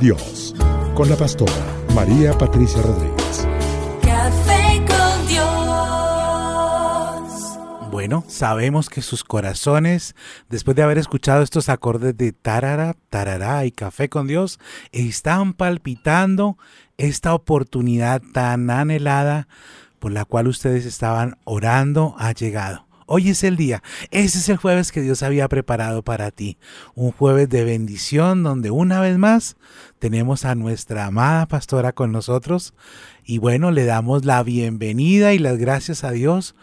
Dios, 0.00 0.54
con 0.94 1.10
la 1.10 1.16
pastora 1.16 1.52
María 1.94 2.32
Patricia 2.38 2.80
Rodríguez. 2.80 3.46
Café 4.00 4.82
con 4.88 5.26
Dios. 5.28 5.46
Bueno, 7.90 8.24
sabemos 8.26 8.88
que 8.88 9.02
sus 9.02 9.24
corazones, 9.24 10.14
después 10.48 10.74
de 10.74 10.84
haber 10.84 10.96
escuchado 10.96 11.42
estos 11.42 11.68
acordes 11.68 12.16
de 12.16 12.32
tarara, 12.32 12.96
tarará 13.10 13.66
y 13.66 13.72
café 13.72 14.08
con 14.08 14.26
Dios, 14.26 14.58
están 14.90 15.52
palpitando 15.52 16.56
esta 16.96 17.34
oportunidad 17.34 18.22
tan 18.32 18.70
anhelada 18.70 19.48
por 19.98 20.12
la 20.12 20.24
cual 20.24 20.48
ustedes 20.48 20.86
estaban 20.86 21.36
orando 21.44 22.14
ha 22.18 22.32
llegado. 22.32 22.89
Hoy 23.12 23.30
es 23.30 23.42
el 23.42 23.56
día, 23.56 23.82
ese 24.12 24.38
es 24.38 24.48
el 24.50 24.56
jueves 24.56 24.92
que 24.92 25.00
Dios 25.00 25.24
había 25.24 25.48
preparado 25.48 26.04
para 26.04 26.30
ti. 26.30 26.58
Un 26.94 27.10
jueves 27.10 27.48
de 27.48 27.64
bendición 27.64 28.44
donde 28.44 28.70
una 28.70 29.00
vez 29.00 29.18
más 29.18 29.56
tenemos 29.98 30.44
a 30.44 30.54
nuestra 30.54 31.06
amada 31.06 31.46
pastora 31.46 31.90
con 31.92 32.12
nosotros. 32.12 32.72
Y 33.24 33.38
bueno, 33.38 33.72
le 33.72 33.84
damos 33.84 34.24
la 34.24 34.44
bienvenida 34.44 35.34
y 35.34 35.40
las 35.40 35.58
gracias 35.58 36.04
a 36.04 36.12
Dios 36.12 36.54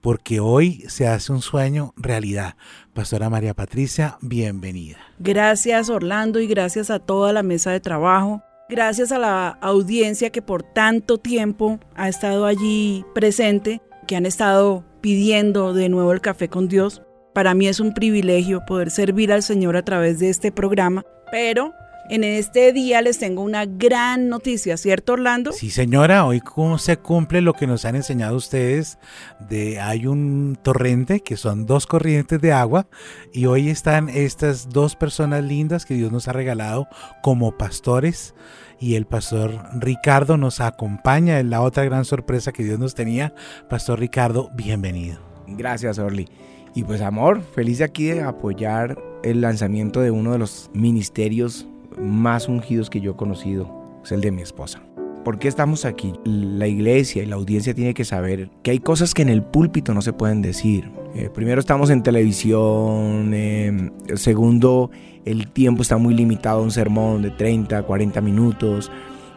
porque 0.00 0.40
hoy 0.40 0.84
se 0.88 1.06
hace 1.06 1.30
un 1.30 1.40
sueño 1.40 1.94
realidad. 1.96 2.56
Pastora 2.94 3.30
María 3.30 3.54
Patricia, 3.54 4.18
bienvenida. 4.22 4.98
Gracias 5.20 5.88
Orlando 5.88 6.40
y 6.40 6.48
gracias 6.48 6.90
a 6.90 6.98
toda 6.98 7.32
la 7.32 7.44
mesa 7.44 7.70
de 7.70 7.78
trabajo. 7.78 8.42
Gracias 8.68 9.12
a 9.12 9.20
la 9.20 9.50
audiencia 9.50 10.30
que 10.30 10.42
por 10.42 10.64
tanto 10.64 11.18
tiempo 11.18 11.78
ha 11.94 12.08
estado 12.08 12.46
allí 12.46 13.04
presente, 13.14 13.80
que 14.08 14.16
han 14.16 14.26
estado 14.26 14.84
pidiendo 15.02 15.74
de 15.74 15.90
nuevo 15.90 16.12
el 16.12 16.22
café 16.22 16.48
con 16.48 16.68
Dios. 16.68 17.02
Para 17.34 17.54
mí 17.54 17.66
es 17.66 17.80
un 17.80 17.92
privilegio 17.92 18.64
poder 18.66 18.90
servir 18.90 19.32
al 19.32 19.42
Señor 19.42 19.76
a 19.76 19.82
través 19.82 20.18
de 20.18 20.30
este 20.30 20.52
programa, 20.52 21.04
pero 21.30 21.72
en 22.10 22.24
este 22.24 22.72
día 22.72 23.00
les 23.00 23.18
tengo 23.18 23.42
una 23.42 23.64
gran 23.64 24.28
noticia, 24.28 24.76
¿cierto 24.76 25.14
Orlando? 25.14 25.52
Sí, 25.52 25.70
señora, 25.70 26.26
hoy 26.26 26.40
cómo 26.40 26.78
se 26.78 26.96
cumple 26.96 27.40
lo 27.40 27.54
que 27.54 27.66
nos 27.66 27.84
han 27.84 27.96
enseñado 27.96 28.36
ustedes 28.36 28.98
de 29.38 29.80
hay 29.80 30.06
un 30.06 30.58
torrente 30.62 31.20
que 31.20 31.36
son 31.36 31.66
dos 31.66 31.86
corrientes 31.86 32.40
de 32.40 32.52
agua 32.52 32.86
y 33.32 33.46
hoy 33.46 33.68
están 33.68 34.08
estas 34.08 34.68
dos 34.68 34.96
personas 34.96 35.44
lindas 35.44 35.86
que 35.86 35.94
Dios 35.94 36.10
nos 36.12 36.28
ha 36.28 36.32
regalado 36.32 36.88
como 37.22 37.56
pastores 37.56 38.34
y 38.80 38.96
el 38.96 39.06
pastor 39.06 39.60
Ricardo 39.78 40.36
nos 40.36 40.60
acompaña 40.60 41.38
en 41.38 41.50
la 41.50 41.60
otra 41.60 41.84
gran 41.84 42.04
sorpresa 42.04 42.52
que 42.52 42.64
Dios 42.64 42.80
nos 42.80 42.94
tenía. 42.94 43.32
Pastor 43.70 44.00
Ricardo, 44.00 44.50
bienvenido. 44.54 45.20
Gracias, 45.46 45.98
Orly. 45.98 46.28
Y 46.74 46.84
pues 46.84 47.00
amor, 47.00 47.42
feliz 47.42 47.78
de 47.78 47.84
aquí 47.84 48.06
de 48.06 48.22
apoyar 48.22 48.98
el 49.22 49.40
lanzamiento 49.40 50.00
de 50.00 50.10
uno 50.10 50.32
de 50.32 50.38
los 50.38 50.70
ministerios 50.74 51.68
más 51.98 52.48
ungidos 52.48 52.90
que 52.90 53.00
yo 53.00 53.12
he 53.12 53.16
conocido, 53.16 53.70
es 54.04 54.12
el 54.12 54.20
de 54.20 54.32
mi 54.32 54.42
esposa. 54.42 54.82
¿Por 55.24 55.38
qué 55.38 55.46
estamos 55.46 55.84
aquí? 55.84 56.12
La 56.24 56.66
iglesia 56.66 57.22
y 57.22 57.26
la 57.26 57.36
audiencia 57.36 57.74
tiene 57.74 57.94
que 57.94 58.04
saber 58.04 58.50
que 58.64 58.72
hay 58.72 58.80
cosas 58.80 59.14
que 59.14 59.22
en 59.22 59.28
el 59.28 59.42
púlpito 59.42 59.94
no 59.94 60.02
se 60.02 60.12
pueden 60.12 60.42
decir. 60.42 60.90
Eh, 61.14 61.30
primero 61.32 61.60
estamos 61.60 61.90
en 61.90 62.02
televisión, 62.02 63.30
eh, 63.32 63.90
segundo 64.14 64.90
el 65.24 65.48
tiempo 65.48 65.82
está 65.82 65.96
muy 65.96 66.14
limitado 66.14 66.60
a 66.60 66.62
un 66.62 66.72
sermón 66.72 67.22
de 67.22 67.30
30, 67.30 67.84
40 67.84 68.20
minutos. 68.20 68.90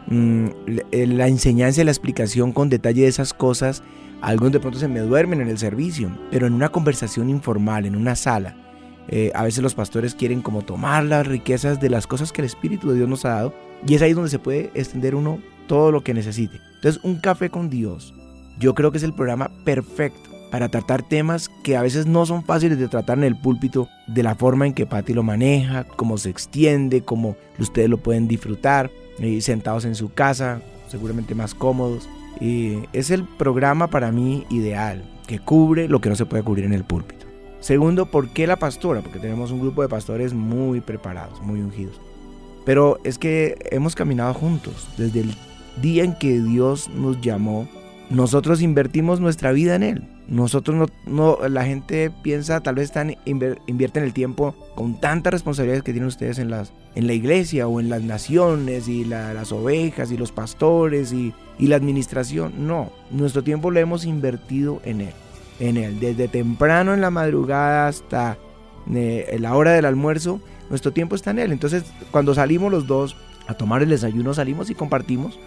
Mm, 0.08 0.46
la 0.92 1.28
enseñanza 1.28 1.82
y 1.82 1.84
la 1.84 1.90
explicación 1.90 2.52
con 2.52 2.68
detalle 2.68 3.02
de 3.02 3.08
esas 3.08 3.32
cosas, 3.32 3.84
algunos 4.22 4.52
de 4.52 4.60
pronto 4.60 4.78
se 4.78 4.88
me 4.88 5.00
duermen 5.00 5.40
en 5.40 5.48
el 5.48 5.58
servicio, 5.58 6.10
pero 6.30 6.46
en 6.46 6.54
una 6.54 6.70
conversación 6.70 7.30
informal, 7.30 7.86
en 7.86 7.94
una 7.94 8.16
sala, 8.16 8.56
eh, 9.08 9.30
a 9.34 9.44
veces 9.44 9.62
los 9.62 9.74
pastores 9.74 10.14
quieren 10.14 10.42
como 10.42 10.62
tomar 10.62 11.04
las 11.04 11.26
riquezas 11.26 11.80
de 11.80 11.90
las 11.90 12.06
cosas 12.06 12.32
que 12.32 12.42
el 12.42 12.46
Espíritu 12.46 12.88
de 12.88 12.96
Dios 12.96 13.08
nos 13.08 13.24
ha 13.24 13.30
dado 13.30 13.54
y 13.86 13.94
es 13.94 14.02
ahí 14.02 14.12
donde 14.12 14.30
se 14.30 14.38
puede 14.38 14.70
extender 14.74 15.14
uno 15.14 15.38
todo 15.66 15.92
lo 15.92 16.02
que 16.02 16.14
necesite. 16.14 16.60
Entonces, 16.76 17.02
un 17.04 17.16
café 17.16 17.50
con 17.50 17.70
Dios, 17.70 18.14
yo 18.58 18.74
creo 18.74 18.90
que 18.90 18.98
es 18.98 19.04
el 19.04 19.12
programa 19.12 19.50
perfecto 19.64 20.30
para 20.50 20.68
tratar 20.68 21.02
temas 21.02 21.50
que 21.62 21.76
a 21.76 21.82
veces 21.82 22.06
no 22.06 22.24
son 22.24 22.44
fáciles 22.44 22.78
de 22.78 22.88
tratar 22.88 23.18
en 23.18 23.24
el 23.24 23.36
púlpito, 23.36 23.88
de 24.06 24.22
la 24.22 24.34
forma 24.34 24.66
en 24.66 24.74
que 24.74 24.86
Patti 24.86 25.12
lo 25.12 25.22
maneja, 25.22 25.84
cómo 25.84 26.18
se 26.18 26.30
extiende, 26.30 27.02
cómo 27.02 27.36
ustedes 27.58 27.90
lo 27.90 27.98
pueden 27.98 28.28
disfrutar, 28.28 28.90
eh, 29.18 29.40
sentados 29.40 29.84
en 29.84 29.94
su 29.94 30.12
casa, 30.12 30.62
seguramente 30.88 31.34
más 31.34 31.54
cómodos. 31.54 32.08
Y 32.40 32.78
es 32.92 33.10
el 33.10 33.24
programa 33.24 33.88
para 33.88 34.12
mí 34.12 34.46
ideal, 34.50 35.04
que 35.26 35.38
cubre 35.38 35.88
lo 35.88 36.00
que 36.00 36.08
no 36.08 36.16
se 36.16 36.26
puede 36.26 36.42
cubrir 36.42 36.64
en 36.64 36.74
el 36.74 36.84
púlpito. 36.84 37.25
Segundo, 37.66 38.06
¿por 38.06 38.28
qué 38.28 38.46
la 38.46 38.54
pastora? 38.54 39.00
Porque 39.00 39.18
tenemos 39.18 39.50
un 39.50 39.58
grupo 39.58 39.82
de 39.82 39.88
pastores 39.88 40.32
muy 40.32 40.80
preparados, 40.80 41.42
muy 41.42 41.60
ungidos. 41.60 42.00
Pero 42.64 43.00
es 43.02 43.18
que 43.18 43.56
hemos 43.72 43.96
caminado 43.96 44.32
juntos 44.34 44.86
desde 44.96 45.22
el 45.22 45.34
día 45.82 46.04
en 46.04 46.14
que 46.16 46.40
Dios 46.40 46.88
nos 46.90 47.20
llamó. 47.20 47.66
Nosotros 48.08 48.62
invertimos 48.62 49.18
nuestra 49.18 49.50
vida 49.50 49.74
en 49.74 49.82
Él. 49.82 50.08
Nosotros 50.28 50.76
no, 50.76 50.86
no 51.12 51.48
la 51.48 51.64
gente 51.64 52.12
piensa, 52.22 52.60
tal 52.60 52.76
vez 52.76 52.84
están, 52.84 53.16
invierten 53.24 54.04
el 54.04 54.12
tiempo 54.12 54.54
con 54.76 55.00
tantas 55.00 55.32
responsabilidades 55.32 55.82
que 55.82 55.90
tienen 55.92 56.06
ustedes 56.06 56.38
en, 56.38 56.50
las, 56.50 56.72
en 56.94 57.08
la 57.08 57.14
iglesia 57.14 57.66
o 57.66 57.80
en 57.80 57.88
las 57.88 58.02
naciones 58.02 58.86
y 58.86 59.04
la- 59.04 59.34
las 59.34 59.50
ovejas 59.50 60.12
y 60.12 60.16
los 60.16 60.30
pastores 60.30 61.12
y, 61.12 61.34
y 61.58 61.66
la 61.66 61.74
administración. 61.74 62.52
No, 62.68 62.92
nuestro 63.10 63.42
tiempo 63.42 63.72
lo 63.72 63.80
hemos 63.80 64.04
invertido 64.04 64.80
en 64.84 65.00
Él. 65.00 65.12
En 65.58 65.76
Él, 65.76 66.00
desde 66.00 66.28
temprano 66.28 66.92
en 66.92 67.00
la 67.00 67.10
madrugada 67.10 67.88
hasta 67.88 68.36
eh, 68.92 69.36
la 69.40 69.56
hora 69.56 69.72
del 69.72 69.86
almuerzo, 69.86 70.40
nuestro 70.68 70.92
tiempo 70.92 71.14
está 71.14 71.30
en 71.30 71.38
Él. 71.38 71.52
Entonces, 71.52 71.84
cuando 72.10 72.34
salimos 72.34 72.70
los 72.70 72.86
dos 72.86 73.16
a 73.46 73.54
tomar 73.54 73.82
el 73.82 73.88
desayuno, 73.88 74.34
salimos 74.34 74.70
y 74.70 74.74
compartimos 74.74 75.38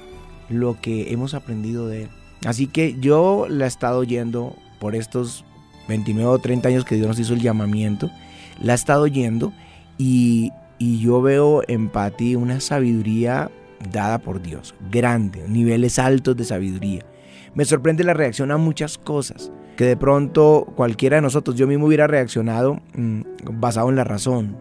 lo 0.50 0.80
que 0.82 1.14
hemos 1.14 1.34
aprendido 1.34 1.88
de 1.88 2.04
Él. 2.04 2.10
Así 2.46 2.68
que 2.68 2.96
yo 3.00 3.46
la 3.50 3.66
he 3.66 3.68
estado 3.68 4.04
yendo 4.04 4.56
por 4.80 4.96
estos 4.96 5.46
29 5.88 6.30
o 6.30 6.40
30 6.40 6.70
años 6.70 6.86
que 6.86 6.96
Dios 6.96 7.08
nos 7.08 7.20
hizo 7.20 7.34
el 7.34 7.42
llamamiento, 7.42 8.10
la 8.62 8.74
he 8.74 8.76
estado 8.76 9.08
yendo 9.08 9.54
y, 9.98 10.52
y 10.78 11.00
yo 11.00 11.22
veo 11.22 11.64
en 11.68 11.90
Patti 11.90 12.36
una 12.36 12.62
sabiduría 12.62 13.52
dada 13.92 14.20
por 14.20 14.42
Dios, 14.42 14.76
grande, 14.92 15.46
niveles 15.48 16.00
altos 16.00 16.38
de 16.38 16.46
sabiduría. 16.46 17.06
Me 17.56 17.66
sorprende 17.66 18.04
la 18.04 18.14
reacción 18.14 18.52
a 18.52 18.58
muchas 18.58 18.98
cosas 18.98 19.52
que 19.80 19.86
de 19.86 19.96
pronto 19.96 20.68
cualquiera 20.76 21.16
de 21.16 21.22
nosotros, 21.22 21.56
yo 21.56 21.66
mismo 21.66 21.86
hubiera 21.86 22.06
reaccionado 22.06 22.82
mm, 22.98 23.22
basado 23.62 23.88
en 23.88 23.96
la 23.96 24.04
razón 24.04 24.58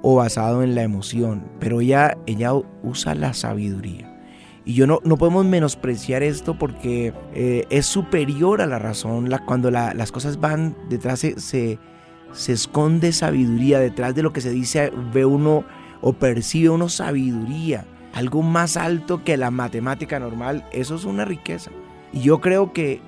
o 0.00 0.14
basado 0.14 0.62
en 0.62 0.76
la 0.76 0.84
emoción, 0.84 1.42
pero 1.58 1.80
ella, 1.80 2.16
ella 2.26 2.52
usa 2.84 3.16
la 3.16 3.34
sabiduría. 3.34 4.16
Y 4.64 4.74
yo 4.74 4.86
no, 4.86 5.00
no 5.02 5.16
podemos 5.16 5.44
menospreciar 5.44 6.22
esto 6.22 6.56
porque 6.56 7.12
eh, 7.34 7.64
es 7.70 7.86
superior 7.86 8.60
a 8.62 8.66
la 8.66 8.78
razón. 8.78 9.28
Cuando 9.44 9.72
la- 9.72 9.92
las 9.92 10.12
cosas 10.12 10.38
van 10.38 10.76
detrás, 10.88 11.18
se, 11.18 11.40
se, 11.40 11.80
se 12.30 12.52
esconde 12.52 13.10
sabiduría. 13.10 13.80
Detrás 13.80 14.14
de 14.14 14.22
lo 14.22 14.32
que 14.32 14.40
se 14.40 14.50
dice, 14.50 14.92
ve 15.12 15.24
uno 15.24 15.64
o 16.00 16.12
percibe 16.12 16.68
uno 16.68 16.88
sabiduría. 16.88 17.86
Algo 18.14 18.42
más 18.42 18.76
alto 18.76 19.24
que 19.24 19.36
la 19.36 19.50
matemática 19.50 20.20
normal. 20.20 20.64
Eso 20.70 20.94
es 20.94 21.04
una 21.04 21.24
riqueza. 21.24 21.72
Y 22.12 22.20
yo 22.20 22.40
creo 22.40 22.72
que 22.72 23.00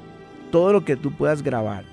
todo 0.53 0.73
lo 0.73 0.85
que 0.85 0.95
tú 0.95 1.11
puedas 1.11 1.43
grabar 1.43 1.85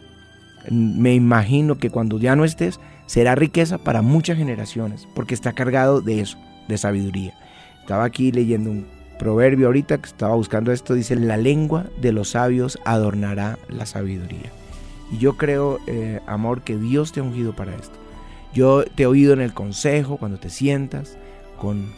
Me 0.70 1.16
imagino 1.16 1.80
que 1.80 1.90
cuando 1.90 2.20
ya 2.20 2.36
no 2.36 2.46
estés, 2.46 2.80
será 3.08 3.34
riqueza 3.34 3.80
para 3.80 4.04
muchas 4.04 4.38
generaciones, 4.38 5.08
porque 5.16 5.34
está 5.34 5.54
cargado 5.54 6.02
de 6.02 6.20
eso, 6.20 6.38
de 6.68 6.78
sabiduría. 6.78 7.34
Estaba 7.82 8.04
aquí 8.04 8.32
leyendo 8.32 8.70
un 8.70 8.86
proverbio 9.18 9.66
ahorita 9.66 9.98
que 9.98 10.08
estaba 10.08 10.36
buscando 10.36 10.72
esto, 10.72 10.94
dice, 10.94 11.16
la 11.16 11.38
lengua 11.38 11.86
de 12.00 12.12
los 12.12 12.30
sabios 12.30 12.78
adornará 12.86 13.58
la 13.68 13.88
sabiduría. 13.88 14.52
Y 15.12 15.18
yo 15.18 15.38
creo, 15.38 15.80
eh, 15.88 16.20
amor, 16.28 16.62
que 16.62 16.78
Dios 16.78 17.12
te 17.12 17.20
ha 17.20 17.24
ungido 17.24 17.56
para 17.56 17.74
esto. 17.76 17.98
Yo 18.54 18.84
te 18.84 19.04
he 19.04 19.06
oído 19.08 19.34
en 19.34 19.42
el 19.42 19.54
consejo, 19.54 20.18
cuando 20.18 20.38
te 20.38 20.50
sientas, 20.50 21.18
con, 21.58 21.92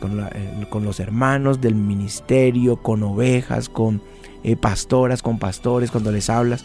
con, 0.00 0.20
eh, 0.20 0.66
los 0.82 1.00
hermanos 1.00 1.60
del 1.60 1.74
ministerio, 1.74 2.76
con 2.76 3.02
ovejas, 3.02 3.68
con 3.68 4.02
eh, 4.52 4.56
pastoras, 4.56 5.22
con 5.22 5.38
pastores, 5.38 5.90
cuando 5.90 6.12
les 6.12 6.30
hablas 6.30 6.64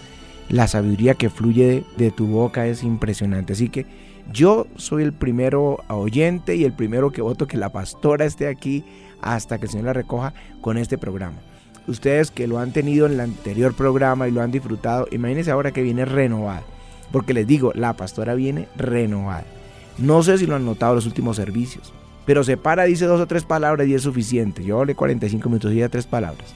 la 0.49 0.67
sabiduría 0.67 1.15
que 1.15 1.29
fluye 1.29 1.83
de, 1.97 2.11
tu 2.11 2.27
boca 2.27 2.67
es 2.67 2.83
impresionante. 2.83 3.53
Así 3.53 3.69
que 3.69 3.85
yo 4.31 4.67
soy 4.75 5.03
el 5.03 5.13
primero 5.13 5.83
oyente 5.87 6.55
y 6.55 6.63
el 6.63 6.73
primero 6.73 7.11
que 7.11 7.21
voto 7.21 7.47
que 7.47 7.57
la 7.57 7.69
pastora 7.69 8.25
esté 8.25 8.47
aquí 8.47 8.83
hasta 9.21 9.57
que 9.57 9.65
el 9.65 9.71
Señor 9.71 9.85
la 9.85 9.93
recoja 9.93 10.33
con 10.61 10.77
este 10.77 10.97
programa. 10.97 11.37
Ustedes 11.87 12.31
que 12.31 12.47
lo 12.47 12.59
han 12.59 12.71
tenido 12.71 13.05
en 13.05 13.13
el 13.13 13.19
anterior 13.19 13.73
programa 13.73 14.27
y 14.27 14.31
lo 14.31 14.41
han 14.41 14.51
disfrutado, 14.51 15.07
imagínense 15.11 15.51
ahora 15.51 15.71
que 15.71 15.81
viene 15.81 16.05
renovada. 16.05 16.63
Porque 17.11 17.33
les 17.33 17.45
digo, 17.45 17.71
la 17.75 17.93
pastora 17.93 18.33
viene 18.33 18.67
renovada. 18.75 19.45
No 19.97 20.23
sé 20.23 20.37
si 20.37 20.47
lo 20.47 20.55
han 20.55 20.65
notado 20.65 20.95
los 20.95 21.05
últimos 21.05 21.35
servicios, 21.35 21.93
pero 22.25 22.43
se 22.43 22.57
para, 22.57 22.85
dice 22.85 23.05
dos 23.05 23.19
o 23.19 23.27
tres 23.27 23.43
palabras 23.43 23.87
y 23.87 23.93
es 23.93 24.01
suficiente. 24.01 24.63
Yo 24.63 24.79
hablé 24.79 24.95
45 24.95 25.49
minutos 25.49 25.73
y 25.73 25.77
ya 25.77 25.89
tres 25.89 26.07
palabras 26.07 26.55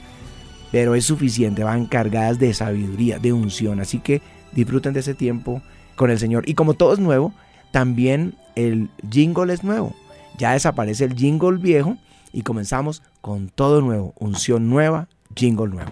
pero 0.72 0.96
es 0.96 1.06
suficiente, 1.06 1.64
van 1.64 1.86
cargadas 1.86 2.40
de 2.40 2.54
sabiduría, 2.54 3.20
de 3.20 3.34
unción. 3.34 3.80
Así 3.80 4.00
que 4.00 4.22
disfruten 4.52 4.94
de 4.94 5.02
ese 5.02 5.14
tiempo 5.14 5.62
con 5.96 6.12
el 6.12 6.20
Señor. 6.20 6.48
Y 6.48 6.54
como 6.54 6.74
todo 6.74 6.94
es 6.94 7.00
nuevo, 7.00 7.34
también 7.72 8.36
el 8.56 8.90
jingle 9.10 9.54
es 9.54 9.64
nuevo. 9.64 9.94
Ya 10.38 10.54
desaparece 10.54 11.06
el 11.06 11.16
jingle 11.16 11.58
viejo 11.58 11.98
y 12.32 12.44
comenzamos 12.44 13.02
con 13.22 13.50
todo 13.50 13.82
nuevo, 13.82 14.14
unción 14.20 14.70
nueva, 14.70 15.08
jingle 15.36 15.68
nuevo. 15.68 15.92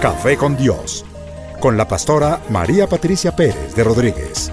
Café 0.00 0.36
con 0.36 0.56
Dios, 0.56 1.04
con 1.60 1.76
la 1.76 1.88
pastora 1.88 2.40
María 2.50 2.86
Patricia 2.86 3.34
Pérez 3.34 3.74
de 3.74 3.84
Rodríguez. 3.84 4.52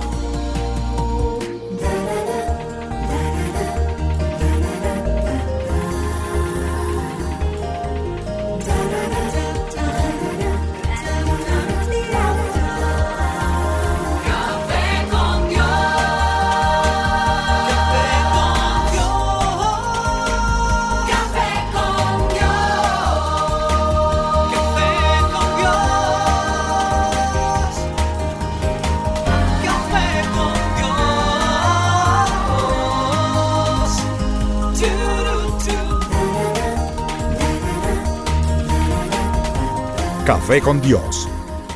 Café 40.51 40.63
con 40.63 40.81
Dios, 40.81 41.29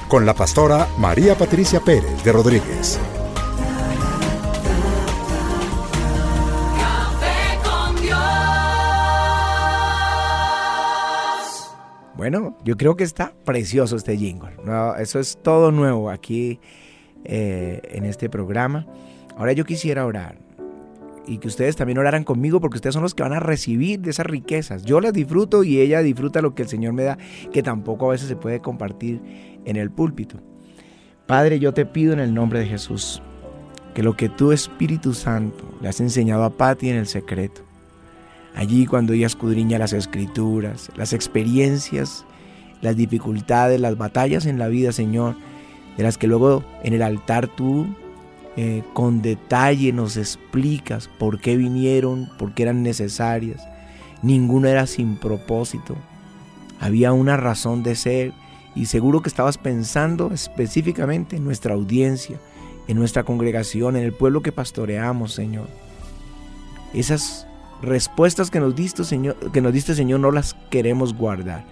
con 0.09 0.25
la 0.25 0.33
pastora 0.33 0.85
María 0.97 1.37
Patricia 1.37 1.79
Pérez 1.79 2.21
de 2.25 2.31
Rodríguez. 2.33 2.99
Bueno, 12.17 12.57
yo 12.65 12.75
creo 12.75 12.97
que 12.97 13.05
está 13.05 13.33
precioso 13.45 13.95
este 13.95 14.17
jingle. 14.17 14.57
eso 14.99 15.21
es 15.21 15.37
todo 15.41 15.71
nuevo 15.71 16.09
aquí 16.09 16.59
eh, 17.23 17.79
en 17.93 18.03
este 18.03 18.29
programa. 18.29 18.85
Ahora 19.37 19.53
yo 19.53 19.63
quisiera 19.63 20.05
orar 20.05 20.44
y 21.27 21.37
que 21.37 21.47
ustedes 21.47 21.75
también 21.75 21.97
oraran 21.97 22.23
conmigo 22.23 22.61
porque 22.61 22.77
ustedes 22.77 22.93
son 22.93 23.03
los 23.03 23.13
que 23.13 23.23
van 23.23 23.33
a 23.33 23.39
recibir 23.39 23.99
de 23.99 24.11
esas 24.11 24.25
riquezas. 24.25 24.83
Yo 24.83 25.01
las 25.01 25.13
disfruto 25.13 25.63
y 25.63 25.79
ella 25.79 26.01
disfruta 26.01 26.41
lo 26.41 26.55
que 26.55 26.63
el 26.63 26.69
Señor 26.69 26.93
me 26.93 27.03
da, 27.03 27.17
que 27.51 27.63
tampoco 27.63 28.07
a 28.07 28.11
veces 28.11 28.27
se 28.27 28.35
puede 28.35 28.59
compartir 28.59 29.21
en 29.65 29.75
el 29.75 29.91
púlpito. 29.91 30.37
Padre, 31.27 31.59
yo 31.59 31.73
te 31.73 31.85
pido 31.85 32.13
en 32.13 32.19
el 32.19 32.33
nombre 32.33 32.59
de 32.59 32.67
Jesús 32.67 33.21
que 33.93 34.03
lo 34.03 34.15
que 34.15 34.29
tú, 34.29 34.51
Espíritu 34.51 35.13
Santo, 35.13 35.63
le 35.81 35.87
has 35.87 35.99
enseñado 36.01 36.43
a 36.43 36.49
Patti 36.51 36.89
en 36.89 36.97
el 36.97 37.07
secreto, 37.07 37.61
allí 38.53 38.85
cuando 38.85 39.13
ella 39.13 39.25
escudriña 39.25 39.79
las 39.79 39.93
escrituras, 39.93 40.91
las 40.97 41.13
experiencias, 41.13 42.25
las 42.81 42.97
dificultades, 42.97 43.79
las 43.79 43.97
batallas 43.97 44.45
en 44.45 44.59
la 44.59 44.67
vida, 44.67 44.91
Señor, 44.91 45.35
de 45.97 46.03
las 46.03 46.17
que 46.17 46.27
luego 46.27 46.63
en 46.83 46.93
el 46.93 47.01
altar 47.01 47.47
tú 47.47 47.87
eh, 48.57 48.83
con 48.93 49.21
detalle 49.21 49.91
nos 49.91 50.15
explicas 50.15 51.09
por 51.19 51.41
qué 51.41 51.57
vinieron, 51.57 52.29
por 52.37 52.53
qué 52.53 52.63
eran 52.63 52.83
necesarias. 52.83 53.67
Ninguna 54.21 54.69
era 54.69 54.87
sin 54.87 55.17
propósito. 55.17 55.95
Había 56.79 57.11
una 57.11 57.35
razón 57.35 57.83
de 57.83 57.95
ser 57.95 58.33
y 58.73 58.85
seguro 58.85 59.21
que 59.21 59.29
estabas 59.29 59.57
pensando 59.57 60.31
específicamente 60.31 61.35
en 61.35 61.43
nuestra 61.43 61.73
audiencia, 61.73 62.39
en 62.87 62.97
nuestra 62.97 63.23
congregación, 63.23 63.97
en 63.97 64.03
el 64.03 64.13
pueblo 64.13 64.41
que 64.41 64.51
pastoreamos, 64.51 65.33
Señor. 65.33 65.67
Esas 66.93 67.47
respuestas 67.81 68.49
que 68.49 68.61
nos 68.61 68.75
diste, 68.75 69.03
Señor, 69.03 69.35
que 69.51 69.61
nos 69.61 69.73
diste, 69.73 69.95
Señor, 69.95 70.21
no 70.21 70.31
las 70.31 70.53
queremos 70.69 71.13
guardar. 71.13 71.65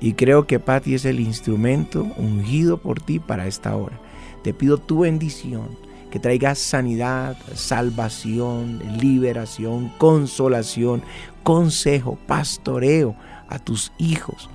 Y 0.00 0.14
creo 0.14 0.46
que 0.46 0.58
Pati 0.58 0.94
es 0.94 1.04
el 1.04 1.20
instrumento 1.20 2.06
ungido 2.16 2.78
por 2.78 3.00
ti 3.00 3.18
para 3.18 3.46
esta 3.46 3.76
hora. 3.76 4.00
Te 4.42 4.54
pido 4.54 4.78
tu 4.78 5.00
bendición 5.00 5.68
que 6.10 6.18
traiga 6.18 6.54
sanidad, 6.54 7.36
salvación, 7.54 8.82
liberación, 9.00 9.92
consolación, 9.98 11.02
consejo, 11.42 12.18
pastoreo 12.26 13.14
a 13.48 13.58
tus 13.58 13.92
hijos 13.98 14.50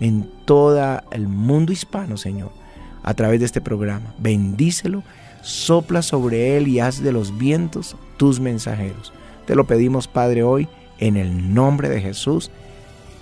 en 0.00 0.28
todo 0.44 1.00
el 1.10 1.28
mundo 1.28 1.72
hispano, 1.72 2.16
Señor, 2.16 2.50
a 3.02 3.14
través 3.14 3.40
de 3.40 3.46
este 3.46 3.60
programa. 3.60 4.14
Bendícelo, 4.18 5.02
sopla 5.42 6.02
sobre 6.02 6.56
él 6.56 6.68
y 6.68 6.80
haz 6.80 7.02
de 7.02 7.12
los 7.12 7.36
vientos 7.38 7.96
tus 8.16 8.40
mensajeros. 8.40 9.12
Te 9.46 9.54
lo 9.54 9.64
pedimos, 9.66 10.08
Padre, 10.08 10.42
hoy 10.42 10.68
en 10.98 11.16
el 11.16 11.54
nombre 11.54 11.88
de 11.88 12.00
Jesús. 12.00 12.50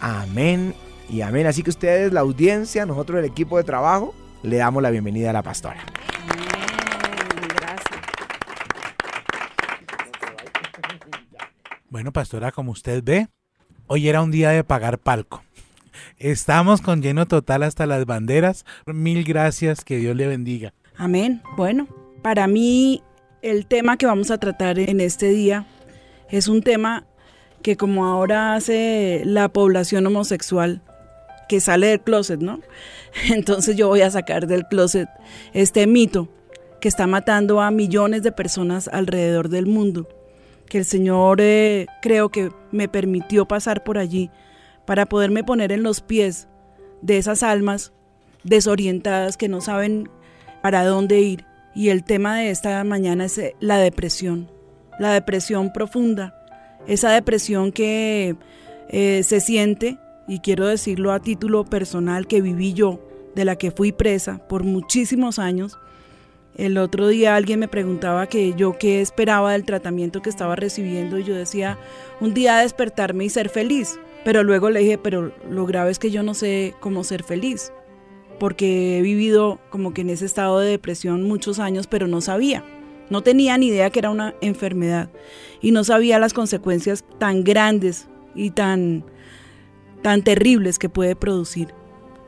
Amén 0.00 0.74
y 1.08 1.22
amén. 1.22 1.46
Así 1.46 1.62
que 1.62 1.70
ustedes, 1.70 2.12
la 2.12 2.20
audiencia, 2.20 2.86
nosotros 2.86 3.18
el 3.18 3.24
equipo 3.24 3.56
de 3.56 3.64
trabajo, 3.64 4.14
le 4.42 4.56
damos 4.56 4.82
la 4.82 4.90
bienvenida 4.90 5.30
a 5.30 5.32
la 5.32 5.42
pastora. 5.42 5.80
Bueno, 11.90 12.12
pastora, 12.12 12.52
como 12.52 12.70
usted 12.70 13.02
ve, 13.02 13.26
hoy 13.88 14.08
era 14.08 14.22
un 14.22 14.30
día 14.30 14.50
de 14.50 14.62
pagar 14.62 15.00
palco. 15.00 15.42
Estamos 16.18 16.82
con 16.82 17.02
lleno 17.02 17.26
total 17.26 17.64
hasta 17.64 17.84
las 17.84 18.06
banderas. 18.06 18.64
Mil 18.86 19.24
gracias, 19.24 19.84
que 19.84 19.96
Dios 19.96 20.14
le 20.14 20.28
bendiga. 20.28 20.72
Amén. 20.96 21.42
Bueno, 21.56 21.88
para 22.22 22.46
mí 22.46 23.02
el 23.42 23.66
tema 23.66 23.96
que 23.96 24.06
vamos 24.06 24.30
a 24.30 24.38
tratar 24.38 24.78
en 24.78 25.00
este 25.00 25.30
día 25.30 25.66
es 26.28 26.46
un 26.46 26.62
tema 26.62 27.06
que 27.60 27.76
como 27.76 28.06
ahora 28.06 28.54
hace 28.54 29.22
la 29.24 29.48
población 29.48 30.06
homosexual 30.06 30.82
que 31.48 31.58
sale 31.58 31.88
del 31.88 32.02
closet, 32.02 32.38
¿no? 32.38 32.60
Entonces 33.30 33.74
yo 33.74 33.88
voy 33.88 34.02
a 34.02 34.12
sacar 34.12 34.46
del 34.46 34.64
closet 34.68 35.08
este 35.54 35.88
mito 35.88 36.28
que 36.80 36.86
está 36.86 37.08
matando 37.08 37.60
a 37.60 37.72
millones 37.72 38.22
de 38.22 38.30
personas 38.30 38.86
alrededor 38.86 39.48
del 39.48 39.66
mundo 39.66 40.19
que 40.70 40.78
el 40.78 40.86
Señor 40.86 41.42
eh, 41.42 41.86
creo 42.00 42.30
que 42.30 42.50
me 42.70 42.88
permitió 42.88 43.46
pasar 43.46 43.84
por 43.84 43.98
allí 43.98 44.30
para 44.86 45.04
poderme 45.04 45.44
poner 45.44 45.72
en 45.72 45.82
los 45.82 46.00
pies 46.00 46.48
de 47.02 47.18
esas 47.18 47.42
almas 47.42 47.92
desorientadas 48.44 49.36
que 49.36 49.48
no 49.48 49.60
saben 49.60 50.08
para 50.62 50.84
dónde 50.86 51.20
ir. 51.20 51.44
Y 51.74 51.90
el 51.90 52.04
tema 52.04 52.38
de 52.38 52.50
esta 52.50 52.82
mañana 52.84 53.26
es 53.26 53.36
eh, 53.36 53.54
la 53.60 53.76
depresión, 53.76 54.50
la 54.98 55.12
depresión 55.12 55.72
profunda, 55.72 56.34
esa 56.86 57.10
depresión 57.10 57.72
que 57.72 58.36
eh, 58.88 59.22
se 59.22 59.40
siente, 59.40 59.98
y 60.26 60.38
quiero 60.38 60.66
decirlo 60.66 61.12
a 61.12 61.20
título 61.20 61.64
personal, 61.64 62.26
que 62.26 62.40
viví 62.40 62.72
yo, 62.72 63.00
de 63.34 63.44
la 63.44 63.56
que 63.56 63.70
fui 63.70 63.92
presa 63.92 64.38
por 64.48 64.64
muchísimos 64.64 65.38
años. 65.38 65.78
El 66.56 66.78
otro 66.78 67.08
día 67.08 67.36
alguien 67.36 67.60
me 67.60 67.68
preguntaba 67.68 68.26
que 68.26 68.54
yo 68.54 68.76
qué 68.78 69.00
esperaba 69.00 69.52
del 69.52 69.64
tratamiento 69.64 70.20
que 70.22 70.30
estaba 70.30 70.56
recibiendo 70.56 71.18
y 71.18 71.24
yo 71.24 71.34
decía, 71.34 71.78
un 72.20 72.34
día 72.34 72.58
despertarme 72.58 73.24
y 73.24 73.30
ser 73.30 73.48
feliz. 73.48 73.98
Pero 74.24 74.42
luego 74.42 74.68
le 74.68 74.80
dije, 74.80 74.98
pero 74.98 75.32
lo 75.48 75.64
grave 75.64 75.90
es 75.90 75.98
que 75.98 76.10
yo 76.10 76.22
no 76.22 76.34
sé 76.34 76.74
cómo 76.80 77.04
ser 77.04 77.22
feliz 77.22 77.72
porque 78.40 78.98
he 78.98 79.02
vivido 79.02 79.60
como 79.68 79.92
que 79.92 80.00
en 80.00 80.10
ese 80.10 80.24
estado 80.24 80.58
de 80.58 80.70
depresión 80.70 81.22
muchos 81.22 81.60
años, 81.60 81.86
pero 81.86 82.08
no 82.08 82.22
sabía. 82.22 82.64
No 83.10 83.22
tenía 83.22 83.56
ni 83.58 83.66
idea 83.66 83.90
que 83.90 83.98
era 83.98 84.10
una 84.10 84.34
enfermedad 84.40 85.10
y 85.60 85.72
no 85.72 85.84
sabía 85.84 86.18
las 86.18 86.32
consecuencias 86.32 87.04
tan 87.18 87.44
grandes 87.44 88.08
y 88.34 88.50
tan, 88.50 89.04
tan 90.02 90.22
terribles 90.22 90.78
que 90.78 90.88
puede 90.88 91.14
producir. 91.14 91.74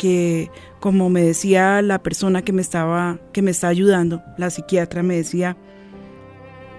Que 0.03 0.51
como 0.81 1.11
me 1.11 1.23
decía 1.23 1.81
la 1.81 2.03
persona 2.03 2.43
que 2.43 2.53
me 2.53 2.61
estaba, 2.61 3.21
que 3.33 3.41
me 3.41 3.53
está 3.53 3.69
ayudando, 3.69 4.21
la 4.37 4.51
psiquiatra 4.51 5.05
me 5.05 5.15
decía, 5.15 5.57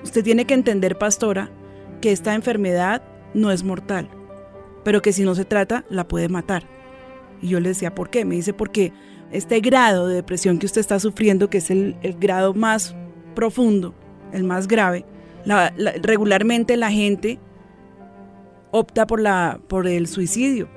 usted 0.03 0.25
tiene 0.25 0.43
que 0.43 0.53
entender, 0.53 0.97
pastora, 0.97 1.49
que 2.01 2.11
esta 2.11 2.35
enfermedad 2.35 3.01
no 3.33 3.49
es 3.49 3.63
mortal, 3.63 4.09
pero 4.83 5.01
que 5.01 5.13
si 5.13 5.23
no 5.23 5.35
se 5.35 5.45
trata, 5.45 5.85
la 5.89 6.05
puede 6.05 6.27
matar. 6.27 6.67
Y 7.41 7.47
yo 7.47 7.61
le 7.61 7.69
decía, 7.69 7.95
¿por 7.95 8.09
qué? 8.09 8.25
Me 8.25 8.35
dice, 8.35 8.53
porque 8.53 8.91
este 9.31 9.61
grado 9.61 10.09
de 10.09 10.15
depresión 10.15 10.59
que 10.59 10.65
usted 10.65 10.81
está 10.81 10.99
sufriendo, 10.99 11.49
que 11.49 11.59
es 11.59 11.71
el, 11.71 11.95
grado 12.19 12.53
más 12.53 12.93
profundo, 13.35 13.95
el 14.33 14.43
más 14.43 14.67
grave, 14.67 15.05
regularmente 16.01 16.75
la 16.75 16.91
gente 16.91 17.39
opta 18.71 19.07
por, 19.07 19.21
la, 19.21 19.61
por 19.69 19.87
el 19.87 20.07
suicidio. 20.07 20.67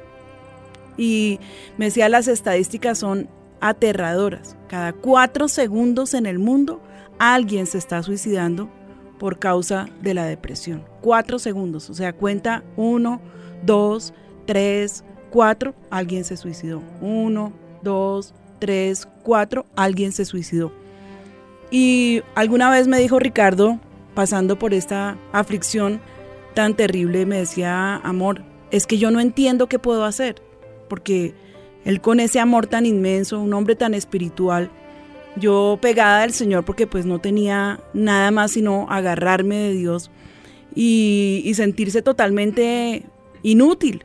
Y 0.97 1.41
me 1.79 1.87
decía, 1.87 2.09
las 2.09 2.29
estadísticas 2.29 2.99
son 2.99 3.29
aterradoras. 3.61 4.57
Cada 4.69 4.93
cuatro 4.93 5.49
segundos 5.49 6.15
en 6.15 6.27
el 6.27 6.39
mundo 6.39 6.81
alguien 7.19 7.67
se 7.67 7.79
está 7.79 8.03
suicidando 8.03 8.69
por 9.19 9.39
causa 9.39 9.89
de 10.03 10.15
la 10.15 10.25
depresión. 10.25 10.85
Cuatro 11.01 11.39
segundos, 11.39 11.89
o 11.91 11.95
sea, 11.95 12.13
cuenta 12.13 12.63
uno, 12.77 13.21
dos, 13.65 14.13
tres, 14.47 15.05
cuatro, 15.31 15.75
alguien 15.91 16.25
se 16.25 16.37
suicidó. 16.37 16.83
Uno, 17.01 17.53
dos, 17.83 18.35
tres, 18.59 19.09
cuatro, 19.23 19.67
alguien 19.77 20.13
se 20.13 20.25
suicidó. 20.25 20.73
Y 21.71 22.23
alguna 22.35 22.71
vez 22.71 22.89
me 22.89 22.99
dijo 22.99 23.19
Ricardo, 23.19 23.81
pasando 24.15 24.59
por 24.59 24.73
esta 24.73 25.17
aflicción 25.33 26.01
tan 26.55 26.75
terrible, 26.75 27.27
me 27.27 27.39
decía, 27.39 27.97
amor, 27.97 28.43
es 28.71 28.87
que 28.87 28.99
yo 28.99 29.11
no 29.11 29.21
entiendo 29.21 29.69
qué 29.69 29.79
puedo 29.79 30.05
hacer, 30.05 30.43
porque 30.89 31.35
él 31.85 32.01
con 32.01 32.21
ese 32.21 32.41
amor 32.41 32.67
tan 32.67 32.87
inmenso, 32.87 33.41
un 33.41 33.53
hombre 33.55 33.77
tan 33.77 33.95
espiritual, 33.95 34.71
yo 35.37 35.79
pegada 35.81 36.23
al 36.23 36.33
Señor 36.33 36.65
porque 36.65 36.87
pues 36.87 37.05
no 37.07 37.19
tenía 37.21 37.81
nada 37.93 38.31
más 38.31 38.53
sino 38.53 38.87
agarrarme 38.91 39.57
de 39.57 39.73
Dios 39.73 40.11
y, 40.75 41.43
y 41.45 41.55
sentirse 41.55 42.03
totalmente 42.03 43.05
inútil, 43.43 44.05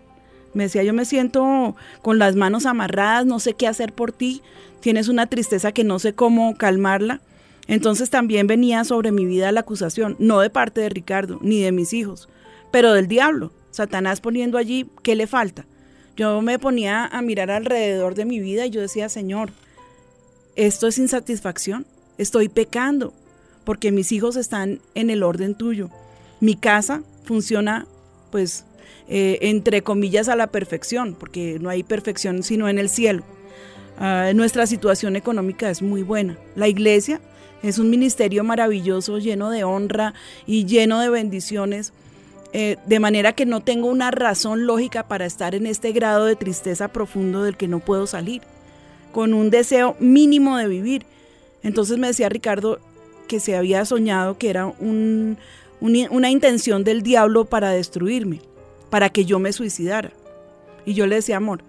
me 0.54 0.64
decía, 0.64 0.84
yo 0.84 0.94
me 0.94 1.06
siento 1.06 1.76
con 2.02 2.20
las 2.20 2.36
manos 2.36 2.66
amarradas, 2.66 3.26
no 3.26 3.40
sé 3.40 3.54
qué 3.54 3.68
hacer 3.68 3.94
por 3.94 4.12
ti, 4.12 4.42
tienes 4.82 5.08
una 5.08 5.28
tristeza 5.28 5.72
que 5.72 5.84
no 5.84 6.00
sé 6.00 6.14
cómo 6.14 6.58
calmarla. 6.58 7.22
Entonces 7.68 8.10
también 8.10 8.48
venía 8.48 8.84
sobre 8.84 9.12
mi 9.12 9.26
vida 9.26 9.52
la 9.52 9.62
acusación, 9.62 10.16
no 10.20 10.42
de 10.42 10.50
parte 10.50 10.82
de 10.82 10.90
Ricardo, 10.90 11.40
ni 11.42 11.62
de 11.62 11.72
mis 11.72 11.94
hijos, 11.94 12.28
pero 12.72 12.94
del 12.94 13.08
diablo. 13.08 13.54
Satanás 13.70 14.20
poniendo 14.20 14.58
allí, 14.58 14.90
¿qué 15.04 15.16
le 15.16 15.28
falta? 15.28 15.66
Yo 16.22 16.40
me 16.44 16.60
ponía 16.60 17.08
a 17.08 17.24
mirar 17.24 17.50
alrededor 17.50 18.14
de 18.14 18.26
mi 18.26 18.40
vida 18.40 18.68
y 18.68 18.70
yo 18.70 18.80
decía, 18.80 19.10
Señor, 19.10 19.50
esto 20.56 20.88
es 20.88 21.00
insatisfacción, 21.00 21.88
estoy 22.20 22.48
pecando, 22.48 23.12
porque 23.64 23.92
mis 23.92 24.12
hijos 24.12 24.36
están 24.36 24.82
en 24.94 25.10
el 25.10 25.24
orden 25.24 25.56
tuyo. 25.56 25.90
Mi 26.40 26.56
casa 26.56 27.02
funciona 27.24 27.88
pues 28.30 28.66
eh, 29.10 29.40
entre 29.42 29.82
comillas, 29.82 30.30
a 30.30 30.36
la 30.36 30.46
perfección, 30.46 31.16
porque 31.20 31.58
no 31.60 31.70
hay 31.72 31.82
perfección 31.82 32.44
sino 32.44 32.70
en 32.70 32.78
el 32.78 32.88
cielo. 32.88 33.24
Ah, 33.98 34.32
nuestra 34.36 34.68
situación 34.68 35.16
económica 35.16 35.72
es 35.72 35.82
muy 35.82 36.04
buena. 36.04 36.38
La 36.56 36.68
iglesia 36.68 37.20
es 37.64 37.80
un 37.80 37.90
ministerio 37.90 38.44
maravilloso, 38.44 39.18
lleno 39.18 39.50
de 39.50 39.64
honra 39.64 40.14
y 40.46 40.66
lleno 40.66 41.00
de 41.00 41.10
bendiciones. 41.10 41.94
Eh, 42.54 42.78
de 42.86 43.00
manera 43.00 43.34
que 43.34 43.46
no 43.46 43.62
tengo 43.62 43.88
una 43.88 44.12
razón 44.12 44.66
lógica 44.66 45.08
para 45.08 45.26
estar 45.26 45.56
en 45.56 45.66
este 45.66 45.94
grado 45.94 46.26
de 46.26 46.36
tristeza 46.36 46.90
profundo 46.90 47.44
del 47.44 47.56
que 47.56 47.70
no 47.70 47.80
puedo 47.80 48.08
salir, 48.08 48.42
con 49.14 49.34
un 49.34 49.50
deseo 49.50 49.96
mínimo 50.00 50.58
de 50.58 50.68
vivir. 50.68 51.06
Entonces 51.64 51.98
me 51.98 52.08
decía 52.08 52.30
Ricardo 52.30 52.80
que 53.28 53.40
se 53.40 53.56
había 53.56 53.86
soñado 53.86 54.38
que 54.38 54.50
era 54.50 54.74
una 54.80 56.30
intención 56.30 56.84
del 56.84 57.02
diablo 57.02 57.46
para 57.46 57.70
destruirme 57.70 58.42
para 58.92 59.10
que 59.10 59.26
yo 59.26 59.40
me 59.40 59.54
suicidara. 59.54 60.12
Y 60.86 60.94
yo 60.94 61.08
le 61.08 61.16
decía, 61.16 61.38
amor, 61.38 61.64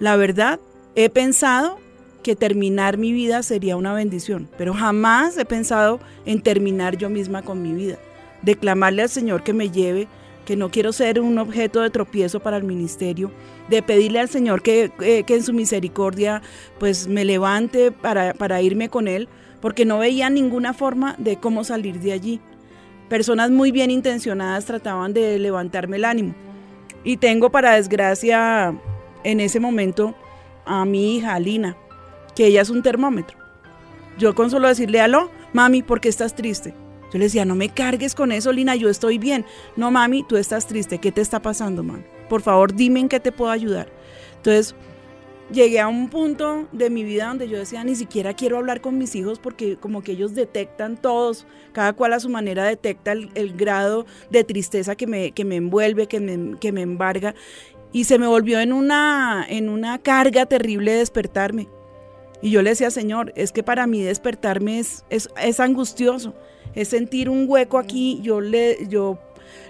la 0.00 0.16
verdad, 0.16 0.58
he 0.96 1.10
pensado 1.10 1.78
que 2.22 2.34
terminar 2.34 2.96
mi 2.96 3.12
vida 3.12 3.42
sería 3.44 3.76
una 3.76 3.92
bendición, 3.92 4.48
pero 4.58 4.74
jamás 4.74 5.36
he 5.36 5.44
pensado 5.44 6.00
en 6.24 6.40
terminar 6.40 6.96
yo 6.96 7.10
misma 7.10 7.42
con 7.42 7.62
mi 7.62 7.72
vida. 7.72 7.98
Declamarle 8.42 9.02
al 9.02 9.08
Señor 9.08 9.42
que 9.42 9.52
me 9.52 9.70
lleve, 9.70 10.08
que 10.44 10.56
no 10.56 10.70
quiero 10.70 10.92
ser 10.92 11.20
un 11.20 11.38
objeto 11.38 11.80
de 11.80 11.90
tropiezo 11.90 12.40
para 12.40 12.56
el 12.56 12.64
ministerio, 12.64 13.30
de 13.68 13.82
pedirle 13.82 14.20
al 14.20 14.28
Señor 14.28 14.62
que, 14.62 14.90
que 15.26 15.34
en 15.34 15.42
su 15.42 15.52
misericordia 15.52 16.40
pues 16.78 17.06
me 17.06 17.24
levante 17.24 17.92
para, 17.92 18.32
para 18.34 18.62
irme 18.62 18.88
con 18.88 19.08
Él, 19.08 19.28
porque 19.60 19.84
no 19.84 19.98
veía 19.98 20.30
ninguna 20.30 20.72
forma 20.72 21.16
de 21.18 21.36
cómo 21.36 21.64
salir 21.64 22.00
de 22.00 22.12
allí. 22.12 22.40
Personas 23.08 23.50
muy 23.50 23.72
bien 23.72 23.90
intencionadas 23.90 24.64
trataban 24.64 25.12
de 25.12 25.38
levantarme 25.38 25.96
el 25.96 26.04
ánimo. 26.04 26.34
Y 27.04 27.16
tengo 27.16 27.50
para 27.50 27.74
desgracia 27.74 28.74
en 29.24 29.40
ese 29.40 29.60
momento 29.60 30.14
a 30.64 30.84
mi 30.84 31.16
hija 31.16 31.34
Alina, 31.34 31.76
que 32.34 32.46
ella 32.46 32.62
es 32.62 32.70
un 32.70 32.82
termómetro. 32.82 33.36
Yo 34.18 34.34
con 34.34 34.50
solo 34.50 34.68
decirle, 34.68 35.00
aló, 35.00 35.30
mami, 35.52 35.82
¿por 35.82 36.00
qué 36.00 36.08
estás 36.08 36.34
triste? 36.34 36.74
Yo 37.12 37.18
le 37.18 37.24
decía, 37.24 37.44
no 37.44 37.54
me 37.54 37.70
cargues 37.70 38.14
con 38.14 38.32
eso, 38.32 38.52
Lina, 38.52 38.76
yo 38.76 38.88
estoy 38.88 39.18
bien. 39.18 39.44
No, 39.76 39.90
mami, 39.90 40.24
tú 40.24 40.36
estás 40.36 40.66
triste, 40.66 40.98
¿qué 40.98 41.12
te 41.12 41.20
está 41.20 41.40
pasando, 41.40 41.82
mami? 41.82 42.04
Por 42.28 42.42
favor, 42.42 42.74
dime 42.74 43.00
en 43.00 43.08
qué 43.08 43.20
te 43.20 43.32
puedo 43.32 43.50
ayudar. 43.50 43.90
Entonces, 44.36 44.74
llegué 45.50 45.80
a 45.80 45.88
un 45.88 46.08
punto 46.08 46.68
de 46.72 46.90
mi 46.90 47.04
vida 47.04 47.28
donde 47.28 47.48
yo 47.48 47.58
decía, 47.58 47.82
ni 47.84 47.94
siquiera 47.94 48.34
quiero 48.34 48.58
hablar 48.58 48.80
con 48.80 48.98
mis 48.98 49.14
hijos 49.14 49.38
porque 49.38 49.76
como 49.76 50.02
que 50.02 50.12
ellos 50.12 50.34
detectan 50.34 50.96
todos, 50.96 51.46
cada 51.72 51.92
cual 51.94 52.12
a 52.12 52.20
su 52.20 52.28
manera 52.28 52.64
detecta 52.64 53.12
el, 53.12 53.52
grado 53.56 54.06
de 54.30 54.44
tristeza 54.44 54.94
que 54.96 55.06
me, 55.06 55.32
que 55.32 55.44
me 55.44 55.56
envuelve, 55.56 56.06
que 56.06 56.20
me, 56.20 56.58
que 56.58 56.72
me 56.72 56.82
embarga. 56.82 57.34
Y 57.92 58.04
se 58.04 58.18
me 58.18 58.26
volvió 58.26 58.60
en 58.60 58.72
una, 58.72 59.46
en 59.48 59.70
una 59.70 59.98
carga 59.98 60.44
terrible 60.44 60.92
despertarme. 60.92 61.68
Y 62.42 62.50
yo 62.50 62.62
le 62.62 62.70
decía, 62.70 62.90
Señor, 62.90 63.32
es 63.34 63.50
que 63.50 63.62
para 63.62 63.86
mí 63.86 64.02
despertarme 64.02 64.78
es, 64.78 65.04
es, 65.08 65.28
es 65.42 65.58
angustioso, 65.58 66.34
es 66.74 66.88
sentir 66.88 67.30
un 67.30 67.46
hueco 67.48 67.78
aquí. 67.78 68.20
Yo 68.22 68.40
le, 68.40 68.86
yo 68.88 69.18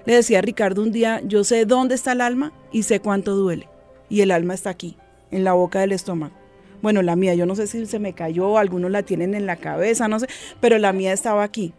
le 0.04 0.14
decía 0.14 0.38
a 0.38 0.42
Ricardo 0.42 0.82
un 0.82 0.92
día, 0.92 1.20
yo 1.24 1.44
sé 1.44 1.64
dónde 1.64 1.94
está 1.94 2.12
el 2.12 2.20
alma 2.20 2.52
y 2.72 2.82
sé 2.82 3.00
cuánto 3.00 3.34
duele. 3.34 3.68
Y 4.08 4.22
el 4.22 4.30
alma 4.30 4.54
está 4.54 4.70
aquí 4.70 4.96
en 5.30 5.44
la 5.44 5.52
boca 5.52 5.80
del 5.80 5.92
estómago. 5.92 6.34
Bueno, 6.80 7.02
la 7.02 7.16
mía, 7.16 7.34
yo 7.34 7.44
no 7.44 7.56
sé 7.56 7.66
si 7.66 7.86
se 7.86 7.98
me 7.98 8.12
cayó, 8.12 8.56
algunos 8.56 8.90
la 8.90 9.02
tienen 9.02 9.34
en 9.34 9.46
la 9.46 9.56
cabeza, 9.56 10.06
no 10.06 10.20
sé, 10.20 10.28
pero 10.60 10.78
la 10.78 10.92
mía 10.92 11.12
estaba 11.12 11.42
aquí. 11.42 11.74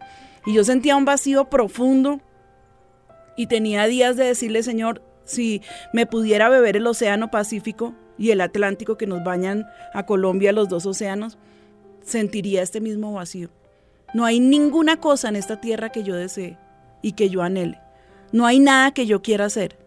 Y 0.46 0.54
yo 0.54 0.64
sentía 0.64 0.96
un 0.96 1.04
vacío 1.04 1.48
profundo 1.48 2.20
y 3.36 3.46
tenía 3.46 3.86
días 3.86 4.16
de 4.16 4.24
decirle, 4.24 4.62
Señor, 4.62 5.02
si 5.24 5.62
me 5.92 6.06
pudiera 6.06 6.48
beber 6.48 6.76
el 6.76 6.86
Océano 6.86 7.30
Pacífico 7.30 7.94
y 8.18 8.30
el 8.30 8.40
Atlántico 8.40 8.98
que 8.98 9.06
nos 9.06 9.24
bañan 9.24 9.66
a 9.94 10.04
Colombia, 10.04 10.52
los 10.52 10.68
dos 10.68 10.84
océanos, 10.84 11.38
sentiría 12.02 12.62
este 12.62 12.80
mismo 12.80 13.12
vacío. 13.12 13.48
No 14.14 14.24
hay 14.24 14.40
ninguna 14.40 14.98
cosa 14.98 15.28
en 15.28 15.36
esta 15.36 15.60
tierra 15.60 15.90
que 15.90 16.02
yo 16.02 16.14
desee 16.14 16.58
y 17.02 17.12
que 17.12 17.30
yo 17.30 17.42
anhele. 17.42 17.80
No 18.32 18.46
hay 18.46 18.58
nada 18.58 18.92
que 18.92 19.06
yo 19.06 19.22
quiera 19.22 19.46
hacer 19.46 19.78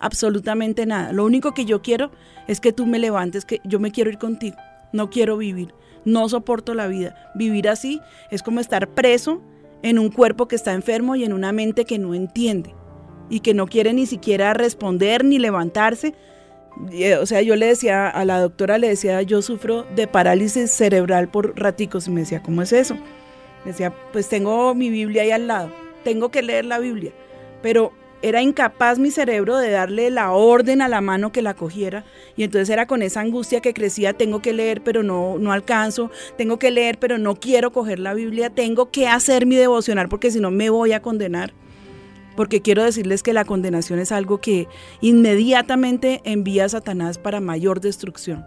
absolutamente 0.00 0.86
nada. 0.86 1.12
Lo 1.12 1.24
único 1.24 1.54
que 1.54 1.64
yo 1.64 1.82
quiero 1.82 2.10
es 2.46 2.60
que 2.60 2.72
tú 2.72 2.86
me 2.86 2.98
levantes, 2.98 3.44
que 3.44 3.60
yo 3.64 3.80
me 3.80 3.90
quiero 3.90 4.10
ir 4.10 4.18
contigo. 4.18 4.56
No 4.92 5.10
quiero 5.10 5.36
vivir, 5.36 5.74
no 6.04 6.28
soporto 6.28 6.74
la 6.74 6.86
vida. 6.86 7.14
Vivir 7.34 7.68
así 7.68 8.00
es 8.30 8.42
como 8.42 8.60
estar 8.60 8.88
preso 8.88 9.42
en 9.82 9.98
un 9.98 10.10
cuerpo 10.10 10.48
que 10.48 10.56
está 10.56 10.72
enfermo 10.72 11.14
y 11.16 11.24
en 11.24 11.32
una 11.32 11.52
mente 11.52 11.84
que 11.84 11.98
no 11.98 12.14
entiende 12.14 12.74
y 13.30 13.40
que 13.40 13.54
no 13.54 13.66
quiere 13.66 13.92
ni 13.92 14.06
siquiera 14.06 14.54
responder 14.54 15.24
ni 15.24 15.38
levantarse. 15.38 16.14
Eh, 16.92 17.16
O 17.16 17.26
sea, 17.26 17.42
yo 17.42 17.56
le 17.56 17.66
decía 17.66 18.08
a 18.08 18.24
la 18.24 18.40
doctora, 18.40 18.78
le 18.78 18.88
decía, 18.88 19.20
yo 19.22 19.42
sufro 19.42 19.84
de 19.94 20.06
parálisis 20.06 20.70
cerebral 20.70 21.28
por 21.28 21.58
raticos. 21.58 22.08
Y 22.08 22.10
me 22.10 22.20
decía, 22.20 22.42
¿cómo 22.42 22.62
es 22.62 22.72
eso? 22.72 22.96
Decía, 23.68 23.92
pues 24.12 24.30
tengo 24.30 24.74
mi 24.74 24.88
Biblia 24.88 25.22
ahí 25.24 25.30
al 25.30 25.46
lado, 25.46 25.70
tengo 26.02 26.30
que 26.30 26.40
leer 26.40 26.64
la 26.64 26.78
Biblia. 26.78 27.12
Pero 27.60 27.92
era 28.22 28.40
incapaz 28.40 28.98
mi 28.98 29.10
cerebro 29.10 29.58
de 29.58 29.70
darle 29.70 30.10
la 30.10 30.32
orden 30.32 30.80
a 30.80 30.88
la 30.88 31.02
mano 31.02 31.32
que 31.32 31.42
la 31.42 31.52
cogiera. 31.52 32.06
Y 32.34 32.44
entonces 32.44 32.70
era 32.70 32.86
con 32.86 33.02
esa 33.02 33.20
angustia 33.20 33.60
que 33.60 33.74
crecía, 33.74 34.14
tengo 34.14 34.40
que 34.40 34.54
leer, 34.54 34.82
pero 34.82 35.02
no, 35.02 35.36
no 35.38 35.52
alcanzo, 35.52 36.10
tengo 36.38 36.58
que 36.58 36.70
leer, 36.70 36.98
pero 36.98 37.18
no 37.18 37.36
quiero 37.36 37.70
coger 37.70 37.98
la 37.98 38.14
Biblia, 38.14 38.48
tengo 38.48 38.90
que 38.90 39.06
hacer 39.06 39.44
mi 39.44 39.56
devocional 39.56 40.08
porque 40.08 40.30
si 40.30 40.40
no 40.40 40.50
me 40.50 40.70
voy 40.70 40.92
a 40.92 41.02
condenar 41.02 41.52
porque 42.36 42.62
quiero 42.62 42.84
decirles 42.84 43.22
que 43.22 43.32
la 43.32 43.44
condenación 43.44 43.98
es 43.98 44.12
algo 44.12 44.40
que 44.40 44.66
inmediatamente 45.00 46.20
envía 46.22 46.66
a 46.66 46.68
Satanás 46.68 47.18
para 47.18 47.40
mayor 47.40 47.80
destrucción. 47.80 48.46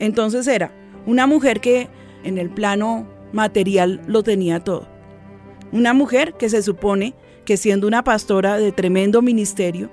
Entonces 0.00 0.46
era 0.48 0.72
una 1.06 1.26
mujer 1.26 1.60
que 1.60 1.88
en 2.24 2.36
el 2.36 2.50
plano 2.50 3.06
material 3.32 4.00
lo 4.06 4.22
tenía 4.22 4.60
todo. 4.60 4.86
Una 5.72 5.94
mujer 5.94 6.34
que 6.34 6.48
se 6.48 6.62
supone 6.62 7.14
que 7.44 7.56
siendo 7.56 7.86
una 7.86 8.04
pastora 8.04 8.58
de 8.58 8.72
tremendo 8.72 9.22
ministerio, 9.22 9.90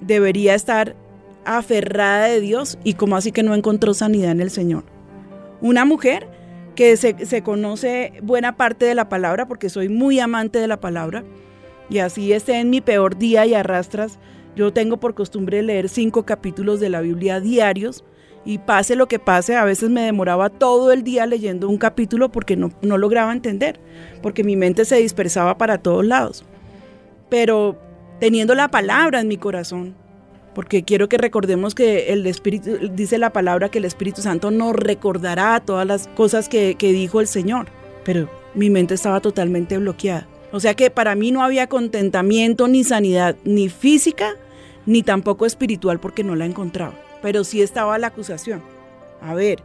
debería 0.00 0.54
estar 0.54 0.96
aferrada 1.44 2.26
de 2.26 2.40
Dios 2.40 2.78
y 2.84 2.94
como 2.94 3.16
así 3.16 3.32
que 3.32 3.42
no 3.42 3.54
encontró 3.54 3.94
sanidad 3.94 4.32
en 4.32 4.40
el 4.40 4.50
Señor. 4.50 4.84
Una 5.60 5.84
mujer 5.84 6.28
que 6.74 6.96
se, 6.96 7.26
se 7.26 7.42
conoce 7.42 8.14
buena 8.22 8.56
parte 8.56 8.86
de 8.86 8.94
la 8.94 9.08
palabra 9.08 9.46
porque 9.46 9.68
soy 9.68 9.88
muy 9.88 10.18
amante 10.20 10.58
de 10.58 10.68
la 10.68 10.80
palabra 10.80 11.24
y 11.90 11.98
así 11.98 12.32
esté 12.32 12.60
en 12.60 12.70
mi 12.70 12.80
peor 12.80 13.18
día 13.18 13.44
y 13.46 13.54
arrastras, 13.54 14.18
yo 14.56 14.72
tengo 14.72 14.98
por 14.98 15.14
costumbre 15.14 15.62
leer 15.62 15.88
cinco 15.88 16.24
capítulos 16.24 16.80
de 16.80 16.88
la 16.88 17.00
Biblia 17.00 17.40
diarios 17.40 18.04
y 18.44 18.58
pase 18.58 18.96
lo 18.96 19.06
que 19.06 19.18
pase, 19.18 19.56
a 19.56 19.64
veces 19.64 19.90
me 19.90 20.02
demoraba 20.02 20.48
todo 20.48 20.92
el 20.92 21.02
día 21.02 21.26
leyendo 21.26 21.68
un 21.68 21.78
capítulo 21.78 22.30
porque 22.30 22.56
no, 22.56 22.72
no 22.82 22.98
lograba 22.98 23.32
entender, 23.32 23.80
porque 24.22 24.44
mi 24.44 24.56
mente 24.56 24.84
se 24.84 24.96
dispersaba 24.96 25.58
para 25.58 25.78
todos 25.78 26.06
lados. 26.06 26.44
Pero 27.28 27.78
teniendo 28.18 28.54
la 28.54 28.68
palabra 28.68 29.20
en 29.20 29.28
mi 29.28 29.36
corazón, 29.36 29.94
porque 30.54 30.82
quiero 30.82 31.08
que 31.08 31.18
recordemos 31.18 31.74
que 31.74 32.12
el 32.12 32.26
Espíritu, 32.26 32.90
dice 32.92 33.18
la 33.18 33.32
palabra 33.32 33.68
que 33.68 33.78
el 33.78 33.84
Espíritu 33.84 34.22
Santo 34.22 34.50
nos 34.50 34.74
recordará 34.74 35.60
todas 35.60 35.86
las 35.86 36.08
cosas 36.08 36.48
que, 36.48 36.74
que 36.76 36.92
dijo 36.92 37.20
el 37.20 37.26
Señor, 37.26 37.66
pero 38.04 38.28
mi 38.54 38.70
mente 38.70 38.94
estaba 38.94 39.20
totalmente 39.20 39.78
bloqueada. 39.78 40.26
O 40.52 40.58
sea 40.58 40.74
que 40.74 40.90
para 40.90 41.14
mí 41.14 41.30
no 41.30 41.44
había 41.44 41.68
contentamiento 41.68 42.66
ni 42.66 42.82
sanidad, 42.82 43.36
ni 43.44 43.68
física, 43.68 44.34
ni 44.86 45.02
tampoco 45.02 45.46
espiritual, 45.46 46.00
porque 46.00 46.24
no 46.24 46.34
la 46.34 46.46
encontraba. 46.46 46.94
Pero 47.22 47.44
sí 47.44 47.62
estaba 47.62 47.98
la 47.98 48.08
acusación. 48.08 48.62
A 49.20 49.34
ver, 49.34 49.62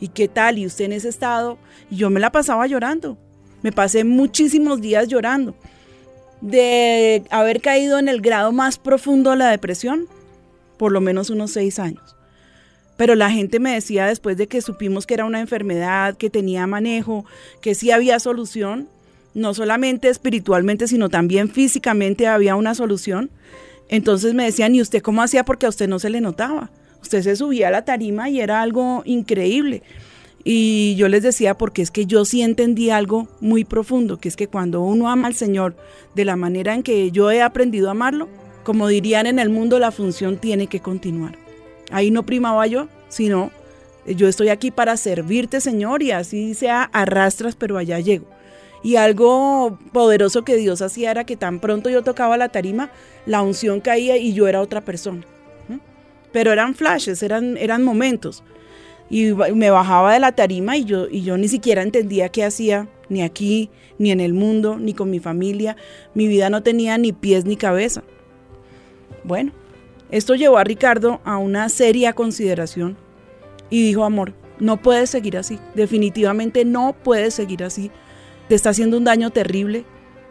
¿y 0.00 0.08
qué 0.08 0.28
tal? 0.28 0.58
¿Y 0.58 0.66
usted 0.66 0.86
en 0.86 0.92
ese 0.92 1.08
estado? 1.08 1.58
Y 1.90 1.96
yo 1.96 2.10
me 2.10 2.20
la 2.20 2.32
pasaba 2.32 2.66
llorando. 2.66 3.18
Me 3.62 3.72
pasé 3.72 4.04
muchísimos 4.04 4.80
días 4.80 5.08
llorando. 5.08 5.54
De 6.40 7.24
haber 7.30 7.60
caído 7.60 7.98
en 7.98 8.08
el 8.08 8.20
grado 8.20 8.52
más 8.52 8.78
profundo 8.78 9.30
de 9.30 9.36
la 9.36 9.50
depresión, 9.50 10.06
por 10.76 10.92
lo 10.92 11.00
menos 11.00 11.30
unos 11.30 11.52
seis 11.52 11.78
años. 11.78 12.14
Pero 12.96 13.14
la 13.14 13.30
gente 13.30 13.58
me 13.58 13.72
decía 13.72 14.06
después 14.06 14.36
de 14.36 14.46
que 14.46 14.60
supimos 14.60 15.06
que 15.06 15.14
era 15.14 15.24
una 15.24 15.40
enfermedad, 15.40 16.16
que 16.16 16.30
tenía 16.30 16.66
manejo, 16.66 17.24
que 17.60 17.74
sí 17.74 17.90
había 17.90 18.20
solución, 18.20 18.88
no 19.34 19.52
solamente 19.52 20.08
espiritualmente, 20.08 20.86
sino 20.86 21.08
también 21.08 21.50
físicamente 21.50 22.28
había 22.28 22.54
una 22.54 22.74
solución. 22.74 23.30
Entonces 23.88 24.32
me 24.34 24.44
decían, 24.44 24.74
¿y 24.74 24.80
usted 24.80 25.02
cómo 25.02 25.22
hacía? 25.22 25.44
Porque 25.44 25.66
a 25.66 25.70
usted 25.70 25.88
no 25.88 25.98
se 25.98 26.10
le 26.10 26.20
notaba. 26.20 26.70
Usted 27.04 27.20
se 27.20 27.36
subía 27.36 27.68
a 27.68 27.70
la 27.70 27.84
tarima 27.84 28.30
y 28.30 28.40
era 28.40 28.62
algo 28.62 29.02
increíble. 29.04 29.82
Y 30.42 30.94
yo 30.96 31.06
les 31.08 31.22
decía, 31.22 31.52
porque 31.52 31.82
es 31.82 31.90
que 31.90 32.06
yo 32.06 32.24
sí 32.24 32.40
entendí 32.40 32.88
algo 32.88 33.28
muy 33.42 33.66
profundo, 33.66 34.16
que 34.16 34.26
es 34.26 34.36
que 34.36 34.48
cuando 34.48 34.80
uno 34.80 35.10
ama 35.10 35.28
al 35.28 35.34
Señor 35.34 35.76
de 36.14 36.24
la 36.24 36.36
manera 36.36 36.74
en 36.74 36.82
que 36.82 37.10
yo 37.10 37.30
he 37.30 37.42
aprendido 37.42 37.88
a 37.88 37.90
amarlo, 37.90 38.30
como 38.62 38.88
dirían 38.88 39.26
en 39.26 39.38
el 39.38 39.50
mundo, 39.50 39.78
la 39.78 39.92
función 39.92 40.38
tiene 40.38 40.66
que 40.66 40.80
continuar. 40.80 41.36
Ahí 41.90 42.10
no 42.10 42.24
primaba 42.24 42.66
yo, 42.66 42.88
sino 43.10 43.50
yo 44.06 44.26
estoy 44.26 44.48
aquí 44.48 44.70
para 44.70 44.96
servirte, 44.96 45.60
Señor, 45.60 46.02
y 46.02 46.10
así 46.10 46.54
sea 46.54 46.84
arrastras, 46.84 47.54
pero 47.54 47.76
allá 47.76 48.00
llego. 48.00 48.24
Y 48.82 48.96
algo 48.96 49.78
poderoso 49.92 50.42
que 50.42 50.56
Dios 50.56 50.80
hacía 50.80 51.10
era 51.10 51.24
que 51.24 51.36
tan 51.36 51.60
pronto 51.60 51.90
yo 51.90 52.02
tocaba 52.02 52.38
la 52.38 52.48
tarima, 52.48 52.90
la 53.26 53.42
unción 53.42 53.82
caía 53.82 54.16
y 54.16 54.32
yo 54.32 54.48
era 54.48 54.62
otra 54.62 54.80
persona. 54.80 55.26
Pero 56.34 56.52
eran 56.52 56.74
flashes, 56.74 57.22
eran, 57.22 57.56
eran 57.56 57.82
momentos. 57.82 58.42
Y 59.08 59.32
me 59.32 59.70
bajaba 59.70 60.12
de 60.12 60.18
la 60.20 60.32
tarima 60.32 60.76
y 60.76 60.84
yo, 60.84 61.08
y 61.08 61.22
yo 61.22 61.38
ni 61.38 61.48
siquiera 61.48 61.82
entendía 61.82 62.28
qué 62.28 62.44
hacía, 62.44 62.88
ni 63.08 63.22
aquí, 63.22 63.70
ni 63.98 64.10
en 64.10 64.20
el 64.20 64.34
mundo, 64.34 64.76
ni 64.78 64.92
con 64.92 65.10
mi 65.10 65.20
familia. 65.20 65.76
Mi 66.12 66.26
vida 66.26 66.50
no 66.50 66.62
tenía 66.62 66.98
ni 66.98 67.12
pies 67.12 67.44
ni 67.44 67.56
cabeza. 67.56 68.02
Bueno, 69.22 69.52
esto 70.10 70.34
llevó 70.34 70.58
a 70.58 70.64
Ricardo 70.64 71.20
a 71.24 71.38
una 71.38 71.68
seria 71.68 72.12
consideración 72.12 72.96
y 73.70 73.82
dijo, 73.82 74.04
amor, 74.04 74.34
no 74.58 74.82
puedes 74.82 75.10
seguir 75.10 75.38
así, 75.38 75.58
definitivamente 75.74 76.64
no 76.64 76.94
puedes 77.02 77.34
seguir 77.34 77.64
así 77.64 77.90
te 78.48 78.54
está 78.54 78.70
haciendo 78.70 78.96
un 78.96 79.04
daño 79.04 79.30
terrible. 79.30 79.84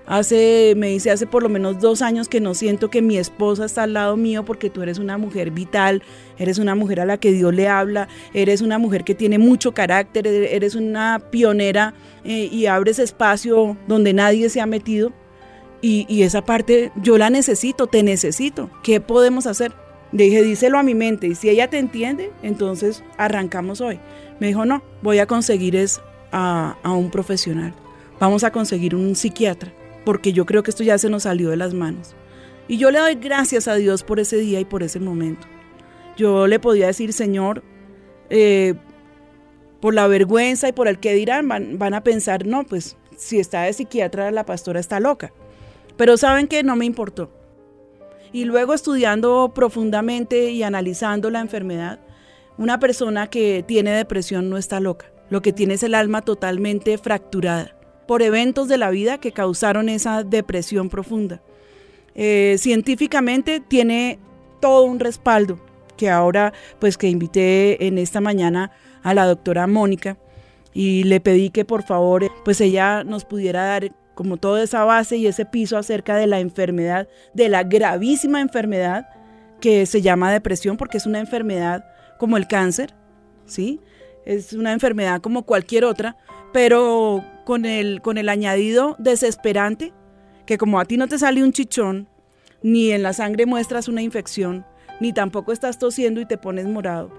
Hace, 0.06 0.74
me 0.76 0.88
dice, 0.88 1.12
hace 1.12 1.26
por 1.26 1.44
lo 1.44 1.50
menos 1.50 1.80
dos 1.80 2.02
años 2.02 2.28
que 2.28 2.42
no 2.42 2.54
siento 2.54 2.90
que 2.90 3.02
mi 3.02 3.18
esposa 3.18 3.66
está 3.66 3.84
al 3.84 3.94
lado 3.94 4.18
mío 4.18 4.44
porque 4.44 4.70
tú 4.70 4.82
eres 4.82 5.00
una 5.00 5.18
mujer 5.18 5.52
vital, 5.52 6.04
eres 6.38 6.58
una 6.58 6.76
mujer 6.76 7.00
a 7.00 7.06
la 7.06 7.18
que 7.18 7.32
Dios 7.32 7.54
le 7.54 7.70
habla, 7.70 8.10
eres 8.34 8.62
una 8.62 8.78
mujer 8.78 9.06
que 9.06 9.16
tiene 9.16 9.38
mucho 9.38 9.74
carácter, 9.74 10.28
eres 10.28 10.76
una 10.76 11.22
pionera 11.32 11.94
eh, 12.26 12.50
y 12.52 12.66
abres 12.66 13.00
espacio 13.00 13.78
donde 13.88 14.14
nadie 14.14 14.50
se 14.50 14.60
ha 14.60 14.66
metido. 14.66 15.14
Y, 15.82 16.24
esa 16.24 16.46
parte 16.46 16.94
yo 16.96 17.18
la 17.18 17.30
necesito, 17.30 17.88
te 17.88 18.04
necesito. 18.04 18.70
¿Qué 18.84 19.02
podemos 19.02 19.48
hacer? 19.48 19.74
Le 20.14 20.26
dije, 20.26 20.42
díselo 20.42 20.80
a 20.80 20.84
mi 20.84 20.96
mente 20.96 21.28
y 21.28 21.36
si 21.36 21.50
ella 21.50 21.70
te 21.70 21.78
entiende, 21.78 22.32
entonces 22.42 23.04
arrancamos 23.18 23.82
hoy. 23.82 24.00
Me 24.40 24.48
dijo, 24.48 24.64
no, 24.64 24.82
voy 25.02 25.20
a 25.20 25.28
conseguir 25.28 25.76
es 25.76 26.00
a 26.32 26.76
un 26.86 27.12
profesional 27.12 27.74
vamos 28.24 28.44
a 28.46 28.52
conseguir 28.52 28.96
un 28.96 29.16
psiquiatra, 29.16 29.74
porque 30.06 30.34
yo 30.34 30.46
creo 30.46 30.64
que 30.64 30.72
esto 30.72 30.84
ya 30.84 30.98
se 30.98 31.10
nos 31.10 31.24
salió 31.24 31.50
de 31.50 31.58
las 31.58 31.74
manos. 31.74 32.16
Y 32.68 32.78
yo 32.78 32.92
le 32.92 33.00
doy 33.00 33.16
gracias 33.16 33.68
a 33.68 33.76
Dios 33.76 34.04
por 34.04 34.20
ese 34.20 34.38
día 34.38 34.60
y 34.60 34.66
por 34.66 34.84
ese 34.84 35.00
momento. 35.00 35.48
Yo 36.16 36.48
le 36.48 36.60
podía 36.60 36.88
decir, 36.88 37.14
Señor, 37.14 37.64
eh, 38.30 38.76
por 39.82 39.94
la 39.94 40.08
vergüenza 40.08 40.70
y 40.70 40.72
por 40.72 40.88
el 40.88 41.00
que 41.00 41.14
dirán, 41.14 41.48
van, 41.48 41.78
van, 41.78 41.94
a 41.94 42.04
pensar, 42.04 42.46
no, 42.46 42.64
pues 42.64 42.98
si 43.18 43.40
está 43.40 43.64
de 43.64 43.74
psiquiatra, 43.74 44.32
la 44.32 44.46
pastora 44.46 44.80
está 44.80 45.00
loca. 45.00 45.34
Pero 45.98 46.18
saben 46.18 46.48
que 46.48 46.64
no 46.64 46.76
me 46.76 46.86
importó. 46.86 47.32
Y 48.32 48.46
luego 48.46 48.74
estudiando 48.74 49.52
profundamente 49.54 50.50
y 50.52 50.64
analizando 50.64 51.30
la 51.30 51.42
enfermedad, 51.42 52.00
una 52.58 52.80
persona 52.80 53.30
que 53.30 53.64
tiene 53.68 53.92
depresión 53.92 54.50
no 54.50 54.58
está 54.58 54.80
loca. 54.80 55.12
Lo 55.30 55.42
que 55.42 55.54
tiene 55.54 55.76
es 55.76 55.84
el 55.84 55.96
alma 55.96 56.22
totalmente 56.22 56.98
fracturada 56.98 57.76
por 58.08 58.22
eventos 58.22 58.68
de 58.68 58.78
la 58.78 58.90
vida 58.90 59.18
que 59.18 59.32
causaron 59.32 59.90
esa 59.90 60.24
depresión 60.24 60.90
profunda. 60.90 61.42
Eh, 62.16 62.56
científicamente 62.60 63.60
tiene 63.60 64.20
todo 64.60 64.84
un 64.84 65.00
respaldo 65.00 65.60
que 65.98 66.10
ahora 66.10 66.54
pues 66.80 66.98
que 66.98 67.10
invité 67.10 67.88
en 67.88 67.98
esta 67.98 68.22
mañana 68.22 68.72
a 69.04 69.14
la 69.14 69.26
doctora 69.26 69.68
Mónica 69.68 70.18
y 70.74 71.04
le 71.04 71.20
pedí 71.20 71.50
que 71.50 71.66
por 71.66 71.84
favor 71.84 72.32
pues 72.44 72.62
ella 72.62 73.04
nos 73.04 73.26
pudiera 73.26 73.66
dar 73.66 73.92
como 74.16 74.38
toda 74.38 74.64
esa 74.64 74.84
base 74.86 75.18
y 75.18 75.28
ese 75.28 75.46
piso 75.46 75.78
acerca 75.78 76.16
de 76.16 76.28
la 76.28 76.40
enfermedad, 76.40 77.08
de 77.34 77.50
la 77.50 77.64
gravísima 77.64 78.42
enfermedad 78.42 79.08
que 79.60 79.86
se 79.86 80.02
llama 80.02 80.32
depresión 80.32 80.78
porque 80.78 80.98
es 80.98 81.06
una 81.06 81.20
enfermedad 81.20 81.86
como 82.20 82.38
el 82.38 82.48
cáncer, 82.48 82.94
¿sí? 83.46 83.80
Es 84.26 84.54
una 84.54 84.72
enfermedad 84.72 85.20
como 85.22 85.44
cualquier 85.44 85.84
otra, 85.86 86.16
pero 86.54 87.24
con 87.46 87.66
el, 87.66 88.02
con 88.02 88.18
el 88.18 88.30
añadido 88.30 88.96
desesperante, 89.00 89.94
que 90.46 90.58
como 90.58 90.80
a 90.80 90.86
ti 90.86 90.98
no 90.98 91.08
te 91.08 91.20
sale 91.20 91.44
un 91.44 91.54
chichón, 91.54 92.08
ni 92.62 92.92
en 92.92 93.04
la 93.04 93.14
sangre 93.14 93.46
muestras 93.46 93.88
una 93.88 94.02
infección, 94.02 94.66
ni 95.00 95.14
tampoco 95.14 95.52
estás 95.52 95.78
tosiendo 95.78 96.22
y 96.22 96.26
te 96.26 96.38
pones 96.38 96.68
morado, 96.68 97.12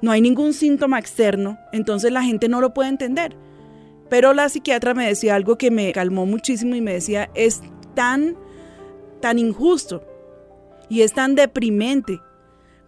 no 0.00 0.12
hay 0.12 0.20
ningún 0.20 0.54
síntoma 0.54 0.98
externo, 0.98 1.58
entonces 1.72 2.12
la 2.12 2.22
gente 2.22 2.48
no 2.48 2.60
lo 2.60 2.72
puede 2.72 2.88
entender. 2.88 3.36
Pero 4.08 4.32
la 4.32 4.48
psiquiatra 4.48 4.94
me 4.94 5.06
decía 5.06 5.34
algo 5.34 5.58
que 5.58 5.70
me 5.70 5.92
calmó 5.92 6.24
muchísimo 6.24 6.74
y 6.74 6.80
me 6.80 6.94
decía, 6.94 7.30
es 7.34 7.60
tan, 7.94 8.36
tan 9.20 9.38
injusto 9.38 10.04
y 10.88 11.02
es 11.02 11.12
tan 11.12 11.34
deprimente 11.34 12.20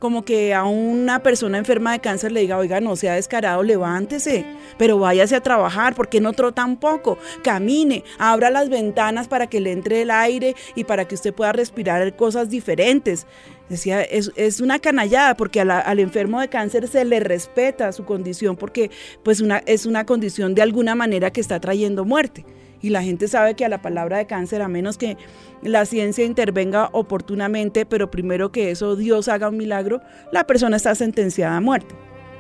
como 0.01 0.25
que 0.25 0.53
a 0.53 0.65
una 0.65 1.23
persona 1.23 1.59
enferma 1.59 1.93
de 1.93 2.01
cáncer 2.01 2.33
le 2.33 2.41
diga, 2.41 2.59
oiga, 2.59 2.81
no 2.81 2.97
sea 2.97 3.15
descarado, 3.15 3.63
levántese, 3.63 4.45
pero 4.79 4.99
váyase 4.99 5.37
a 5.37 5.41
trabajar, 5.41 5.95
porque 5.95 6.21
no 6.21 6.33
trota 6.33 6.51
tampoco, 6.61 7.17
camine, 7.43 8.03
abra 8.19 8.51
las 8.51 8.69
ventanas 8.69 9.29
para 9.29 9.47
que 9.47 9.61
le 9.61 9.73
entre 9.73 10.03
el 10.03 10.11
aire 10.11 10.57
y 10.75 10.85
para 10.85 11.07
que 11.07 11.15
usted 11.15 11.33
pueda 11.33 11.53
respirar 11.53 12.17
cosas 12.17 12.51
diferentes. 12.51 13.27
Decía, 13.69 14.03
es, 14.03 14.33
es 14.35 14.61
una 14.61 14.79
canallada 14.79 15.37
porque 15.37 15.61
al 15.61 15.99
enfermo 16.01 16.41
de 16.41 16.49
cáncer 16.49 16.89
se 16.89 17.05
le 17.05 17.21
respeta 17.21 17.93
su 17.93 18.05
condición 18.05 18.57
porque 18.57 18.91
pues 19.23 19.41
una, 19.41 19.59
es 19.59 19.87
una 19.87 20.05
condición 20.05 20.55
de 20.55 20.63
alguna 20.63 20.95
manera 20.95 21.31
que 21.31 21.41
está 21.41 21.61
trayendo 21.61 22.05
muerte. 22.05 22.45
Y 22.83 22.91
la 22.91 23.03
gente 23.03 23.29
sabe 23.29 23.55
que 23.55 23.65
a 23.65 23.69
la 23.69 23.83
palabra 23.83 24.19
de 24.19 24.27
cáncer, 24.27 24.63
a 24.63 24.69
menos 24.69 24.97
que 24.97 25.17
la 25.63 25.85
ciencia 25.85 26.25
intervenga 26.25 26.89
oportunamente, 26.93 27.85
pero 27.85 28.11
primero 28.11 28.51
que 28.53 28.71
eso 28.71 28.97
Dios 28.97 29.29
haga 29.29 29.49
un 29.51 29.57
milagro, 29.59 30.01
la 30.33 30.45
persona 30.47 30.77
está 30.77 30.95
sentenciada 30.95 31.57
a 31.57 31.61
muerte. 31.61 31.95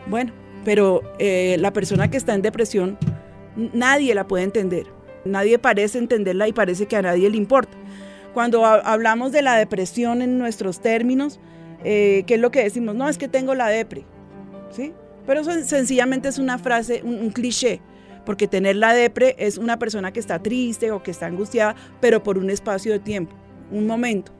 Bueno, 0.06 0.32
pero 0.64 1.02
eh, 1.18 1.56
la 1.58 1.72
persona 1.72 2.10
que 2.10 2.16
está 2.16 2.34
en 2.34 2.42
depresión, 2.42 2.96
nadie 3.74 4.14
la 4.14 4.26
puede 4.26 4.44
entender. 4.44 4.86
Nadie 5.24 5.58
parece 5.58 5.98
entenderla 5.98 6.48
y 6.48 6.52
parece 6.54 6.86
que 6.86 6.96
a 6.96 7.02
nadie 7.02 7.28
le 7.28 7.36
importa. 7.36 7.76
Cuando 8.32 8.64
ha- 8.64 8.76
hablamos 8.80 9.32
de 9.32 9.42
la 9.42 9.56
depresión 9.56 10.22
en 10.22 10.38
nuestros 10.38 10.80
términos, 10.80 11.38
eh, 11.84 12.24
¿qué 12.26 12.34
es 12.34 12.40
lo 12.40 12.50
que 12.50 12.62
decimos? 12.62 12.94
No, 12.94 13.08
es 13.08 13.18
que 13.18 13.28
tengo 13.28 13.54
la 13.54 13.68
depre. 13.68 14.04
¿Sí? 14.70 14.94
Pero 15.26 15.40
eso 15.42 15.52
sencillamente 15.64 16.28
es 16.28 16.38
una 16.38 16.56
frase, 16.58 17.02
un 17.04 17.28
cliché. 17.30 17.82
Porque 18.30 18.46
tener 18.46 18.76
la 18.76 18.94
depre 18.94 19.34
es 19.40 19.58
una 19.58 19.76
persona 19.76 20.12
que 20.12 20.20
está 20.20 20.38
triste 20.38 20.92
o 20.92 21.02
que 21.02 21.10
está 21.10 21.26
angustiada, 21.26 21.74
pero 22.00 22.22
por 22.22 22.38
un 22.38 22.48
espacio 22.48 22.92
de 22.92 23.00
tiempo, 23.00 23.34
un 23.72 23.88
momento. 23.88 24.30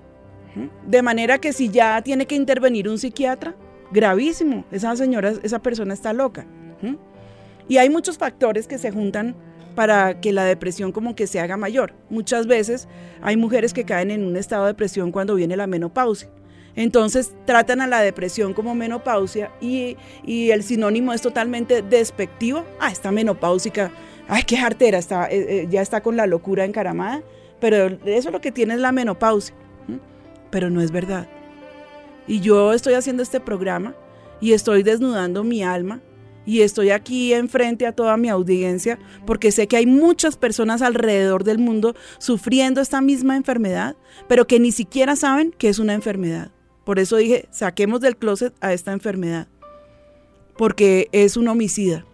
De 0.87 1.03
manera 1.03 1.39
que 1.39 1.53
si 1.53 1.71
ya 1.71 2.01
tiene 2.01 2.25
que 2.27 2.37
intervenir 2.37 2.89
un 2.89 2.99
psiquiatra, 2.99 3.57
gravísimo, 3.91 4.65
esa 4.71 4.95
señora, 4.95 5.33
esa 5.43 5.59
persona 5.59 5.93
está 5.93 6.13
loca. 6.13 6.47
Y 7.67 7.79
hay 7.79 7.91
muchos 7.91 8.17
factores 8.17 8.69
que 8.69 8.79
se 8.79 8.93
juntan 8.93 9.35
para 9.75 10.21
que 10.21 10.33
la 10.33 10.45
depresión 10.45 10.93
como 10.93 11.17
que 11.17 11.27
se 11.27 11.41
haga 11.41 11.57
mayor. 11.57 11.93
Muchas 12.11 12.47
veces 12.47 12.87
hay 13.23 13.37
mujeres 13.37 13.75
que 13.75 13.85
caen 13.85 14.13
en 14.13 14.23
un 14.23 14.37
estado 14.37 14.67
de 14.67 14.69
depresión 14.69 15.11
cuando 15.11 15.35
viene 15.35 15.57
la 15.57 15.67
menopausia. 15.67 16.31
Entonces 16.77 17.35
tratan 17.47 17.81
a 17.81 17.87
la 17.87 18.01
depresión 18.01 18.55
como 18.55 18.75
menopausia 18.75 19.51
y, 19.61 19.97
y 20.25 20.51
el 20.51 20.63
sinónimo 20.63 21.13
es 21.13 21.23
totalmente 21.23 21.83
despectivo. 21.83 22.65
Ah, 22.79 22.91
está 22.91 23.11
menopáusica. 23.11 23.91
Ay, 24.29 24.45
qué 24.45 24.57
jartera, 24.57 24.99
está, 24.99 25.27
eh, 25.27 25.63
eh, 25.63 25.67
ya 25.69 25.83
está 25.83 26.01
con 26.03 26.17
la 26.17 26.27
locura 26.27 26.65
encaramada. 26.65 27.23
Pero 27.61 27.87
eso 27.87 28.29
es 28.29 28.33
lo 28.33 28.41
que 28.41 28.53
tiene 28.53 28.75
es 28.75 28.81
la 28.81 28.93
menopausia. 28.93 29.55
Pero 30.51 30.71
no 30.71 30.81
es 30.81 30.91
verdad. 30.91 31.29
Y 32.27 32.41
yo 32.41 32.73
estoy 32.73 32.95
haciendo 32.95 33.23
este 33.23 33.41
programa 33.41 33.95
y 34.41 34.53
estoy 34.53 34.83
desnudando 34.83 35.45
mi 35.45 35.63
alma 35.63 36.01
y 36.47 36.63
estoy 36.63 36.91
aquí 36.91 37.35
enfrente 37.35 37.87
a 37.87 37.93
toda 37.93 38.17
mi 38.17 38.29
audiencia 38.29 38.99
porque 39.27 39.53
sé 39.53 39.67
que 39.67 39.77
hay 39.77 39.87
muchas 39.87 40.37
personas 40.37 40.83
alrededor 40.83 41.45
del 41.45 41.59
mundo 41.59 41.95
sufriendo 42.19 42.81
esta 42.81 43.01
misma 43.01 43.37
enfermedad, 43.37 43.97
pero 44.29 44.47
que 44.47 44.59
ni 44.59 44.73
siquiera 44.73 45.17
saben 45.17 45.53
que 45.57 45.69
es 45.69 45.79
una 45.79 45.95
enfermedad. 45.95 46.51
Por 46.91 46.99
eso 46.99 47.19
dije, 47.19 47.47
saquemos 47.53 48.01
del 48.01 48.17
closet 48.17 48.53
a 48.61 48.73
esta 48.73 48.91
enfermedad, 48.91 49.47
porque 50.59 51.09
es 51.13 51.37
un 51.37 51.47
homicida. 51.47 52.05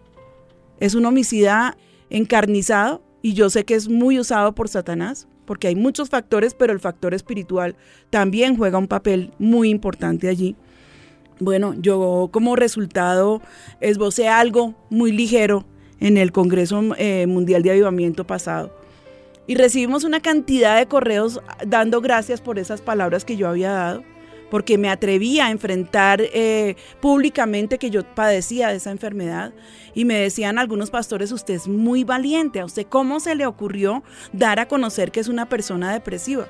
Es 0.79 0.93
un 0.93 1.03
homicida 1.07 1.75
encarnizado 2.11 3.01
y 3.23 3.33
yo 3.33 3.49
sé 3.49 3.65
que 3.65 3.73
es 3.73 3.89
muy 3.89 4.19
usado 4.19 4.53
por 4.53 4.69
Satanás, 4.69 5.27
porque 5.45 5.67
hay 5.67 5.75
muchos 5.75 6.11
factores, 6.11 6.53
pero 6.53 6.73
el 6.73 6.79
factor 6.79 7.15
espiritual 7.15 7.75
también 8.11 8.55
juega 8.55 8.77
un 8.77 8.87
papel 8.87 9.31
muy 9.39 9.71
importante 9.71 10.29
allí. 10.29 10.55
Bueno, 11.39 11.73
yo 11.79 12.29
como 12.31 12.55
resultado 12.55 13.41
esbocé 13.81 14.27
algo 14.27 14.75
muy 14.91 15.11
ligero 15.11 15.65
en 15.99 16.17
el 16.17 16.31
Congreso 16.31 16.83
eh, 16.99 17.25
Mundial 17.25 17.63
de 17.63 17.71
Avivamiento 17.71 18.27
pasado. 18.27 18.71
Y 19.47 19.55
recibimos 19.55 20.03
una 20.03 20.19
cantidad 20.19 20.77
de 20.77 20.85
correos 20.85 21.41
dando 21.65 21.99
gracias 21.99 22.41
por 22.41 22.59
esas 22.59 22.81
palabras 22.81 23.25
que 23.25 23.37
yo 23.37 23.49
había 23.49 23.71
dado, 23.71 24.03
porque 24.49 24.77
me 24.77 24.89
atreví 24.89 25.39
a 25.39 25.51
enfrentar 25.51 26.21
eh, 26.21 26.75
públicamente 26.99 27.77
que 27.77 27.89
yo 27.89 28.03
padecía 28.03 28.69
de 28.69 28.77
esa 28.77 28.91
enfermedad. 28.91 29.53
Y 29.93 30.05
me 30.05 30.19
decían 30.19 30.57
algunos 30.57 30.91
pastores, 30.91 31.31
usted 31.31 31.55
es 31.55 31.67
muy 31.67 32.03
valiente, 32.03 32.59
¿a 32.59 32.65
usted 32.65 32.85
cómo 32.87 33.19
se 33.19 33.35
le 33.35 33.45
ocurrió 33.45 34.03
dar 34.31 34.59
a 34.59 34.67
conocer 34.67 35.11
que 35.11 35.19
es 35.19 35.27
una 35.27 35.49
persona 35.49 35.91
depresiva? 35.91 36.47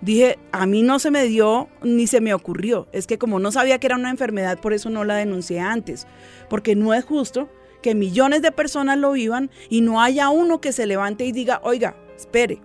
Dije, 0.00 0.38
a 0.52 0.64
mí 0.66 0.82
no 0.82 1.00
se 1.00 1.10
me 1.10 1.24
dio 1.24 1.68
ni 1.82 2.06
se 2.06 2.20
me 2.20 2.32
ocurrió. 2.32 2.86
Es 2.92 3.06
que 3.06 3.18
como 3.18 3.40
no 3.40 3.50
sabía 3.50 3.78
que 3.78 3.88
era 3.88 3.96
una 3.96 4.10
enfermedad, 4.10 4.58
por 4.58 4.72
eso 4.72 4.90
no 4.90 5.04
la 5.04 5.16
denuncié 5.16 5.60
antes. 5.60 6.06
Porque 6.48 6.76
no 6.76 6.94
es 6.94 7.04
justo 7.04 7.48
que 7.82 7.94
millones 7.94 8.42
de 8.42 8.52
personas 8.52 8.98
lo 8.98 9.12
vivan 9.12 9.50
y 9.68 9.80
no 9.80 10.00
haya 10.00 10.30
uno 10.30 10.60
que 10.60 10.72
se 10.72 10.86
levante 10.86 11.24
y 11.24 11.32
diga, 11.32 11.60
oiga, 11.64 11.96
espere. 12.16 12.60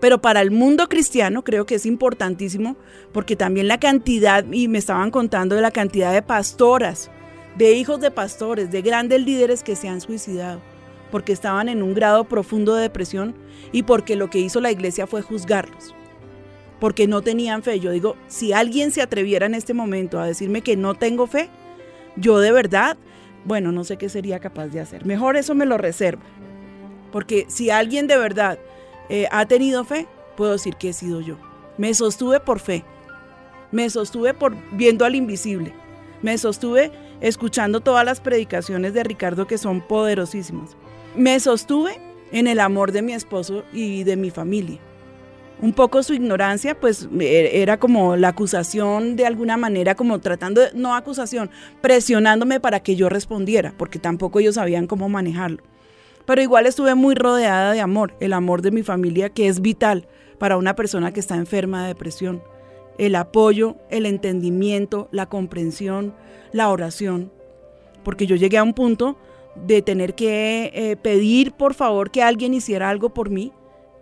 Pero 0.00 0.20
para 0.20 0.40
el 0.40 0.50
mundo 0.50 0.88
cristiano 0.88 1.44
creo 1.44 1.66
que 1.66 1.74
es 1.74 1.86
importantísimo 1.86 2.76
porque 3.12 3.36
también 3.36 3.68
la 3.68 3.78
cantidad, 3.78 4.44
y 4.50 4.68
me 4.68 4.78
estaban 4.78 5.10
contando 5.10 5.54
de 5.54 5.62
la 5.62 5.70
cantidad 5.70 6.12
de 6.12 6.22
pastoras, 6.22 7.10
de 7.56 7.74
hijos 7.74 8.00
de 8.00 8.10
pastores, 8.10 8.70
de 8.70 8.82
grandes 8.82 9.22
líderes 9.22 9.62
que 9.62 9.76
se 9.76 9.88
han 9.88 10.00
suicidado 10.00 10.60
porque 11.10 11.32
estaban 11.32 11.68
en 11.68 11.82
un 11.82 11.92
grado 11.92 12.24
profundo 12.24 12.76
de 12.76 12.82
depresión 12.82 13.34
y 13.72 13.82
porque 13.82 14.14
lo 14.14 14.30
que 14.30 14.38
hizo 14.38 14.60
la 14.60 14.70
iglesia 14.70 15.08
fue 15.08 15.22
juzgarlos 15.22 15.94
porque 16.80 17.06
no 17.06 17.22
tenían 17.22 17.62
fe. 17.62 17.78
Yo 17.78 17.92
digo, 17.92 18.16
si 18.26 18.52
alguien 18.52 18.90
se 18.90 19.02
atreviera 19.02 19.46
en 19.46 19.54
este 19.54 19.74
momento 19.74 20.18
a 20.18 20.26
decirme 20.26 20.62
que 20.62 20.76
no 20.76 20.94
tengo 20.94 21.26
fe, 21.26 21.48
yo 22.16 22.40
de 22.40 22.50
verdad, 22.50 22.96
bueno, 23.44 23.70
no 23.70 23.84
sé 23.84 23.98
qué 23.98 24.08
sería 24.08 24.40
capaz 24.40 24.68
de 24.68 24.80
hacer. 24.80 25.04
Mejor 25.04 25.36
eso 25.36 25.54
me 25.54 25.66
lo 25.66 25.78
reservo. 25.78 26.22
Porque 27.12 27.44
si 27.48 27.70
alguien 27.70 28.06
de 28.06 28.16
verdad 28.16 28.58
eh, 29.10 29.28
ha 29.30 29.46
tenido 29.46 29.84
fe, 29.84 30.06
puedo 30.36 30.52
decir 30.52 30.76
que 30.76 30.90
he 30.90 30.92
sido 30.92 31.20
yo. 31.20 31.36
Me 31.76 31.92
sostuve 31.94 32.40
por 32.40 32.60
fe. 32.60 32.84
Me 33.72 33.90
sostuve 33.90 34.34
por 34.34 34.56
viendo 34.72 35.04
al 35.04 35.14
invisible. 35.14 35.74
Me 36.22 36.38
sostuve 36.38 36.92
escuchando 37.20 37.80
todas 37.80 38.04
las 38.04 38.20
predicaciones 38.20 38.94
de 38.94 39.04
Ricardo 39.04 39.46
que 39.46 39.58
son 39.58 39.80
poderosísimas. 39.80 40.76
Me 41.14 41.38
sostuve 41.40 42.00
en 42.32 42.46
el 42.46 42.60
amor 42.60 42.92
de 42.92 43.02
mi 43.02 43.12
esposo 43.12 43.64
y 43.72 44.04
de 44.04 44.16
mi 44.16 44.30
familia 44.30 44.80
un 45.62 45.72
poco 45.72 46.02
su 46.02 46.14
ignorancia, 46.14 46.78
pues 46.78 47.08
era 47.20 47.78
como 47.78 48.16
la 48.16 48.28
acusación 48.28 49.16
de 49.16 49.26
alguna 49.26 49.56
manera, 49.56 49.94
como 49.94 50.18
tratando, 50.18 50.62
de, 50.62 50.70
no 50.74 50.94
acusación, 50.94 51.50
presionándome 51.80 52.60
para 52.60 52.80
que 52.80 52.96
yo 52.96 53.08
respondiera, 53.08 53.74
porque 53.76 53.98
tampoco 53.98 54.40
ellos 54.40 54.54
sabían 54.54 54.86
cómo 54.86 55.08
manejarlo. 55.08 55.62
Pero 56.30 56.42
igual 56.42 56.66
estuve 56.66 56.94
muy 56.94 57.16
rodeada 57.16 57.72
de 57.72 57.80
amor, 57.80 58.14
el 58.20 58.34
amor 58.34 58.62
de 58.62 58.70
mi 58.70 58.84
familia, 58.84 59.30
que 59.30 59.48
es 59.48 59.60
vital 59.60 60.06
para 60.38 60.58
una 60.58 60.76
persona 60.76 61.12
que 61.12 61.18
está 61.18 61.34
enferma 61.34 61.82
de 61.82 61.88
depresión. 61.88 62.40
El 62.98 63.16
apoyo, 63.16 63.78
el 63.90 64.06
entendimiento, 64.06 65.08
la 65.10 65.26
comprensión, 65.26 66.14
la 66.52 66.68
oración. 66.68 67.32
Porque 68.04 68.28
yo 68.28 68.36
llegué 68.36 68.58
a 68.58 68.62
un 68.62 68.74
punto 68.74 69.18
de 69.56 69.82
tener 69.82 70.14
que 70.14 70.70
eh, 70.72 70.96
pedir 71.02 71.50
por 71.50 71.74
favor 71.74 72.12
que 72.12 72.22
alguien 72.22 72.54
hiciera 72.54 72.90
algo 72.90 73.12
por 73.12 73.28
mí 73.28 73.52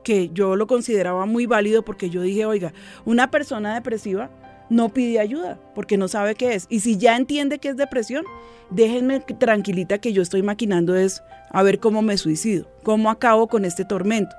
que 0.04 0.28
yo 0.28 0.54
lo 0.54 0.66
consideraba 0.66 1.24
muy 1.24 1.46
válido 1.46 1.82
porque 1.82 2.10
yo 2.10 2.20
dije, 2.20 2.44
oiga, 2.44 2.74
una 3.06 3.30
persona 3.30 3.74
depresiva 3.74 4.28
no 4.68 4.90
pide 4.90 5.18
ayuda 5.18 5.58
porque 5.74 5.96
no 5.96 6.08
sabe 6.08 6.34
qué 6.34 6.52
es. 6.54 6.66
Y 6.68 6.80
si 6.80 6.98
ya 6.98 7.16
entiende 7.16 7.58
que 7.58 7.70
es 7.70 7.78
depresión, 7.78 8.26
déjenme 8.68 9.20
tranquilita 9.20 9.96
que 9.96 10.12
yo 10.12 10.20
estoy 10.20 10.42
maquinando 10.42 10.94
es 10.94 11.22
a 11.50 11.62
ver 11.62 11.78
cómo 11.78 12.02
me 12.02 12.18
suicido, 12.18 12.68
cómo 12.82 13.10
acabo 13.10 13.48
con 13.48 13.64
este 13.64 13.84
tormento. 13.84 14.34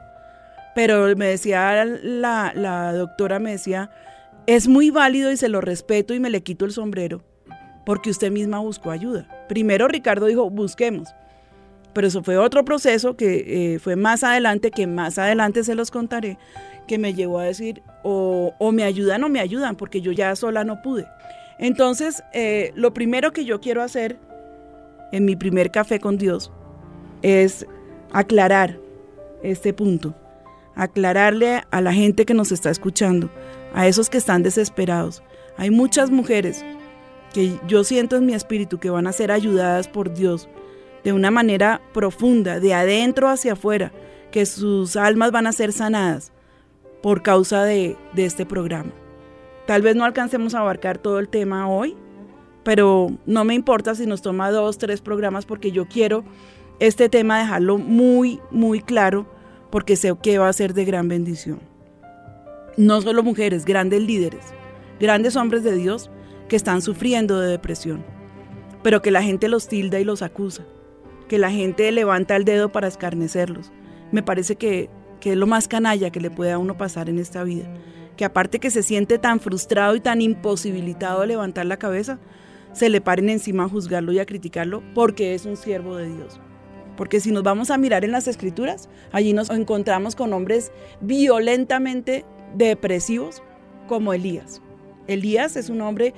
Pero 0.75 1.15
me 1.15 1.27
decía 1.27 1.83
la, 1.85 2.93
doctora, 2.93 3.39
me 3.39 3.51
decía, 3.51 3.89
es 4.45 4.67
muy 4.67 4.91
válido 4.91 5.31
y 5.31 5.37
se 5.37 5.49
lo 5.49 5.61
respeto 5.61 6.13
y 6.13 6.19
me 6.19 6.29
le 6.29 6.41
quito 6.41 6.65
el 6.65 6.71
sombrero 6.71 7.23
porque 7.85 8.11
usted 8.11 8.31
misma 8.31 8.59
buscó 8.59 8.91
ayuda. 8.91 9.27
Primero 9.47 9.87
Ricardo 9.87 10.27
dijo, 10.27 10.47
busquemos. 10.49 11.09
Pero 11.91 12.07
eso 12.07 12.21
fue 12.21 12.37
otro 12.37 12.63
proceso 12.63 13.15
que 13.15 13.73
eh, 13.73 13.79
fue 13.79 13.95
más 13.95 14.23
adelante, 14.23 14.69
que 14.69 14.85
más 14.85 15.17
adelante 15.17 15.63
se 15.63 15.73
los 15.73 15.89
contaré, 15.89 16.37
que 16.87 16.99
me 16.99 17.15
llevó 17.15 17.39
a 17.39 17.45
decir, 17.45 17.81
o, 18.03 18.53
o 18.59 18.71
me 18.71 18.83
ayudan 18.83 19.23
o 19.23 19.29
me 19.29 19.39
ayudan, 19.39 19.75
porque 19.75 20.01
yo 20.01 20.11
ya 20.11 20.35
sola 20.35 20.63
no 20.63 20.83
pude. 20.83 21.07
Entonces, 21.57 22.23
eh, 22.31 22.71
lo 22.75 22.93
primero 22.93 23.33
que 23.33 23.43
yo 23.43 23.59
quiero 23.59 23.81
hacer 23.81 24.19
en 25.11 25.25
mi 25.25 25.35
primer 25.35 25.71
café 25.71 25.99
con 25.99 26.19
Dios 26.19 26.51
es 27.21 27.65
aclarar 28.11 28.79
este 29.43 29.73
punto, 29.73 30.15
aclararle 30.75 31.63
a 31.71 31.81
la 31.81 31.93
gente 31.93 32.25
que 32.25 32.33
nos 32.33 32.51
está 32.51 32.69
escuchando, 32.69 33.29
a 33.73 33.87
esos 33.87 34.09
que 34.09 34.17
están 34.17 34.43
desesperados. 34.43 35.23
Hay 35.57 35.69
muchas 35.69 36.09
mujeres 36.09 36.63
que 37.33 37.59
yo 37.67 37.83
siento 37.83 38.15
en 38.15 38.25
mi 38.25 38.33
espíritu 38.33 38.79
que 38.79 38.89
van 38.89 39.07
a 39.07 39.13
ser 39.13 39.31
ayudadas 39.31 39.87
por 39.87 40.13
Dios 40.13 40.49
de 41.03 41.13
una 41.13 41.31
manera 41.31 41.81
profunda, 41.93 42.59
de 42.59 42.73
adentro 42.73 43.29
hacia 43.29 43.53
afuera, 43.53 43.91
que 44.31 44.45
sus 44.45 44.95
almas 44.95 45.31
van 45.31 45.47
a 45.47 45.51
ser 45.51 45.71
sanadas 45.71 46.31
por 47.01 47.21
causa 47.21 47.63
de, 47.63 47.95
de, 48.13 48.25
este 48.25 48.45
programa. 48.45 48.91
Tal 49.65 49.81
vez 49.81 49.95
no 49.95 50.03
alcancemos 50.03 50.53
a 50.53 50.59
abarcar 50.59 50.97
todo 50.97 51.19
el 51.19 51.29
tema 51.29 51.69
hoy, 51.69 51.95
pero 52.63 53.11
no 53.25 53.45
me 53.45 53.53
importa 53.53 53.95
si 53.95 54.05
nos 54.05 54.21
toma 54.21 54.51
dos, 54.51 54.77
tres 54.77 54.99
programas 55.01 55.45
porque 55.45 55.71
yo 55.71 55.87
quiero 55.87 56.25
este 56.79 57.09
tema 57.09 57.39
dejarlo 57.39 57.77
muy, 57.77 58.39
muy 58.51 58.81
claro 58.81 59.25
porque 59.69 59.95
sé 59.95 60.13
que 60.21 60.37
va 60.37 60.47
a 60.47 60.53
ser 60.53 60.73
de 60.73 60.85
gran 60.85 61.07
bendición. 61.07 61.59
No 62.77 63.01
solo 63.01 63.23
mujeres, 63.23 63.65
grandes 63.65 64.01
líderes, 64.01 64.45
grandes 64.99 65.35
hombres 65.35 65.63
de 65.63 65.75
Dios 65.75 66.09
que 66.47 66.55
están 66.55 66.81
sufriendo 66.81 67.39
de 67.39 67.49
depresión, 67.49 68.03
pero 68.81 69.01
que 69.01 69.11
la 69.11 69.21
gente 69.21 69.49
los 69.49 69.67
tilda 69.67 69.99
y 69.99 70.05
los 70.05 70.21
acusa, 70.21 70.65
que 71.27 71.37
la 71.37 71.51
gente 71.51 71.91
levanta 71.91 72.35
el 72.35 72.45
dedo 72.45 72.71
para 72.71 72.87
escarnecerlos. 72.87 73.71
Me 74.11 74.23
parece 74.23 74.55
que, 74.55 74.89
que 75.19 75.31
es 75.31 75.37
lo 75.37 75.47
más 75.47 75.67
canalla 75.67 76.09
que 76.09 76.21
le 76.21 76.31
puede 76.31 76.53
a 76.53 76.57
uno 76.57 76.77
pasar 76.77 77.09
en 77.09 77.19
esta 77.19 77.43
vida. 77.43 77.67
Que 78.15 78.25
aparte 78.25 78.59
que 78.59 78.71
se 78.71 78.83
siente 78.83 79.17
tan 79.19 79.39
frustrado 79.39 79.95
y 79.95 79.99
tan 79.99 80.21
imposibilitado 80.21 81.21
de 81.21 81.27
levantar 81.27 81.65
la 81.65 81.77
cabeza, 81.77 82.19
se 82.71 82.89
le 82.89 83.01
paren 83.01 83.29
encima 83.29 83.65
a 83.65 83.69
juzgarlo 83.69 84.11
y 84.11 84.19
a 84.19 84.25
criticarlo 84.25 84.81
porque 84.93 85.35
es 85.35 85.45
un 85.45 85.57
siervo 85.57 85.95
de 85.95 86.07
Dios. 86.07 86.39
Porque 86.99 87.21
si 87.21 87.31
nos 87.31 87.43
vamos 87.43 87.71
a 87.71 87.77
mirar 87.77 88.03
en 88.03 88.11
las 88.11 88.27
escrituras, 88.27 88.89
allí 89.13 89.31
nos 89.31 89.49
encontramos 89.51 90.17
con 90.17 90.33
hombres 90.33 90.73
violentamente 90.99 92.25
depresivos 92.55 93.41
como 93.87 94.11
Elías. 94.11 94.61
Elías 95.07 95.55
es 95.55 95.69
un 95.69 95.79
hombre 95.79 96.13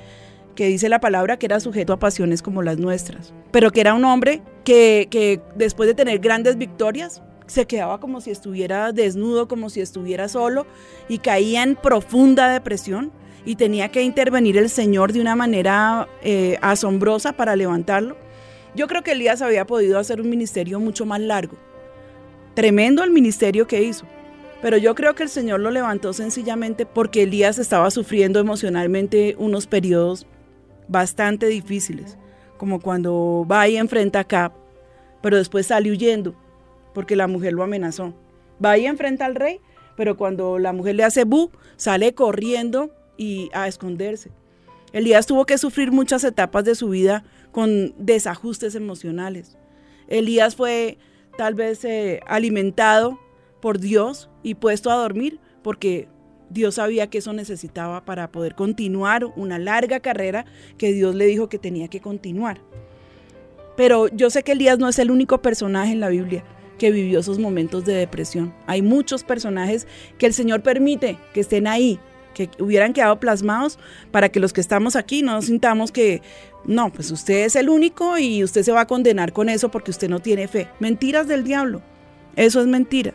que 0.55 0.65
dice 0.65 0.89
la 0.89 0.99
palabra 0.99 1.37
que 1.37 1.45
era 1.45 1.59
sujeto 1.59 1.93
a 1.93 1.99
pasiones 1.99 2.41
como 2.41 2.63
las 2.63 2.79
nuestras, 2.79 3.31
pero 3.51 3.69
que 3.69 3.79
era 3.79 3.93
un 3.93 4.05
hombre 4.05 4.41
que, 4.63 5.07
que 5.11 5.39
después 5.53 5.85
de 5.85 5.93
tener 5.93 6.17
grandes 6.17 6.57
victorias, 6.57 7.21
se 7.45 7.67
quedaba 7.67 7.99
como 7.99 8.19
si 8.19 8.31
estuviera 8.31 8.91
desnudo, 8.91 9.47
como 9.47 9.69
si 9.69 9.81
estuviera 9.81 10.29
solo 10.29 10.65
y 11.07 11.19
caía 11.19 11.61
en 11.61 11.75
profunda 11.75 12.51
depresión 12.51 13.11
y 13.45 13.55
tenía 13.55 13.89
que 13.89 14.01
intervenir 14.01 14.57
el 14.57 14.67
Señor 14.67 15.13
de 15.13 15.21
una 15.21 15.35
manera 15.35 16.07
eh, 16.23 16.57
asombrosa 16.63 17.33
para 17.33 17.55
levantarlo. 17.55 18.17
Yo 18.75 18.87
creo 18.87 19.03
que 19.03 19.11
Elías 19.11 19.41
había 19.41 19.65
podido 19.65 19.99
hacer 19.99 20.21
un 20.21 20.29
ministerio 20.29 20.79
mucho 20.79 21.05
más 21.05 21.19
largo. 21.19 21.57
Tremendo 22.53 23.03
el 23.03 23.11
ministerio 23.11 23.67
que 23.67 23.81
hizo. 23.81 24.05
Pero 24.61 24.77
yo 24.77 24.93
creo 24.95 25.15
que 25.15 25.23
el 25.23 25.29
Señor 25.29 25.59
lo 25.59 25.71
levantó 25.71 26.13
sencillamente 26.13 26.85
porque 26.85 27.23
Elías 27.23 27.57
estaba 27.57 27.89
sufriendo 27.89 28.39
emocionalmente 28.39 29.35
unos 29.39 29.65
periodos 29.65 30.27
bastante 30.87 31.47
difíciles, 31.47 32.17
como 32.57 32.79
cuando 32.79 33.45
va 33.49 33.67
y 33.67 33.77
enfrenta 33.77 34.19
a 34.19 34.23
Cap, 34.23 34.53
pero 35.21 35.37
después 35.37 35.67
sale 35.67 35.89
huyendo 35.89 36.35
porque 36.93 37.15
la 37.15 37.27
mujer 37.27 37.53
lo 37.53 37.63
amenazó. 37.63 38.13
Va 38.63 38.77
y 38.77 38.85
enfrenta 38.85 39.25
al 39.25 39.35
rey, 39.35 39.59
pero 39.95 40.17
cuando 40.17 40.59
la 40.59 40.73
mujer 40.73 40.95
le 40.95 41.03
hace 41.03 41.23
bu, 41.23 41.51
sale 41.77 42.13
corriendo 42.13 42.91
y 43.17 43.49
a 43.53 43.67
esconderse. 43.67 44.31
Elías 44.93 45.25
tuvo 45.25 45.45
que 45.45 45.57
sufrir 45.57 45.91
muchas 45.91 46.23
etapas 46.23 46.65
de 46.65 46.75
su 46.75 46.89
vida 46.89 47.23
con 47.51 47.93
desajustes 47.97 48.75
emocionales. 48.75 49.57
Elías 50.07 50.55
fue 50.55 50.97
tal 51.37 51.55
vez 51.55 51.83
eh, 51.85 52.19
alimentado 52.27 53.19
por 53.61 53.79
Dios 53.79 54.29
y 54.43 54.55
puesto 54.55 54.91
a 54.91 54.95
dormir 54.95 55.39
porque 55.63 56.07
Dios 56.49 56.75
sabía 56.75 57.07
que 57.07 57.19
eso 57.19 57.31
necesitaba 57.31 58.03
para 58.03 58.31
poder 58.31 58.55
continuar 58.55 59.25
una 59.35 59.57
larga 59.57 60.01
carrera 60.01 60.45
que 60.77 60.91
Dios 60.91 61.15
le 61.15 61.25
dijo 61.25 61.47
que 61.47 61.57
tenía 61.57 61.87
que 61.87 62.01
continuar. 62.01 62.61
Pero 63.77 64.07
yo 64.09 64.29
sé 64.29 64.43
que 64.43 64.51
Elías 64.51 64.77
no 64.77 64.89
es 64.89 64.99
el 64.99 65.11
único 65.11 65.41
personaje 65.41 65.93
en 65.93 66.01
la 66.01 66.09
Biblia 66.09 66.43
que 66.77 66.91
vivió 66.91 67.19
esos 67.19 67.39
momentos 67.39 67.85
de 67.85 67.93
depresión. 67.93 68.53
Hay 68.67 68.81
muchos 68.81 69.23
personajes 69.23 69.87
que 70.17 70.25
el 70.25 70.33
Señor 70.33 70.61
permite 70.61 71.17
que 71.33 71.39
estén 71.39 71.67
ahí, 71.67 71.99
que 72.33 72.49
hubieran 72.59 72.93
quedado 72.93 73.19
plasmados 73.19 73.79
para 74.11 74.29
que 74.29 74.39
los 74.39 74.51
que 74.51 74.61
estamos 74.61 74.95
aquí 74.95 75.21
no 75.21 75.41
sintamos 75.41 75.91
que, 75.91 76.21
no, 76.65 76.91
pues 76.91 77.09
usted 77.11 77.45
es 77.45 77.55
el 77.55 77.69
único 77.69 78.17
y 78.17 78.43
usted 78.43 78.63
se 78.63 78.71
va 78.71 78.81
a 78.81 78.87
condenar 78.87 79.33
con 79.33 79.49
eso 79.49 79.71
porque 79.71 79.91
usted 79.91 80.09
no 80.09 80.19
tiene 80.19 80.47
fe. 80.47 80.69
Mentiras 80.79 81.27
del 81.27 81.43
diablo. 81.43 81.81
Eso 82.35 82.61
es 82.61 82.67
mentira. 82.67 83.13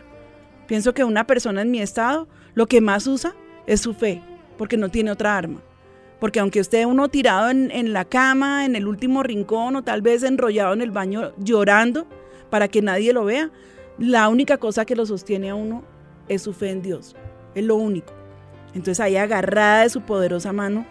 Pienso 0.66 0.94
que 0.94 1.04
una 1.04 1.26
persona 1.26 1.62
en 1.62 1.70
mi 1.70 1.80
estado 1.80 2.26
lo 2.54 2.66
que 2.66 2.80
más 2.80 3.06
usa 3.06 3.34
es 3.66 3.80
su 3.80 3.94
fe, 3.94 4.22
porque 4.58 4.76
no 4.76 4.88
tiene 4.88 5.12
otra 5.12 5.36
arma. 5.36 5.60
Porque 6.18 6.40
aunque 6.40 6.58
esté 6.58 6.86
uno 6.86 7.08
tirado 7.08 7.50
en, 7.50 7.92
la 7.92 8.04
cama, 8.04 8.64
en 8.64 8.74
el 8.74 8.88
último 8.88 9.22
rincón 9.22 9.76
o 9.76 9.84
tal 9.84 10.02
vez 10.02 10.22
enrollado 10.22 10.72
en 10.72 10.80
el 10.80 10.90
baño 10.90 11.32
llorando 11.36 12.06
para 12.50 12.68
que 12.68 12.82
nadie 12.82 13.12
lo 13.12 13.24
vea, 13.24 13.50
la 13.98 14.28
única 14.28 14.56
cosa 14.56 14.84
que 14.84 14.96
lo 14.96 15.06
sostiene 15.06 15.50
a 15.50 15.54
uno 15.54 15.84
es 16.28 16.42
su 16.42 16.52
fe 16.52 16.70
en 16.70 16.82
Dios. 16.82 17.14
Es 17.54 17.64
lo 17.64 17.76
único. 17.76 18.12
Entonces 18.74 18.98
ahí 18.98 19.16
agarrada 19.16 19.82
de 19.82 19.90
su 19.90 20.00
poderosa 20.00 20.52
mano, 20.52 20.86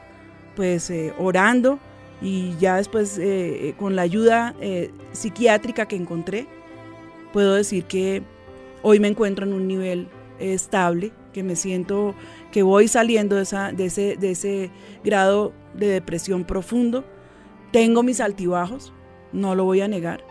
pues 0.56 0.90
eh, 0.90 1.14
orando 1.18 1.80
y 2.22 2.56
ya 2.58 2.78
después 2.78 3.18
eh, 3.18 3.70
eh, 3.70 3.74
con 3.78 3.96
la 3.96 4.04
ayuda 4.04 4.56
eh, 4.62 4.92
psiquiátrica 5.12 5.88
que 5.88 5.96
encontré, 5.96 6.48
puedo 7.34 7.56
decir 7.56 7.86
que 7.86 8.24
hoy 8.82 9.00
me 9.00 9.08
encuentro 9.08 9.46
en 9.46 9.54
un 9.54 9.68
nivel 9.68 10.08
estable, 10.40 11.12
que 11.34 11.44
me 11.44 11.56
siento 11.56 12.16
que 12.52 12.64
voy 12.64 12.88
saliendo 12.88 13.36
de, 13.36 13.44
esa, 13.44 13.72
de, 13.72 13.86
ese, 13.86 14.16
de 14.16 14.32
ese 14.32 14.72
grado 15.04 15.54
de 15.74 15.88
depresión 15.88 16.46
profundo. 16.46 17.04
Tengo 17.72 18.04
mis 18.04 18.22
altibajos, 18.22 18.94
no 19.34 19.54
lo 19.56 19.66
voy 19.66 19.82
a 19.82 19.88
negar, 19.88 20.24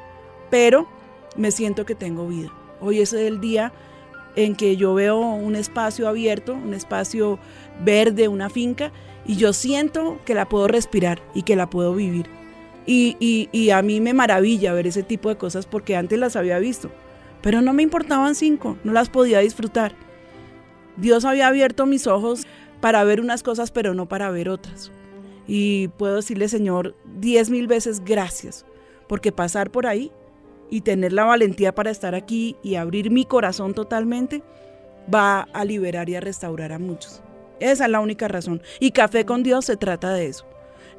pero 0.51 0.89
me 1.37 1.51
siento 1.51 1.85
que 1.85 1.95
tengo 1.95 2.27
vida. 2.27 2.51
Hoy 2.81 3.01
es 3.01 3.13
el 3.13 3.41
día 3.41 3.73
en 4.37 4.57
que 4.57 4.77
yo 4.77 4.95
veo 4.95 5.19
un 5.19 5.57
espacio 5.57 6.09
abierto, 6.09 6.55
un 6.55 6.75
espacio 6.75 7.39
verde, 7.85 8.29
una 8.29 8.51
finca, 8.51 8.93
y 9.27 9.37
yo 9.37 9.53
siento 9.53 10.19
que 10.25 10.35
la 10.35 10.49
puedo 10.49 10.69
respirar 10.69 11.23
y 11.35 11.43
que 11.43 11.57
la 11.57 11.71
puedo 11.71 11.95
vivir. 11.95 12.27
Y, 12.87 13.17
y, 13.19 13.49
y, 13.53 13.71
a 13.71 13.81
mí 13.81 14.01
me 14.01 14.13
maravilla 14.13 14.75
ver 14.75 14.87
ese 14.87 15.03
tipo 15.03 15.31
de 15.31 15.37
cosas 15.37 15.65
porque 15.65 15.97
antes 15.97 16.19
las 16.19 16.37
había 16.37 16.59
visto, 16.59 16.91
pero 17.41 17.63
no 17.63 17.73
me 17.73 17.83
importaban 17.83 18.35
cinco, 18.35 18.77
no 18.85 18.93
las 18.93 19.09
podía 19.09 19.39
disfrutar. 19.39 19.95
Dios 20.97 21.25
había 21.25 21.49
abierto 21.49 21.87
mis 21.87 22.07
ojos 22.07 22.47
para 22.81 23.03
ver 23.05 23.21
unas 23.21 23.43
cosas, 23.43 23.71
pero 23.71 23.95
no 23.95 24.07
para 24.07 24.31
ver 24.31 24.51
otras. 24.51 24.93
Y 25.47 25.89
puedo 25.89 26.17
decirle, 26.17 26.49
Señor, 26.49 26.95
diez 27.05 27.49
mil 27.49 27.67
veces 27.67 28.05
gracias, 28.05 28.67
porque 29.09 29.33
pasar 29.33 29.71
por 29.71 29.87
ahí 29.87 30.13
y 30.71 30.83
tener 30.83 31.13
la 31.15 31.25
valentía 31.25 31.75
para 31.75 31.91
estar 31.91 32.15
aquí 32.15 32.57
y 32.63 32.75
abrir 32.75 33.11
mi 33.11 33.25
corazón 33.25 33.75
totalmente 33.75 34.43
va 35.13 35.43
a 35.53 35.65
liberar 35.65 36.09
y 36.09 36.17
a 36.17 36.21
restaurar 36.21 36.73
a 36.73 36.79
muchos. 36.79 37.24
Esa 37.61 37.85
es 37.85 37.91
la 37.91 38.01
única 38.01 38.29
razón. 38.29 38.63
Y 38.81 38.91
Café 38.91 39.25
con 39.25 39.43
Dios 39.43 39.65
se 39.67 39.77
trata 39.77 40.13
de 40.13 40.27
eso. 40.27 40.47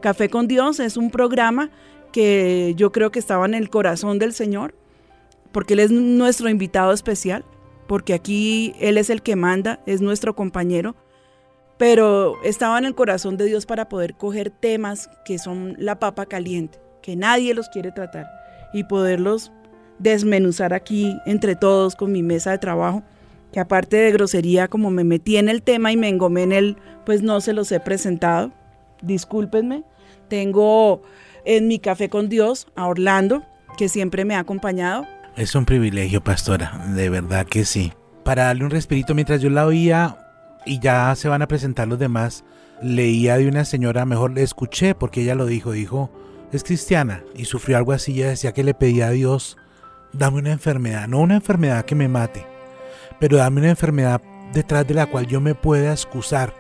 Café 0.02 0.30
con 0.30 0.48
Dios 0.48 0.80
es 0.80 0.98
un 0.98 1.10
programa 1.10 1.72
que 2.12 2.74
yo 2.78 2.92
creo 2.92 3.12
que 3.12 3.20
estaba 3.20 3.46
en 3.46 3.54
el 3.54 3.70
corazón 3.70 4.20
del 4.20 4.34
Señor, 4.34 4.76
porque 5.52 5.74
Él 5.74 5.80
es 5.80 5.92
nuestro 5.92 6.50
invitado 6.50 6.92
especial, 6.92 7.44
porque 7.88 8.14
aquí 8.14 8.74
Él 8.80 8.98
es 8.98 9.10
el 9.10 9.22
que 9.22 9.36
manda, 9.36 9.82
es 9.86 10.02
nuestro 10.02 10.36
compañero, 10.36 10.96
pero 11.78 12.42
estaba 12.44 12.78
en 12.78 12.86
el 12.86 12.96
corazón 12.96 13.36
de 13.38 13.46
Dios 13.46 13.66
para 13.66 13.90
poder 13.90 14.16
coger 14.16 14.50
temas 14.50 15.10
que 15.26 15.38
son 15.38 15.76
la 15.78 16.00
papa 16.00 16.26
caliente, 16.26 16.80
que 17.02 17.16
nadie 17.16 17.54
los 17.54 17.68
quiere 17.70 17.92
tratar, 17.92 18.28
y 18.74 18.86
poderlos 18.86 19.52
desmenuzar 20.00 20.74
aquí 20.74 21.18
entre 21.26 21.56
todos 21.56 21.96
con 21.96 22.12
mi 22.12 22.24
mesa 22.24 22.52
de 22.52 22.58
trabajo 22.58 23.04
que 23.56 23.62
aparte 23.62 23.96
de 23.96 24.12
grosería, 24.12 24.68
como 24.68 24.92
me 24.92 25.06
metí 25.06 25.38
en 25.38 25.48
el 25.48 25.62
tema 25.62 25.90
y 25.90 25.96
me 25.96 26.10
engomé 26.10 26.44
en 26.44 26.52
él, 26.52 26.78
pues 27.06 27.22
no 27.22 27.40
se 27.40 27.54
los 27.54 27.72
he 27.72 27.80
presentado. 27.80 28.52
Discúlpenme. 29.02 29.86
Tengo 30.28 31.04
en 31.46 31.70
mi 31.70 31.80
café 31.80 32.10
con 32.10 32.28
Dios 32.28 32.68
a 32.76 32.86
Orlando, 32.86 33.46
que 33.78 33.88
siempre 33.88 34.26
me 34.26 34.36
ha 34.36 34.40
acompañado. 34.40 35.06
Es 35.38 35.56
un 35.56 35.64
privilegio, 35.64 36.22
pastora, 36.22 36.86
de 36.90 37.08
verdad 37.08 37.46
que 37.46 37.64
sí. 37.64 37.94
Para 38.26 38.44
darle 38.44 38.66
un 38.66 38.72
respirito 38.72 39.16
mientras 39.16 39.42
yo 39.42 39.50
la 39.50 39.66
oía 39.66 40.18
y 40.66 40.82
ya 40.82 41.16
se 41.16 41.30
van 41.30 41.42
a 41.42 41.48
presentar 41.48 41.88
los 41.88 41.98
demás, 41.98 42.44
leía 42.82 43.38
de 43.38 43.48
una 43.48 43.64
señora, 43.64 44.04
mejor 44.04 44.32
le 44.32 44.44
escuché 44.44 44.96
porque 44.96 45.22
ella 45.22 45.34
lo 45.34 45.46
dijo, 45.46 45.72
dijo, 45.72 46.12
es 46.52 46.66
cristiana 46.66 47.24
y 47.34 47.46
sufrió 47.46 47.78
algo 47.78 47.94
así, 47.94 48.16
ella 48.16 48.32
decía 48.32 48.52
que 48.52 48.66
le 48.66 48.74
pedía 48.74 49.08
a 49.08 49.12
Dios, 49.12 49.56
dame 50.12 50.40
una 50.40 50.52
enfermedad, 50.52 51.08
no 51.08 51.22
una 51.22 51.36
enfermedad 51.36 51.86
que 51.86 51.96
me 51.96 52.10
mate, 52.10 52.46
pero 53.20 53.38
dame 53.38 53.62
una 53.62 53.70
enfermedad 53.70 54.22
detrás 54.54 54.88
de 54.88 54.94
la 54.94 55.08
cual 55.08 55.28
yo 55.28 55.42
me 55.42 55.56
pueda 55.56 55.92
excusar 55.92 56.54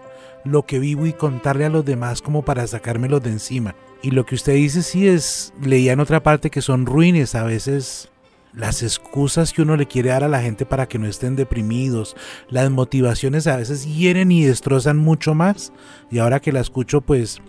lo 0.43 0.63
que 0.65 0.79
vivo 0.79 1.07
y 1.07 1.13
contarle 1.13 1.65
a 1.65 1.69
los 1.69 1.83
demás 1.83 2.21
como 2.21 2.43
para 2.43 2.67
sacármelo 2.67 3.19
de 3.19 3.31
encima. 3.31 3.75
Y 4.01 4.11
lo 4.11 4.25
que 4.25 4.35
usted 4.35 4.53
dice 4.53 4.83
sí 4.83 5.07
es, 5.07 5.53
leía 5.61 5.93
en 5.93 5.99
otra 5.99 6.21
parte 6.21 6.51
que 6.51 6.61
son 6.61 6.85
ruines 6.85 7.33
a 7.35 7.43
veces 7.43 8.09
las 8.53 8.83
excusas 8.83 9.51
que 9.51 9.61
uno 9.61 9.75
le 9.75 9.87
quiere 9.87 10.09
dar 10.09 10.23
a 10.23 10.29
la 10.29 10.41
gente 10.41 10.65
para 10.65 10.87
que 10.87 10.97
no 10.97 11.07
estén 11.07 11.35
deprimidos, 11.35 12.15
las 12.49 12.69
motivaciones 12.71 13.47
a 13.47 13.57
veces 13.57 13.85
hieren 13.85 14.31
y 14.31 14.45
destrozan 14.45 14.97
mucho 14.97 15.33
más. 15.33 15.73
Y 16.09 16.19
ahora 16.19 16.39
que 16.39 16.53
la 16.53 16.61
escucho, 16.61 17.01
pues 17.01 17.41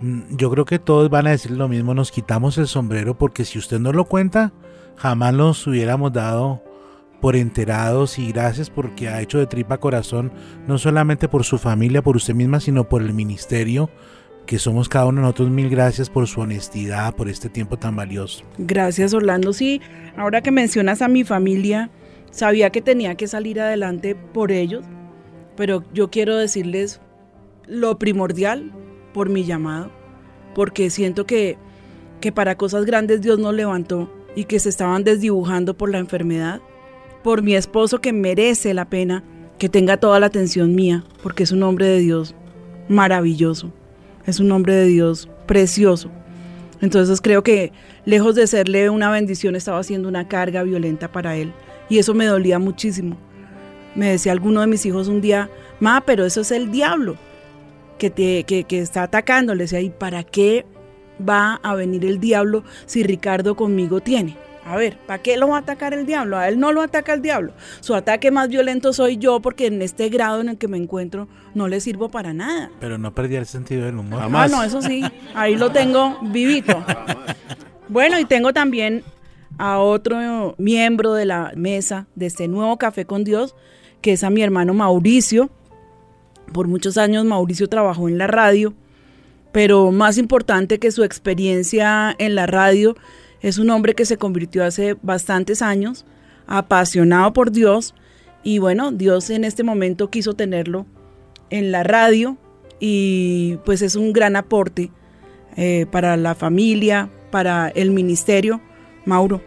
mm, 0.00 0.36
yo 0.36 0.50
creo 0.50 0.64
que 0.64 0.78
todos 0.78 1.10
van 1.10 1.26
a 1.26 1.30
decir 1.30 1.52
lo 1.52 1.68
mismo, 1.68 1.94
nos 1.94 2.10
quitamos 2.10 2.58
el 2.58 2.66
sombrero 2.66 3.16
porque 3.16 3.44
si 3.44 3.58
usted 3.58 3.78
no 3.78 3.92
lo 3.92 4.06
cuenta, 4.06 4.52
jamás 4.96 5.32
nos 5.34 5.66
hubiéramos 5.66 6.12
dado 6.12 6.62
por 7.22 7.36
enterados 7.36 8.18
y 8.18 8.32
gracias 8.32 8.68
porque 8.68 9.08
ha 9.08 9.22
hecho 9.22 9.38
de 9.38 9.46
tripa 9.46 9.78
corazón, 9.78 10.32
no 10.66 10.76
solamente 10.76 11.28
por 11.28 11.44
su 11.44 11.56
familia, 11.56 12.02
por 12.02 12.16
usted 12.16 12.34
misma, 12.34 12.58
sino 12.58 12.88
por 12.88 13.00
el 13.00 13.14
ministerio, 13.14 13.90
que 14.44 14.58
somos 14.58 14.88
cada 14.88 15.06
uno 15.06 15.20
de 15.20 15.22
nosotros. 15.22 15.48
Mil 15.48 15.70
gracias 15.70 16.10
por 16.10 16.26
su 16.26 16.40
honestidad, 16.40 17.14
por 17.14 17.28
este 17.28 17.48
tiempo 17.48 17.78
tan 17.78 17.94
valioso. 17.94 18.44
Gracias 18.58 19.14
Orlando. 19.14 19.52
Sí, 19.52 19.80
ahora 20.16 20.40
que 20.40 20.50
mencionas 20.50 21.00
a 21.00 21.06
mi 21.06 21.22
familia, 21.22 21.90
sabía 22.32 22.70
que 22.70 22.82
tenía 22.82 23.14
que 23.14 23.28
salir 23.28 23.60
adelante 23.60 24.16
por 24.16 24.50
ellos, 24.50 24.84
pero 25.56 25.84
yo 25.94 26.10
quiero 26.10 26.36
decirles 26.36 27.00
lo 27.68 28.00
primordial 28.00 28.72
por 29.14 29.28
mi 29.28 29.44
llamado, 29.44 29.92
porque 30.56 30.90
siento 30.90 31.24
que, 31.24 31.56
que 32.20 32.32
para 32.32 32.56
cosas 32.56 32.84
grandes 32.84 33.20
Dios 33.20 33.38
nos 33.38 33.54
levantó 33.54 34.12
y 34.34 34.46
que 34.46 34.58
se 34.58 34.70
estaban 34.70 35.04
desdibujando 35.04 35.76
por 35.76 35.88
la 35.88 35.98
enfermedad, 35.98 36.60
por 37.22 37.42
mi 37.42 37.54
esposo 37.54 38.00
que 38.00 38.12
merece 38.12 38.74
la 38.74 38.84
pena 38.84 39.22
que 39.58 39.68
tenga 39.68 39.96
toda 39.96 40.18
la 40.18 40.26
atención 40.26 40.74
mía, 40.74 41.04
porque 41.22 41.44
es 41.44 41.52
un 41.52 41.62
hombre 41.62 41.86
de 41.86 41.98
Dios 41.98 42.34
maravilloso, 42.88 43.72
es 44.26 44.40
un 44.40 44.50
hombre 44.50 44.74
de 44.74 44.86
Dios 44.86 45.28
precioso. 45.46 46.10
Entonces 46.80 47.20
creo 47.20 47.42
que 47.44 47.72
lejos 48.04 48.34
de 48.34 48.46
serle 48.46 48.90
una 48.90 49.10
bendición 49.10 49.54
estaba 49.54 49.78
haciendo 49.78 50.08
una 50.08 50.26
carga 50.26 50.64
violenta 50.64 51.12
para 51.12 51.36
él 51.36 51.52
y 51.88 51.98
eso 51.98 52.12
me 52.12 52.26
dolía 52.26 52.58
muchísimo. 52.58 53.16
Me 53.94 54.10
decía 54.10 54.32
alguno 54.32 54.62
de 54.62 54.66
mis 54.66 54.84
hijos 54.84 55.06
un 55.06 55.20
día, 55.20 55.48
ma, 55.78 56.02
pero 56.04 56.24
eso 56.24 56.40
es 56.40 56.50
el 56.50 56.72
diablo 56.72 57.16
que, 57.98 58.10
te, 58.10 58.42
que, 58.44 58.64
que 58.64 58.80
está 58.80 59.04
atacando. 59.04 59.54
Le 59.54 59.64
decía, 59.64 59.80
¿y 59.80 59.90
para 59.90 60.24
qué 60.24 60.66
va 61.20 61.60
a 61.62 61.74
venir 61.74 62.04
el 62.04 62.18
diablo 62.18 62.64
si 62.86 63.04
Ricardo 63.04 63.54
conmigo 63.54 64.00
tiene? 64.00 64.36
A 64.64 64.76
ver, 64.76 64.96
¿para 64.98 65.22
qué 65.22 65.36
lo 65.36 65.48
va 65.48 65.56
a 65.56 65.60
atacar 65.60 65.92
el 65.92 66.06
diablo? 66.06 66.38
A 66.38 66.48
él 66.48 66.58
no 66.58 66.72
lo 66.72 66.82
ataca 66.82 67.12
el 67.12 67.22
diablo. 67.22 67.52
Su 67.80 67.94
ataque 67.94 68.30
más 68.30 68.48
violento 68.48 68.92
soy 68.92 69.16
yo 69.16 69.40
porque 69.40 69.66
en 69.66 69.82
este 69.82 70.08
grado 70.08 70.40
en 70.40 70.48
el 70.48 70.58
que 70.58 70.68
me 70.68 70.76
encuentro 70.76 71.26
no 71.54 71.66
le 71.68 71.80
sirvo 71.80 72.10
para 72.10 72.32
nada. 72.32 72.70
Pero 72.80 72.96
no 72.96 73.12
perdía 73.12 73.40
el 73.40 73.46
sentido 73.46 73.84
del 73.86 73.98
humor. 73.98 74.22
Ah, 74.32 74.48
no, 74.48 74.62
eso 74.62 74.80
sí, 74.80 75.02
ahí 75.34 75.56
lo 75.56 75.72
tengo 75.72 76.18
vivito. 76.22 76.84
Bueno, 77.88 78.18
y 78.18 78.24
tengo 78.24 78.52
también 78.52 79.02
a 79.58 79.78
otro 79.78 80.54
miembro 80.58 81.12
de 81.12 81.26
la 81.26 81.52
mesa 81.56 82.06
de 82.14 82.26
este 82.26 82.48
nuevo 82.48 82.78
Café 82.78 83.04
con 83.04 83.24
Dios, 83.24 83.54
que 84.00 84.12
es 84.12 84.24
a 84.24 84.30
mi 84.30 84.42
hermano 84.42 84.74
Mauricio. 84.74 85.50
Por 86.52 86.68
muchos 86.68 86.96
años 86.98 87.24
Mauricio 87.24 87.68
trabajó 87.68 88.08
en 88.08 88.16
la 88.16 88.28
radio, 88.28 88.74
pero 89.52 89.90
más 89.90 90.18
importante 90.18 90.78
que 90.78 90.90
su 90.90 91.04
experiencia 91.04 92.14
en 92.18 92.34
la 92.34 92.46
radio, 92.46 92.96
es 93.42 93.58
un 93.58 93.70
hombre 93.70 93.94
que 93.94 94.06
se 94.06 94.16
convirtió 94.16 94.64
hace 94.64 94.96
bastantes 95.02 95.60
años, 95.62 96.06
apasionado 96.46 97.32
por 97.32 97.50
Dios, 97.52 97.94
y 98.42 98.58
bueno, 98.58 98.90
Dios 98.92 99.30
en 99.30 99.44
este 99.44 99.62
momento 99.62 100.10
quiso 100.10 100.34
tenerlo 100.34 100.86
en 101.50 101.70
la 101.70 101.82
radio 101.82 102.38
y 102.80 103.58
pues 103.64 103.82
es 103.82 103.94
un 103.94 104.12
gran 104.12 104.34
aporte 104.34 104.90
eh, 105.56 105.86
para 105.90 106.16
la 106.16 106.34
familia, 106.34 107.10
para 107.30 107.68
el 107.68 107.90
ministerio. 107.90 108.60
Mauro. 109.04 109.40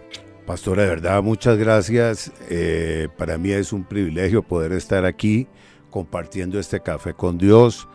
Pastora, 0.46 0.84
de 0.84 0.90
verdad, 0.90 1.24
muchas 1.24 1.58
gracias. 1.58 2.32
Eh, 2.50 3.08
para 3.18 3.38
mí 3.38 3.52
es 3.52 3.74
un 3.74 3.84
privilegio 3.84 4.44
poder 4.44 4.74
estar 4.74 5.06
aquí 5.06 5.48
compartiendo 5.90 6.60
este 6.60 6.82
café 6.82 7.14
con 7.14 7.38
Dios. 7.38 7.88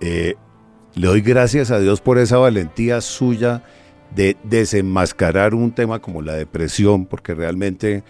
Eh, 0.00 0.34
le 0.94 1.06
doy 1.06 1.20
gracias 1.20 1.70
a 1.70 1.78
Dios 1.78 2.00
por 2.00 2.18
esa 2.18 2.38
valentía 2.38 3.00
suya 3.00 3.64
de 4.14 4.36
desenmascarar 4.44 5.54
un 5.54 5.72
tema 5.72 6.00
como 6.00 6.22
la 6.22 6.34
depresión, 6.34 7.06
porque 7.06 7.34
realmente 7.34 8.04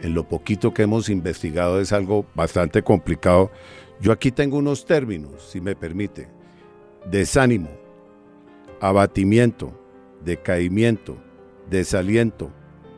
en 0.00 0.14
lo 0.14 0.28
poquito 0.28 0.74
que 0.74 0.82
hemos 0.82 1.08
investigado 1.08 1.80
es 1.80 1.92
algo 1.92 2.26
bastante 2.34 2.82
complicado. 2.82 3.50
Yo 4.00 4.12
aquí 4.12 4.32
tengo 4.32 4.58
unos 4.58 4.84
términos, 4.84 5.48
si 5.50 5.60
me 5.60 5.76
permite. 5.76 6.28
Desánimo, 7.10 7.70
abatimiento, 8.80 9.72
decaimiento, 10.24 11.16
desaliento, 11.70 12.50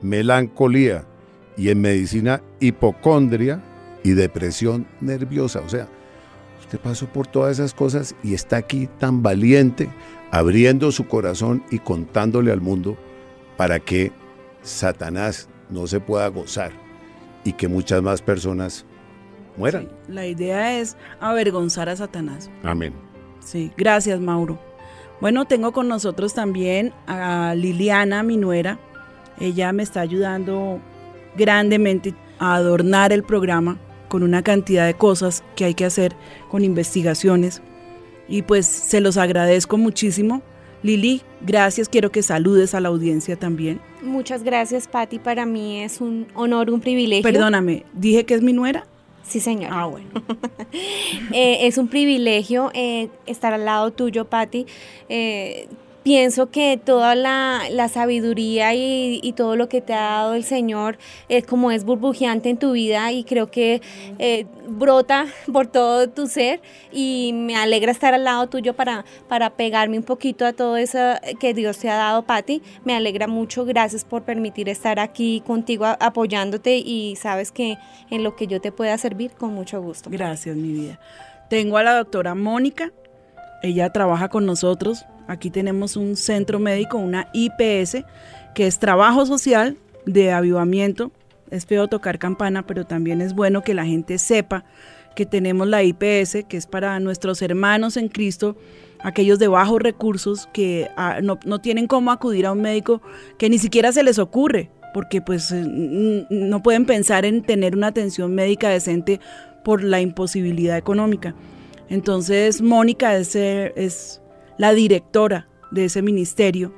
melancolía 0.02 1.06
y 1.56 1.68
en 1.68 1.80
medicina 1.80 2.42
hipocondria 2.60 3.62
y 4.02 4.12
depresión 4.12 4.86
nerviosa. 5.00 5.60
O 5.60 5.68
sea, 5.68 5.88
usted 6.60 6.78
pasó 6.78 7.06
por 7.06 7.26
todas 7.26 7.58
esas 7.58 7.74
cosas 7.74 8.14
y 8.22 8.34
está 8.34 8.56
aquí 8.56 8.88
tan 8.98 9.22
valiente, 9.22 9.88
abriendo 10.34 10.90
su 10.90 11.06
corazón 11.06 11.62
y 11.70 11.78
contándole 11.78 12.50
al 12.50 12.60
mundo 12.60 12.96
para 13.56 13.78
que 13.78 14.10
Satanás 14.62 15.48
no 15.70 15.86
se 15.86 16.00
pueda 16.00 16.26
gozar 16.26 16.72
y 17.44 17.52
que 17.52 17.68
muchas 17.68 18.02
más 18.02 18.20
personas 18.20 18.84
mueran. 19.56 19.84
Sí, 19.84 20.12
la 20.12 20.26
idea 20.26 20.80
es 20.80 20.96
avergonzar 21.20 21.88
a 21.88 21.94
Satanás. 21.94 22.50
Amén. 22.64 22.92
Sí, 23.38 23.70
gracias 23.76 24.18
Mauro. 24.18 24.58
Bueno, 25.20 25.44
tengo 25.44 25.70
con 25.70 25.86
nosotros 25.86 26.34
también 26.34 26.92
a 27.06 27.54
Liliana, 27.56 28.24
mi 28.24 28.36
nuera. 28.36 28.80
Ella 29.38 29.72
me 29.72 29.84
está 29.84 30.00
ayudando 30.00 30.80
grandemente 31.36 32.12
a 32.40 32.56
adornar 32.56 33.12
el 33.12 33.22
programa 33.22 33.78
con 34.08 34.24
una 34.24 34.42
cantidad 34.42 34.84
de 34.84 34.94
cosas 34.94 35.44
que 35.54 35.64
hay 35.64 35.74
que 35.74 35.84
hacer 35.84 36.16
con 36.50 36.64
investigaciones. 36.64 37.62
Y 38.28 38.42
pues 38.42 38.66
se 38.66 39.00
los 39.00 39.16
agradezco 39.16 39.76
muchísimo. 39.76 40.42
Lili, 40.82 41.22
gracias. 41.40 41.88
Quiero 41.88 42.12
que 42.12 42.22
saludes 42.22 42.74
a 42.74 42.80
la 42.80 42.88
audiencia 42.88 43.36
también. 43.36 43.80
Muchas 44.02 44.42
gracias, 44.42 44.86
Patti. 44.86 45.18
Para 45.18 45.46
mí 45.46 45.82
es 45.82 46.00
un 46.00 46.26
honor, 46.34 46.70
un 46.70 46.80
privilegio. 46.80 47.22
Perdóname, 47.22 47.84
¿dije 47.94 48.24
que 48.24 48.34
es 48.34 48.42
mi 48.42 48.52
nuera? 48.52 48.86
Sí, 49.22 49.40
señor. 49.40 49.70
Ah, 49.72 49.86
bueno. 49.86 50.08
eh, 51.32 51.66
es 51.66 51.78
un 51.78 51.88
privilegio 51.88 52.70
eh, 52.74 53.08
estar 53.26 53.54
al 53.54 53.64
lado 53.64 53.90
tuyo, 53.92 54.26
Patti. 54.26 54.66
Eh, 55.08 55.68
pienso 56.04 56.50
que 56.50 56.78
toda 56.82 57.16
la, 57.16 57.62
la 57.70 57.88
sabiduría 57.88 58.74
y, 58.74 59.18
y, 59.22 59.32
todo 59.32 59.56
lo 59.56 59.68
que 59.68 59.80
te 59.80 59.94
ha 59.94 60.02
dado 60.02 60.34
el 60.34 60.44
Señor 60.44 60.98
es 61.28 61.44
como 61.44 61.72
es 61.72 61.84
burbujeante 61.84 62.50
en 62.50 62.58
tu 62.58 62.72
vida 62.72 63.10
y 63.10 63.24
creo 63.24 63.50
que 63.50 63.80
eh, 64.18 64.46
brota 64.68 65.26
por 65.52 65.66
todo 65.66 66.08
tu 66.08 66.26
ser 66.26 66.60
y 66.92 67.32
me 67.34 67.56
alegra 67.56 67.90
estar 67.90 68.14
al 68.14 68.24
lado 68.24 68.46
tuyo 68.48 68.74
para, 68.74 69.04
para 69.28 69.50
pegarme 69.50 69.98
un 69.98 70.04
poquito 70.04 70.46
a 70.46 70.52
todo 70.52 70.76
eso 70.76 70.98
que 71.40 71.54
Dios 71.54 71.78
te 71.78 71.88
ha 71.88 71.96
dado, 71.96 72.22
Patti. 72.22 72.62
Me 72.84 72.94
alegra 72.94 73.26
mucho, 73.26 73.64
gracias 73.64 74.04
por 74.04 74.22
permitir 74.22 74.68
estar 74.68 75.00
aquí 75.00 75.42
contigo 75.46 75.86
apoyándote 75.86 76.76
y 76.76 77.16
sabes 77.16 77.50
que 77.50 77.78
en 78.10 78.22
lo 78.22 78.36
que 78.36 78.46
yo 78.46 78.60
te 78.60 78.72
pueda 78.72 78.96
servir, 78.98 79.32
con 79.32 79.54
mucho 79.54 79.80
gusto. 79.80 80.10
Gracias, 80.10 80.54
mi 80.54 80.72
vida. 80.72 81.00
Tengo 81.48 81.78
a 81.78 81.82
la 81.82 81.94
doctora 81.94 82.34
Mónica, 82.34 82.92
ella 83.64 83.90
trabaja 83.90 84.28
con 84.28 84.46
nosotros 84.46 85.06
Aquí 85.26 85.50
tenemos 85.50 85.96
un 85.96 86.16
centro 86.16 86.58
médico, 86.58 86.98
una 86.98 87.28
IPS, 87.32 88.04
que 88.54 88.66
es 88.66 88.78
trabajo 88.78 89.24
social 89.24 89.76
de 90.04 90.32
avivamiento. 90.32 91.12
Es 91.50 91.66
feo 91.66 91.88
tocar 91.88 92.18
campana, 92.18 92.66
pero 92.66 92.84
también 92.84 93.20
es 93.20 93.34
bueno 93.34 93.62
que 93.62 93.74
la 93.74 93.84
gente 93.84 94.18
sepa 94.18 94.64
que 95.16 95.24
tenemos 95.24 95.68
la 95.68 95.82
IPS, 95.82 96.44
que 96.48 96.56
es 96.56 96.66
para 96.66 96.98
nuestros 97.00 97.40
hermanos 97.40 97.96
en 97.96 98.08
Cristo, 98.08 98.56
aquellos 99.00 99.38
de 99.38 99.48
bajos 99.48 99.80
recursos 99.80 100.48
que 100.52 100.90
ah, 100.96 101.20
no, 101.22 101.38
no, 101.44 101.60
tienen 101.60 101.86
cómo 101.86 102.10
acudir 102.10 102.46
a 102.46 102.52
un 102.52 102.60
médico, 102.60 103.00
que 103.38 103.48
ni 103.48 103.58
siquiera 103.58 103.92
se 103.92 104.02
les 104.02 104.18
ocurre, 104.18 104.70
porque 104.92 105.22
pues 105.22 105.52
no 105.52 106.62
pueden 106.62 106.84
pensar 106.84 107.24
en 107.24 107.42
tener 107.42 107.76
una 107.76 107.88
atención 107.88 108.34
médica 108.34 108.68
decente 108.68 109.20
por 109.62 109.84
la 109.84 110.00
imposibilidad 110.00 110.76
económica. 110.76 111.34
Entonces, 111.88 112.62
Mónica 112.62 113.16
es, 113.16 113.34
es 113.36 114.22
la 114.58 114.72
directora 114.72 115.48
de 115.70 115.86
ese 115.86 116.02
ministerio 116.02 116.72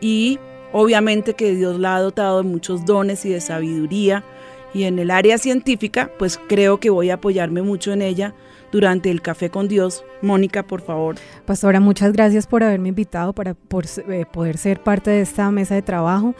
y 0.00 0.38
obviamente 0.72 1.34
que 1.34 1.54
Dios 1.54 1.78
la 1.78 1.96
ha 1.96 2.00
dotado 2.00 2.38
de 2.38 2.48
muchos 2.48 2.84
dones 2.84 3.24
y 3.24 3.30
de 3.30 3.40
sabiduría 3.40 4.24
y 4.74 4.84
en 4.84 4.98
el 4.98 5.10
área 5.10 5.38
científica 5.38 6.10
pues 6.18 6.38
creo 6.48 6.80
que 6.80 6.90
voy 6.90 7.10
a 7.10 7.14
apoyarme 7.14 7.62
mucho 7.62 7.92
en 7.92 8.02
ella 8.02 8.34
durante 8.72 9.08
el 9.10 9.22
café 9.22 9.50
con 9.50 9.68
Dios. 9.68 10.04
Mónica, 10.20 10.66
por 10.66 10.80
favor. 10.80 11.14
Pastora, 11.46 11.78
muchas 11.78 12.12
gracias 12.12 12.48
por 12.48 12.64
haberme 12.64 12.88
invitado 12.88 13.32
para 13.32 13.54
por, 13.54 13.84
eh, 14.08 14.26
poder 14.30 14.58
ser 14.58 14.82
parte 14.82 15.12
de 15.12 15.20
esta 15.20 15.48
mesa 15.52 15.76
de 15.76 15.82
trabajo. 15.82 16.34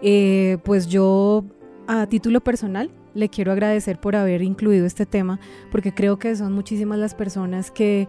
Eh, 0.00 0.58
pues 0.62 0.86
yo 0.86 1.44
a 1.88 2.06
título 2.06 2.40
personal 2.40 2.90
le 3.14 3.28
quiero 3.28 3.52
agradecer 3.52 3.98
por 3.98 4.16
haber 4.16 4.42
incluido 4.42 4.86
este 4.86 5.06
tema 5.06 5.40
porque 5.70 5.94
creo 5.94 6.18
que 6.18 6.34
son 6.36 6.52
muchísimas 6.52 6.98
las 6.98 7.14
personas 7.14 7.70
que 7.70 8.08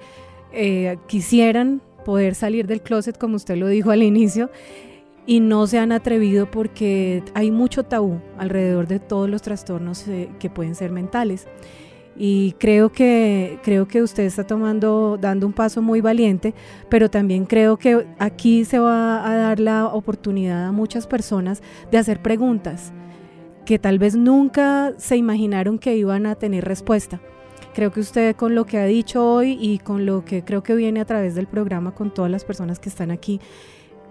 eh, 0.51 0.97
quisieran 1.07 1.81
poder 2.05 2.35
salir 2.35 2.67
del 2.67 2.81
closet, 2.81 3.17
como 3.17 3.35
usted 3.35 3.57
lo 3.57 3.67
dijo 3.67 3.91
al 3.91 4.03
inicio, 4.03 4.49
y 5.25 5.39
no 5.39 5.65
se 5.67 5.79
han 5.79 5.91
atrevido 5.91 6.49
porque 6.49 7.23
hay 7.33 7.51
mucho 7.51 7.83
tabú 7.83 8.21
alrededor 8.37 8.87
de 8.87 8.99
todos 8.99 9.29
los 9.29 9.41
trastornos 9.41 10.07
eh, 10.07 10.29
que 10.39 10.49
pueden 10.49 10.75
ser 10.75 10.91
mentales. 10.91 11.47
Y 12.17 12.53
creo 12.59 12.93
que, 12.93 13.59
creo 13.63 13.89
que 13.89 14.01
usted 14.01 14.23
está 14.23 14.47
tomando, 14.47 15.17
dando 15.19 15.45
un 15.45 15.51
paso 15.51 15.81
muy 15.81 15.99
valiente, 15.99 16.53
pero 16.87 17.09
también 17.09 17.45
creo 17.45 17.75
que 17.75 18.05
aquí 18.19 18.63
se 18.63 18.79
va 18.79 19.29
a 19.29 19.35
dar 19.35 19.59
la 19.59 19.87
oportunidad 19.87 20.67
a 20.67 20.71
muchas 20.71 21.07
personas 21.07 21.61
de 21.91 21.97
hacer 21.97 22.21
preguntas 22.21 22.93
que 23.65 23.79
tal 23.79 23.99
vez 23.99 24.15
nunca 24.15 24.93
se 24.97 25.17
imaginaron 25.17 25.79
que 25.79 25.95
iban 25.95 26.25
a 26.25 26.35
tener 26.35 26.65
respuesta. 26.65 27.19
Creo 27.73 27.91
que 27.91 27.99
usted 27.99 28.35
con 28.35 28.55
lo 28.55 28.65
que 28.65 28.77
ha 28.77 28.85
dicho 28.85 29.29
hoy 29.29 29.57
y 29.59 29.79
con 29.79 30.05
lo 30.05 30.23
que 30.23 30.43
creo 30.45 30.63
que 30.63 30.75
viene 30.75 31.01
a 31.01 31.05
través 31.05 31.35
del 31.35 31.47
programa 31.47 31.93
con 31.93 32.13
todas 32.13 32.31
las 32.31 32.45
personas 32.45 32.79
que 32.79 32.87
están 32.87 33.11
aquí, 33.11 33.41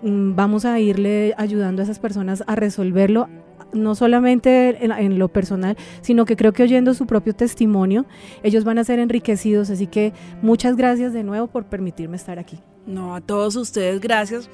mm, 0.03 0.35
vamos 0.35 0.67
a 0.67 0.79
irle 0.81 1.35
ayudando 1.39 1.81
a 1.81 1.85
esas 1.85 1.99
personas 1.99 2.45
a 2.47 2.57
resolverlo 2.57 3.29
no 3.73 3.95
solamente 3.95 4.85
en, 4.85 4.93
en, 4.93 5.19
lo 5.19 5.29
personal, 5.29 5.77
sino 6.01 6.27
que 6.27 6.37
creo 6.37 6.53
que 6.53 6.63
oyendo 6.63 6.95
su 6.95 7.07
propio 7.07 7.35
testimonio, 7.35 8.07
ellos 8.45 8.63
van 8.63 8.79
a 8.79 8.85
ser 8.85 9.01
enriquecidos. 9.01 9.69
Así 9.71 9.89
que 9.89 10.13
muchas 10.43 10.77
gracias 10.77 11.13
de 11.13 11.25
nuevo 11.25 11.49
por 11.49 11.65
permitirme 11.65 12.17
estar 12.17 12.39
aquí. 12.39 12.61
No, 12.87 13.17
a 13.17 13.21
todos 13.21 13.57
ustedes, 13.57 14.01
gracias. 14.01 14.49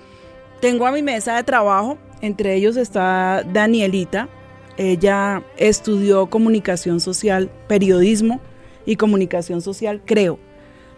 Tengo 0.61 0.87
a 0.87 0.93
mi 0.93 1.03
mesa 1.03 1.37
de 1.37 1.43
trabajo, 1.43 1.99
entre 2.23 2.55
ellos 2.55 2.77
está 2.77 3.43
Danielita. 3.43 4.29
Ella 4.81 5.43
estudió 5.59 6.31
comunicación 6.31 7.01
social, 7.01 7.51
periodismo 7.69 8.41
y 8.87 8.97
comunicación 8.97 9.61
social, 9.61 10.01
creo. 10.07 10.39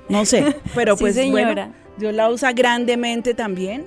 No 0.09 0.25
sé, 0.25 0.55
pero 0.77 0.97
sí, 0.97 1.01
pues 1.03 1.17
señora. 1.17 1.53
bueno, 1.53 1.75
Dios 1.99 2.15
la 2.15 2.31
usa 2.31 2.53
grandemente 2.53 3.35
también. 3.35 3.85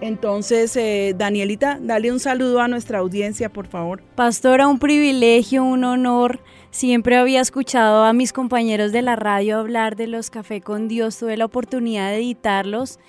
Entonces, 0.00 0.76
eh, 0.76 1.12
Danielita, 1.18 1.80
dale 1.82 2.12
un 2.12 2.20
saludo 2.20 2.60
a 2.60 2.68
nuestra 2.68 3.00
audiencia, 3.00 3.48
por 3.52 3.66
favor. 3.66 4.00
Pastora, 4.14 4.68
un 4.68 4.78
privilegio, 4.78 5.64
un 5.64 5.82
honor. 5.82 6.38
Siempre 6.70 7.16
había 7.16 7.40
escuchado 7.40 8.04
a 8.04 8.12
mis 8.12 8.32
compañeros 8.32 8.92
de 8.92 9.02
la 9.02 9.16
radio 9.16 9.58
hablar 9.58 9.96
de 9.96 10.06
los 10.06 10.30
Café 10.30 10.60
con 10.60 10.86
Dios, 10.86 11.18
tuve 11.18 11.36
la 11.36 11.46
oportunidad 11.46 12.10
de 12.10 12.18
editarlos 12.18 13.00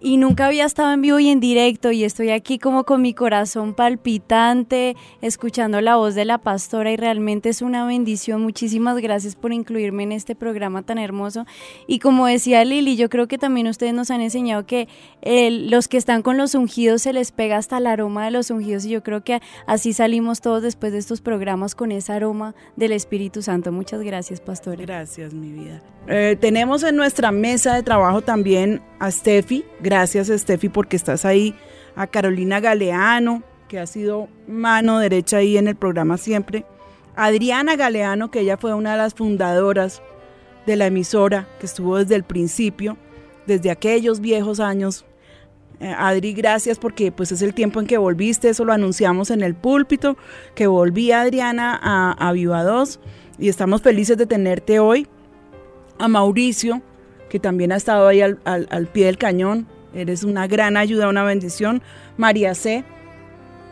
y 0.00 0.16
nunca 0.16 0.46
había 0.46 0.64
estado 0.64 0.92
en 0.92 1.02
vivo 1.02 1.18
y 1.18 1.28
en 1.28 1.40
directo 1.40 1.90
y 1.90 2.04
estoy 2.04 2.30
aquí 2.30 2.58
como 2.58 2.84
con 2.84 3.02
mi 3.02 3.14
corazón 3.14 3.74
palpitante, 3.74 4.96
escuchando 5.22 5.80
la 5.80 5.96
voz 5.96 6.14
de 6.14 6.24
la 6.24 6.38
pastora 6.38 6.90
y 6.92 6.96
realmente 6.96 7.48
es 7.48 7.62
una 7.62 7.86
bendición. 7.86 8.42
Muchísimas 8.42 8.98
gracias 8.98 9.36
por 9.36 9.52
incluirme 9.52 10.02
en 10.02 10.12
este 10.12 10.34
programa 10.34 10.82
tan 10.82 10.98
hermoso. 10.98 11.46
Y 11.86 11.98
como 11.98 12.26
decía 12.26 12.64
Lili, 12.64 12.96
yo 12.96 13.08
creo 13.08 13.28
que 13.28 13.38
también 13.38 13.66
ustedes 13.68 13.94
nos 13.94 14.10
han 14.10 14.20
enseñado 14.20 14.66
que 14.66 14.88
los 15.22 15.88
que 15.88 15.96
están 15.96 16.22
con 16.22 16.36
los 16.36 16.54
ungidos 16.54 17.02
se 17.02 17.12
les 17.12 17.32
pega 17.32 17.56
hasta 17.56 17.78
el 17.78 17.86
aroma 17.86 18.24
de 18.24 18.30
los 18.30 18.50
ungidos 18.50 18.84
y 18.84 18.90
yo 18.90 19.02
creo 19.02 19.24
que 19.24 19.40
así 19.66 19.92
salimos 19.92 20.40
todos 20.40 20.62
después 20.62 20.92
de 20.92 20.98
estos 20.98 21.20
programas 21.20 21.74
con 21.74 21.92
ese 21.92 22.12
aroma 22.12 22.54
del 22.76 22.92
Espíritu 22.92 23.42
Santo. 23.42 23.72
Muchas 23.72 24.02
gracias, 24.02 24.40
pastora. 24.40 24.82
Gracias, 24.82 25.32
mi 25.34 25.52
vida. 25.52 25.80
Eh, 26.08 26.36
tenemos 26.40 26.84
en 26.84 26.94
nuestra 26.94 27.32
mesa 27.32 27.74
de 27.74 27.82
trabajo 27.82 28.22
también 28.22 28.80
a 29.00 29.10
Steffi. 29.10 29.64
Gracias, 29.80 30.28
Steffi, 30.28 30.68
porque 30.68 30.96
estás 30.96 31.24
ahí. 31.24 31.54
A 31.96 32.06
Carolina 32.06 32.60
Galeano, 32.60 33.42
que 33.68 33.78
ha 33.78 33.86
sido 33.86 34.28
mano 34.46 34.98
derecha 34.98 35.38
ahí 35.38 35.56
en 35.56 35.66
el 35.66 35.76
programa 35.76 36.18
siempre. 36.18 36.64
Adriana 37.16 37.74
Galeano, 37.74 38.30
que 38.30 38.40
ella 38.40 38.58
fue 38.58 38.74
una 38.74 38.92
de 38.92 38.98
las 38.98 39.14
fundadoras 39.14 40.02
de 40.66 40.76
la 40.76 40.86
emisora, 40.86 41.48
que 41.58 41.66
estuvo 41.66 41.96
desde 41.96 42.14
el 42.14 42.22
principio, 42.22 42.98
desde 43.46 43.70
aquellos 43.70 44.20
viejos 44.20 44.60
años. 44.60 45.06
Eh, 45.80 45.94
Adri, 45.96 46.34
gracias 46.34 46.78
porque 46.78 47.12
pues 47.12 47.32
es 47.32 47.42
el 47.42 47.54
tiempo 47.54 47.80
en 47.80 47.86
que 47.86 47.98
volviste, 47.98 48.50
eso 48.50 48.64
lo 48.64 48.72
anunciamos 48.72 49.30
en 49.30 49.42
el 49.42 49.54
púlpito, 49.54 50.16
que 50.54 50.66
volvía 50.66 51.22
Adriana 51.22 51.78
a, 51.82 52.12
a 52.12 52.32
Viva 52.32 52.62
2 52.62 53.00
y 53.38 53.48
estamos 53.48 53.82
felices 53.82 54.16
de 54.16 54.26
tenerte 54.26 54.78
hoy 54.78 55.06
a 55.98 56.08
Mauricio, 56.08 56.82
que 57.28 57.40
también 57.40 57.72
ha 57.72 57.76
estado 57.76 58.06
ahí 58.08 58.20
al, 58.20 58.38
al, 58.44 58.66
al, 58.70 58.86
pie 58.86 59.06
del 59.06 59.18
cañón. 59.18 59.66
Eres 59.94 60.24
una 60.24 60.46
gran 60.46 60.76
ayuda, 60.76 61.08
una 61.08 61.24
bendición. 61.24 61.82
María 62.16 62.54
C. 62.54 62.84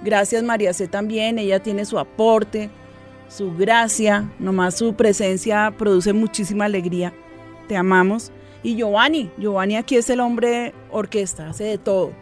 Gracias 0.03 0.43
María 0.43 0.73
C 0.73 0.89
también. 0.89 1.39
Ella 1.39 1.63
tiene 1.63 1.85
su 1.85 1.99
aporte, 1.99 2.71
su 3.29 3.55
gracia. 3.55 4.31
Nomás 4.39 4.77
su 4.77 4.95
presencia 4.95 5.73
produce 5.77 6.13
muchísima 6.13 6.65
alegría. 6.65 7.13
Te 7.69 7.77
amamos. 7.77 8.33
Y 8.63 8.77
Giovanni. 8.77 9.31
Giovanni 9.37 9.77
aquí 9.77 9.97
es 9.97 10.09
el 10.11 10.21
hombre 10.21 10.73
orquesta, 10.91 11.51
hace 11.51 11.65
de 11.65 11.79
todo. 11.79 12.13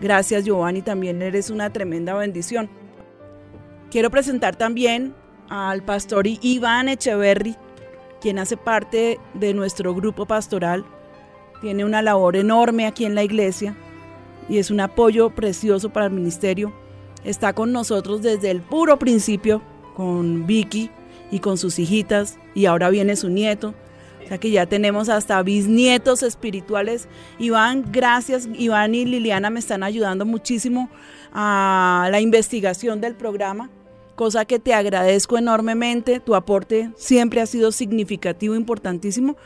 Gracias 0.00 0.44
Giovanni, 0.44 0.82
también 0.82 1.22
eres 1.22 1.48
una 1.48 1.72
tremenda 1.72 2.14
bendición. 2.14 2.68
Quiero 3.90 4.10
presentar 4.10 4.56
también 4.56 5.14
al 5.48 5.82
pastor 5.82 6.26
Iván 6.26 6.88
Echeverry 6.88 7.56
quien 8.26 8.40
hace 8.40 8.56
parte 8.56 9.20
de 9.34 9.54
nuestro 9.54 9.94
grupo 9.94 10.26
pastoral, 10.26 10.84
tiene 11.60 11.84
una 11.84 12.02
labor 12.02 12.34
enorme 12.34 12.84
aquí 12.84 13.04
en 13.04 13.14
la 13.14 13.22
iglesia 13.22 13.76
y 14.48 14.58
es 14.58 14.72
un 14.72 14.80
apoyo 14.80 15.30
precioso 15.30 15.90
para 15.90 16.06
el 16.06 16.12
ministerio. 16.12 16.72
Está 17.22 17.52
con 17.52 17.70
nosotros 17.70 18.22
desde 18.22 18.50
el 18.50 18.62
puro 18.62 18.98
principio, 18.98 19.62
con 19.94 20.44
Vicky 20.44 20.90
y 21.30 21.38
con 21.38 21.56
sus 21.56 21.78
hijitas, 21.78 22.36
y 22.52 22.66
ahora 22.66 22.90
viene 22.90 23.14
su 23.14 23.28
nieto. 23.28 23.74
O 24.28 24.40
que 24.40 24.50
ya 24.50 24.66
tenemos 24.66 25.08
hasta 25.08 25.40
bisnietos 25.44 26.24
espirituales. 26.24 27.06
Iván, 27.38 27.84
gracias. 27.92 28.48
Iván 28.58 28.96
y 28.96 29.04
Liliana 29.04 29.50
me 29.50 29.60
están 29.60 29.84
ayudando 29.84 30.26
muchísimo 30.26 30.90
a 31.32 32.08
la 32.10 32.18
investigación 32.18 33.00
del 33.00 33.14
programa 33.14 33.70
cosa 34.16 34.44
que 34.44 34.58
te 34.58 34.74
agradezco 34.74 35.38
enormemente. 35.38 36.18
Tu 36.18 36.34
aporte 36.34 36.90
siempre 36.96 37.40
ha 37.40 37.46
sido 37.46 37.70
significativo, 37.70 38.56
importantísimo, 38.56 39.36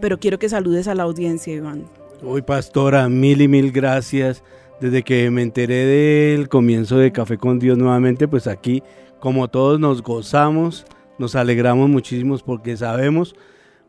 pero 0.00 0.18
quiero 0.18 0.38
que 0.38 0.48
saludes 0.48 0.88
a 0.88 0.94
la 0.94 1.02
audiencia, 1.02 1.52
Iván. 1.52 1.84
Hoy, 2.22 2.40
pastora, 2.40 3.08
mil 3.10 3.42
y 3.42 3.48
mil 3.48 3.70
gracias. 3.70 4.42
Desde 4.80 5.02
que 5.02 5.30
me 5.30 5.42
enteré 5.42 5.86
del 5.86 6.48
comienzo 6.48 6.98
de 6.98 7.12
Café 7.12 7.38
con 7.38 7.58
Dios 7.58 7.78
nuevamente, 7.78 8.26
pues 8.26 8.46
aquí, 8.46 8.82
como 9.20 9.48
todos, 9.48 9.78
nos 9.78 10.02
gozamos, 10.02 10.84
nos 11.18 11.36
alegramos 11.36 11.88
muchísimo 11.88 12.36
porque 12.38 12.76
sabemos, 12.76 13.36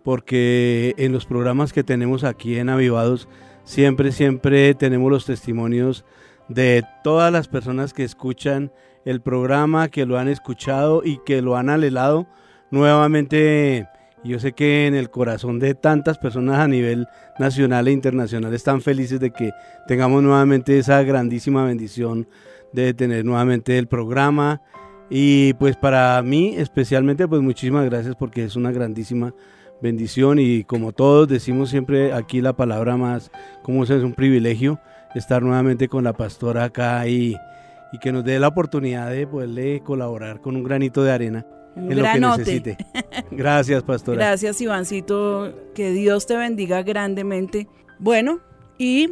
porque 0.04 0.94
en 0.98 1.12
los 1.12 1.26
programas 1.26 1.74
que 1.74 1.84
tenemos 1.84 2.24
aquí 2.24 2.58
en 2.58 2.70
Avivados, 2.70 3.28
siempre, 3.64 4.12
siempre 4.12 4.76
tenemos 4.76 5.12
los 5.12 5.26
testimonios 5.26 6.06
de 6.48 6.84
todas 7.04 7.34
las 7.34 7.48
personas 7.48 7.94
que 7.94 8.04
escuchan 8.04 8.72
el 9.06 9.22
programa, 9.22 9.88
que 9.90 10.06
lo 10.06 10.18
han 10.18 10.28
escuchado 10.28 11.02
y 11.06 11.20
que 11.26 11.42
lo 11.42 11.56
han 11.56 11.70
alelado 11.70 12.28
nuevamente. 12.72 13.88
Yo 14.24 14.40
sé 14.40 14.54
que 14.54 14.88
en 14.88 14.96
el 14.96 15.12
corazón 15.12 15.60
de 15.60 15.76
tantas 15.76 16.18
personas 16.18 16.60
a 16.60 16.68
nivel 16.68 17.08
nacional 17.38 17.88
e 17.88 17.92
internacional 17.92 18.54
están 18.56 18.82
felices 18.82 19.20
de 19.20 19.30
que 19.30 19.52
tengamos 19.88 20.24
nuevamente 20.24 20.80
esa 20.80 21.04
grandísima 21.04 21.64
bendición 21.64 22.28
de 22.74 22.96
tener 22.96 23.24
nuevamente 23.24 23.78
el 23.78 23.88
programa. 23.88 24.62
Y 25.12 25.54
pues 25.54 25.78
para 25.78 26.20
mí 26.24 26.56
especialmente 26.58 27.28
pues 27.28 27.42
muchísimas 27.44 27.86
gracias 27.86 28.16
porque 28.16 28.44
es 28.44 28.56
una 28.56 28.72
grandísima 28.72 29.36
bendición 29.80 30.40
y 30.40 30.64
como 30.64 30.94
todos 30.94 31.28
decimos 31.28 31.70
siempre 31.70 32.12
aquí 32.12 32.42
la 32.42 32.56
palabra 32.56 32.98
más 32.98 33.30
como 33.62 33.84
es 33.84 33.90
un 33.90 34.14
privilegio 34.14 34.80
estar 35.14 35.44
nuevamente 35.44 35.88
con 35.90 36.04
la 36.04 36.14
pastora 36.14 36.64
acá 36.64 37.08
y, 37.08 37.36
y 37.96 38.00
que 38.00 38.12
nos 38.12 38.24
dé 38.24 38.40
la 38.40 38.48
oportunidad 38.50 39.10
de 39.10 39.26
poderle 39.26 39.82
colaborar 39.82 40.42
con 40.42 40.56
un 40.56 40.64
granito 40.64 41.04
de 41.04 41.12
arena 41.12 41.46
Un 41.76 41.92
en 41.92 41.98
lo 42.02 42.04
que 42.12 42.20
necesite. 42.20 42.78
Gracias, 43.32 43.84
pastora. 43.84 44.18
Gracias, 44.18 44.60
Ivancito. 44.62 45.54
Que 45.74 45.92
Dios 45.92 46.26
te 46.26 46.36
bendiga 46.36 46.84
grandemente. 46.84 47.68
Bueno, 48.00 48.40
y 48.78 49.12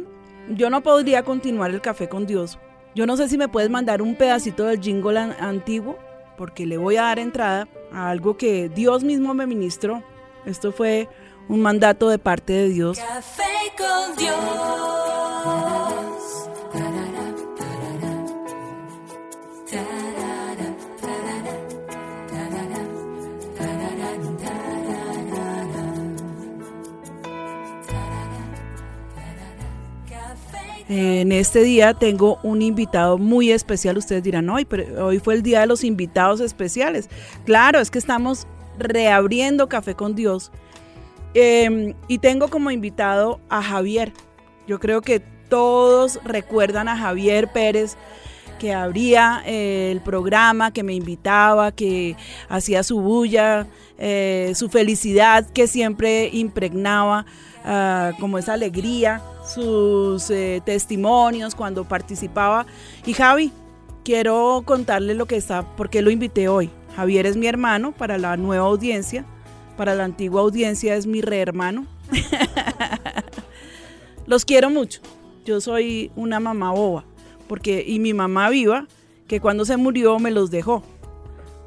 yo 0.50 0.68
no 0.70 0.82
podría 0.82 1.22
continuar 1.22 1.70
el 1.70 1.80
café 1.80 2.08
con 2.08 2.26
Dios. 2.26 2.58
Yo 2.94 3.06
no 3.06 3.16
sé 3.16 3.28
si 3.28 3.38
me 3.38 3.48
puedes 3.48 3.70
mandar 3.70 4.02
un 4.02 4.14
pedacito 4.14 4.64
del 4.64 4.80
jingle 4.80 5.18
an- 5.18 5.36
antiguo, 5.40 5.98
porque 6.36 6.66
le 6.66 6.76
voy 6.76 6.96
a 6.96 7.02
dar 7.02 7.18
entrada 7.18 7.66
a 7.92 8.10
algo 8.10 8.36
que 8.36 8.68
Dios 8.68 9.02
mismo 9.04 9.34
me 9.34 9.46
ministró. 9.46 10.02
Esto 10.46 10.70
fue 10.72 11.08
un 11.48 11.60
mandato 11.60 12.08
de 12.08 12.18
parte 12.18 12.52
de 12.52 12.68
Dios. 12.68 12.98
Café 12.98 13.42
con 13.78 14.16
Dios. 14.16 15.83
En 30.88 31.32
este 31.32 31.62
día 31.62 31.94
tengo 31.94 32.38
un 32.42 32.60
invitado 32.60 33.16
muy 33.16 33.50
especial. 33.50 33.96
Ustedes 33.96 34.22
dirán, 34.22 34.48
hoy, 34.50 34.64
pero 34.64 35.06
hoy 35.06 35.18
fue 35.18 35.34
el 35.34 35.42
día 35.42 35.60
de 35.60 35.66
los 35.66 35.82
invitados 35.82 36.40
especiales. 36.40 37.08
Claro, 37.46 37.80
es 37.80 37.90
que 37.90 37.98
estamos 37.98 38.46
reabriendo 38.78 39.68
Café 39.68 39.94
con 39.94 40.14
Dios. 40.14 40.52
Eh, 41.34 41.94
y 42.06 42.18
tengo 42.18 42.48
como 42.48 42.70
invitado 42.70 43.40
a 43.48 43.62
Javier. 43.62 44.12
Yo 44.66 44.78
creo 44.78 45.00
que 45.00 45.20
todos 45.48 46.20
recuerdan 46.24 46.88
a 46.88 46.96
Javier 46.96 47.50
Pérez, 47.52 47.96
que 48.58 48.72
abría 48.72 49.42
eh, 49.46 49.90
el 49.90 50.00
programa, 50.00 50.72
que 50.72 50.82
me 50.82 50.94
invitaba, 50.94 51.72
que 51.72 52.16
hacía 52.48 52.82
su 52.82 53.00
bulla, 53.00 53.66
eh, 53.98 54.52
su 54.54 54.68
felicidad 54.68 55.46
que 55.50 55.66
siempre 55.66 56.30
impregnaba, 56.32 57.26
ah, 57.64 58.12
como 58.20 58.38
esa 58.38 58.54
alegría, 58.54 59.22
sus 59.46 60.30
eh, 60.30 60.62
testimonios 60.64 61.54
cuando 61.54 61.84
participaba. 61.84 62.66
Y 63.06 63.12
Javi, 63.12 63.52
quiero 64.04 64.62
contarle 64.64 65.14
lo 65.14 65.26
que 65.26 65.36
está, 65.36 65.62
porque 65.76 66.02
lo 66.02 66.10
invité 66.10 66.48
hoy. 66.48 66.70
Javier 66.96 67.26
es 67.26 67.36
mi 67.36 67.46
hermano 67.46 67.92
para 67.92 68.18
la 68.18 68.36
nueva 68.36 68.66
audiencia, 68.66 69.24
para 69.76 69.94
la 69.94 70.04
antigua 70.04 70.42
audiencia 70.42 70.94
es 70.94 71.06
mi 71.06 71.20
re 71.20 71.40
hermano. 71.40 71.86
Los 74.26 74.44
quiero 74.44 74.70
mucho. 74.70 75.00
Yo 75.44 75.60
soy 75.60 76.10
una 76.16 76.40
mamá 76.40 76.70
boba, 76.70 77.04
porque 77.48 77.84
y 77.86 77.98
mi 77.98 78.14
mamá 78.14 78.48
viva, 78.48 78.86
que 79.28 79.40
cuando 79.40 79.64
se 79.64 79.76
murió 79.76 80.18
me 80.18 80.30
los 80.30 80.50
dejó. 80.50 80.82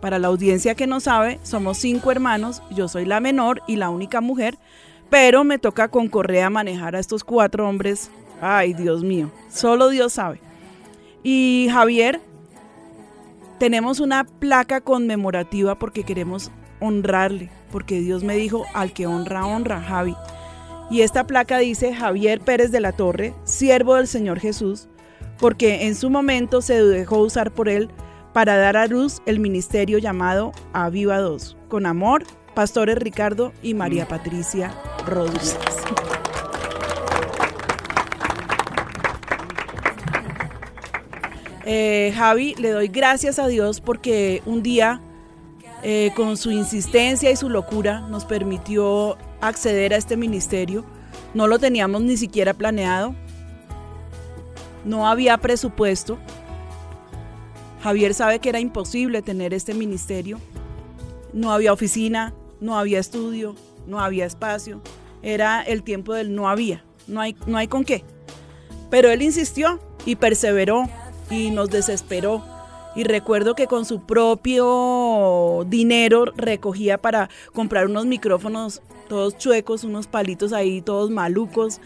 Para 0.02 0.18
la 0.18 0.28
audiencia 0.28 0.74
que 0.74 0.88
no 0.88 1.00
sabe, 1.00 1.40
somos 1.44 1.78
cinco 1.78 2.12
hermanos, 2.12 2.64
yo 2.72 2.88
soy 2.88 3.06
la 3.06 3.20
menor 3.20 3.62
y 3.68 3.76
la 3.76 3.90
única 3.90 4.22
mujer, 4.22 4.58
pero 5.10 5.44
me 5.44 5.60
toca 5.60 5.88
con 5.88 6.08
Correa 6.08 6.50
manejar 6.50 6.96
a 6.96 7.00
estos 7.00 7.24
cuatro 7.24 7.68
hombres. 7.68 8.12
Ay, 8.42 8.74
Dios 8.74 9.04
mío, 9.04 9.32
solo 9.50 9.90
Dios 9.90 10.14
sabe. 10.14 10.40
Y 11.24 11.68
Javier, 11.72 12.22
tenemos 13.60 14.00
una 14.00 14.24
placa 14.24 14.82
conmemorativa 14.82 15.76
porque 15.76 16.04
queremos 16.04 16.52
honrarle, 16.80 17.50
porque 17.72 18.00
Dios 18.00 18.24
me 18.24 18.36
dijo, 18.36 18.66
al 18.74 18.94
que 18.94 19.08
honra, 19.08 19.46
honra, 19.46 19.82
Javi. 19.82 20.16
Y 20.90 21.02
esta 21.02 21.26
placa 21.26 21.58
dice 21.58 21.94
Javier 21.94 22.40
Pérez 22.40 22.72
de 22.72 22.80
la 22.80 22.92
Torre, 22.92 23.34
siervo 23.44 23.96
del 23.96 24.08
Señor 24.08 24.40
Jesús, 24.40 24.88
porque 25.40 25.88
en 25.88 25.96
su 25.96 26.10
momento 26.10 26.62
se 26.62 26.82
dejó 26.84 27.18
usar 27.18 27.52
por 27.52 27.68
él 27.68 27.90
para 28.34 28.58
dar 28.58 28.78
a 28.78 28.88
luz 28.88 29.22
el 29.26 29.40
ministerio 29.40 29.98
llamado 29.98 30.52
Aviva 30.74 31.18
2. 31.18 31.58
Con 31.68 31.86
amor, 31.86 32.24
Pastores 32.54 32.98
Ricardo 32.98 33.52
y 33.62 33.74
María 33.74 34.08
Patricia 34.08 34.72
Rodríguez. 35.08 35.58
Eh, 41.70 42.14
Javi, 42.16 42.56
le 42.56 42.72
doy 42.72 42.88
gracias 42.88 43.40
a 43.40 43.48
Dios 43.48 43.82
porque 43.82 44.42
un 44.46 44.64
día, 44.64 45.02
eh, 45.84 46.12
con 46.16 46.38
su 46.38 46.52
insistencia 46.52 47.30
y 47.30 47.36
su 47.36 47.50
locura, 47.50 48.00
nos 48.02 48.24
permitió 48.24 49.18
acceder 49.42 49.94
a 49.94 49.98
este 49.98 50.16
ministerio. 50.16 50.86
No 51.34 51.46
lo 51.48 51.60
teníamos 51.60 52.04
ni 52.04 52.16
siquiera 52.16 52.54
planeado. 52.54 53.16
No 54.86 55.10
había 55.10 55.38
presupuesto. 55.40 56.18
Javier 57.84 58.14
sabe 58.14 58.40
que 58.40 58.48
era 58.48 58.62
imposible 58.62 59.22
tener 59.22 59.54
este 59.54 59.74
ministerio. 59.74 60.40
No 61.34 61.52
había 61.52 61.74
oficina, 61.74 62.34
no 62.62 62.80
había 62.80 63.00
estudio, 63.00 63.56
no 63.86 64.00
había 64.00 64.26
espacio. 64.26 64.82
Era 65.22 65.62
el 65.62 65.84
tiempo 65.84 66.14
del 66.14 66.34
no 66.36 66.50
había. 66.50 66.84
No 67.08 67.22
hay, 67.22 67.36
no 67.46 67.58
hay 67.58 67.68
con 67.68 67.84
qué. 67.84 68.04
Pero 68.90 69.10
él 69.10 69.22
insistió 69.22 69.80
y 70.06 70.16
perseveró 70.16 70.84
y 71.30 71.52
nos 71.52 71.70
desesperó. 71.70 72.44
Y 72.96 73.04
recuerdo 73.04 73.54
que 73.54 73.68
con 73.68 73.86
su 73.86 74.02
propio 74.02 75.66
dinero 75.68 76.26
recogía 76.36 76.98
para 76.98 77.30
comprar 77.54 77.86
unos 77.88 78.06
micrófonos 78.06 78.82
todos 79.08 79.38
chuecos, 79.38 79.84
unos 79.84 80.08
palitos 80.08 80.52
ahí 80.54 80.82
todos 80.82 81.10
malucos, 81.10 81.80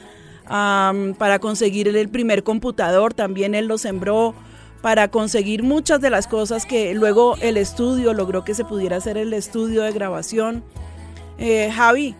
para 0.47 1.39
conseguir 1.39 1.87
el 1.87 2.09
primer 2.09 2.43
computador, 2.43 3.13
también 3.13 3.55
él 3.55 3.67
lo 3.67 3.77
sembró, 3.77 4.33
para 4.81 5.09
conseguir 5.09 5.63
muchas 5.63 6.01
de 6.01 6.09
las 6.09 6.27
cosas 6.27 6.65
que 6.65 6.93
luego 6.93 7.35
el 7.41 7.57
estudio 7.57 8.13
logró 8.13 8.43
que 8.43 8.55
se 8.55 8.65
pudiera 8.65 8.97
hacer 8.97 9.17
el 9.17 9.33
estudio 9.33 9.83
de 9.83 9.91
grabación. 9.91 10.63
Eh, 11.37 11.71
Javi, 11.71 12.15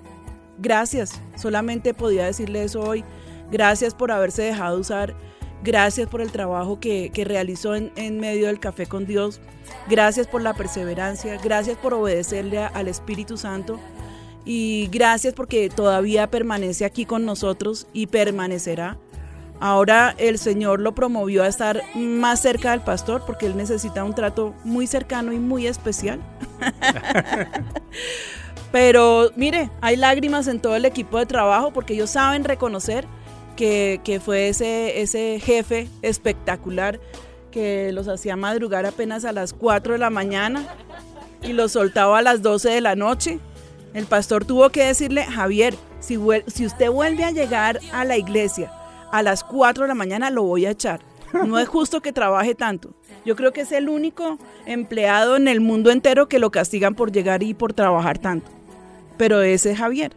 gracias, 0.62 1.22
solamente 1.36 1.94
podía 1.94 2.26
decirle 2.26 2.64
eso 2.64 2.82
hoy. 2.82 3.04
Gracias 3.52 3.94
por 3.94 4.12
haberse 4.12 4.44
dejado 4.44 4.80
usar. 4.80 5.16
Gracias 5.64 6.08
por 6.08 6.22
el 6.22 6.32
trabajo 6.32 6.80
que, 6.80 7.12
que 7.14 7.24
realizó 7.24 7.76
en, 7.76 7.92
en 7.96 8.20
medio 8.20 8.48
del 8.48 8.60
café 8.60 8.88
con 8.88 9.06
Dios. 9.06 9.42
Gracias 9.90 10.28
por 10.28 10.42
la 10.42 10.54
perseverancia. 10.54 11.38
Gracias 11.44 11.78
por 11.78 11.94
obedecerle 11.94 12.60
al 12.60 12.88
Espíritu 12.88 13.38
Santo. 13.38 13.80
Y 14.44 14.90
gracias 14.92 15.34
porque 15.34 15.70
todavía 15.70 16.32
permanece 16.32 16.86
aquí 16.86 17.06
con 17.06 17.26
nosotros 17.26 17.88
y 17.94 18.08
permanecerá. 18.08 18.98
Ahora 19.60 20.16
el 20.18 20.40
Señor 20.40 20.80
lo 20.80 20.96
promovió 20.96 21.44
a 21.44 21.48
estar 21.48 21.84
más 21.94 22.42
cerca 22.42 22.72
del 22.72 22.82
pastor 22.82 23.24
porque 23.28 23.46
él 23.46 23.56
necesita 23.56 24.04
un 24.04 24.16
trato 24.16 24.56
muy 24.64 24.88
cercano 24.88 25.32
y 25.34 25.38
muy 25.38 25.68
especial. 25.68 26.20
Pero 28.72 29.32
mire, 29.36 29.70
hay 29.82 29.98
lágrimas 29.98 30.48
en 30.48 30.60
todo 30.60 30.76
el 30.76 30.86
equipo 30.86 31.18
de 31.20 31.26
trabajo 31.26 31.72
porque 31.72 31.94
ellos 31.94 32.12
saben 32.12 32.44
reconocer 32.44 33.06
que, 33.56 34.00
que 34.04 34.20
fue 34.20 34.50
ese, 34.50 35.02
ese 35.02 35.40
jefe 35.44 35.90
espectacular 36.02 37.00
que 37.52 37.92
los 37.92 38.08
hacía 38.08 38.36
madrugar 38.38 38.86
apenas 38.86 39.26
a 39.26 39.34
las 39.34 39.54
4 39.54 39.94
de 39.94 40.00
la 40.00 40.10
mañana 40.10 40.66
y 41.44 41.54
los 41.54 41.74
soltaba 41.74 42.20
a 42.20 42.22
las 42.22 42.42
12 42.42 42.70
de 42.70 42.82
la 42.82 42.96
noche. 42.96 43.40
El 43.94 44.06
pastor 44.06 44.46
tuvo 44.46 44.70
que 44.70 44.86
decirle, 44.86 45.26
Javier, 45.26 45.76
si, 46.00 46.18
si 46.48 46.66
usted 46.66 46.90
vuelve 46.90 47.26
a 47.26 47.32
llegar 47.32 47.80
a 47.92 48.06
la 48.06 48.16
iglesia 48.16 48.72
a 49.12 49.22
las 49.22 49.44
4 49.44 49.84
de 49.84 49.88
la 49.90 49.96
mañana, 49.96 50.30
lo 50.30 50.44
voy 50.44 50.66
a 50.66 50.72
echar. 50.72 51.02
No 51.46 51.60
es 51.60 51.68
justo 51.68 52.02
que 52.02 52.12
trabaje 52.12 52.56
tanto. 52.56 52.94
Yo 53.26 53.36
creo 53.36 53.54
que 53.54 53.62
es 53.62 53.72
el 53.72 53.90
único 53.90 54.38
empleado 54.66 55.36
en 55.36 55.48
el 55.48 55.62
mundo 55.62 55.92
entero 55.92 56.28
que 56.28 56.40
lo 56.40 56.52
castigan 56.52 56.96
por 56.96 57.12
llegar 57.12 57.44
y 57.44 57.54
por 57.54 57.74
trabajar 57.74 58.18
tanto. 58.18 58.52
Pero 59.22 59.44
ese 59.44 59.74
es 59.74 59.78
Javier. 59.78 60.14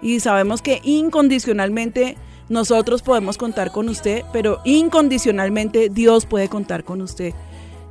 Y 0.00 0.20
sabemos 0.20 0.62
que 0.62 0.80
incondicionalmente 0.82 2.16
nosotros 2.48 3.02
podemos 3.02 3.36
contar 3.36 3.70
con 3.70 3.90
usted, 3.90 4.22
pero 4.32 4.62
incondicionalmente 4.64 5.90
Dios 5.90 6.24
puede 6.24 6.48
contar 6.48 6.82
con 6.82 7.02
usted. 7.02 7.34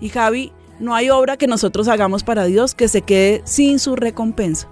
Y 0.02 0.10
Javi, 0.10 0.52
no 0.80 0.96
hay 0.96 1.12
obra 1.12 1.38
que 1.38 1.46
nosotros 1.46 1.88
hagamos 1.88 2.24
para 2.24 2.46
Dios 2.46 2.74
que 2.74 2.88
se 2.88 3.04
quede 3.04 3.44
sin 3.46 3.78
su 3.78 3.96
recompensa. 3.96 4.68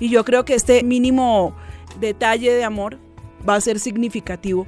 Y 0.00 0.08
yo 0.08 0.24
creo 0.24 0.46
que 0.46 0.54
este 0.54 0.82
mínimo 0.82 1.54
detalle 2.00 2.54
de 2.54 2.64
amor 2.64 2.96
va 3.46 3.56
a 3.56 3.60
ser 3.60 3.80
significativo. 3.80 4.66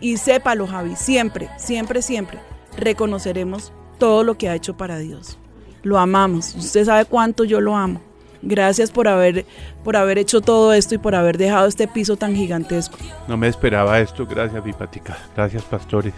Y 0.00 0.16
sépalo, 0.16 0.66
Javi, 0.66 0.96
siempre, 0.96 1.50
siempre, 1.56 2.02
siempre 2.02 2.40
reconoceremos 2.76 3.72
todo 3.98 4.24
lo 4.24 4.36
que 4.36 4.48
ha 4.48 4.56
hecho 4.56 4.76
para 4.76 4.98
Dios. 4.98 5.38
Lo 5.84 6.00
amamos. 6.00 6.56
Usted 6.56 6.84
sabe 6.84 7.04
cuánto 7.04 7.44
yo 7.44 7.60
lo 7.60 7.76
amo. 7.76 8.09
Gracias 8.42 8.90
por 8.90 9.08
haber, 9.08 9.44
por 9.84 9.96
haber 9.96 10.18
hecho 10.18 10.40
todo 10.40 10.72
esto 10.72 10.94
y 10.94 10.98
por 10.98 11.14
haber 11.14 11.36
dejado 11.36 11.66
este 11.66 11.86
piso 11.86 12.16
tan 12.16 12.34
gigantesco. 12.34 12.96
No 13.28 13.36
me 13.36 13.48
esperaba 13.48 14.00
esto, 14.00 14.26
gracias 14.26 14.64
mi 14.64 14.72
patica, 14.72 15.18
gracias 15.36 15.62
pastores. 15.64 16.14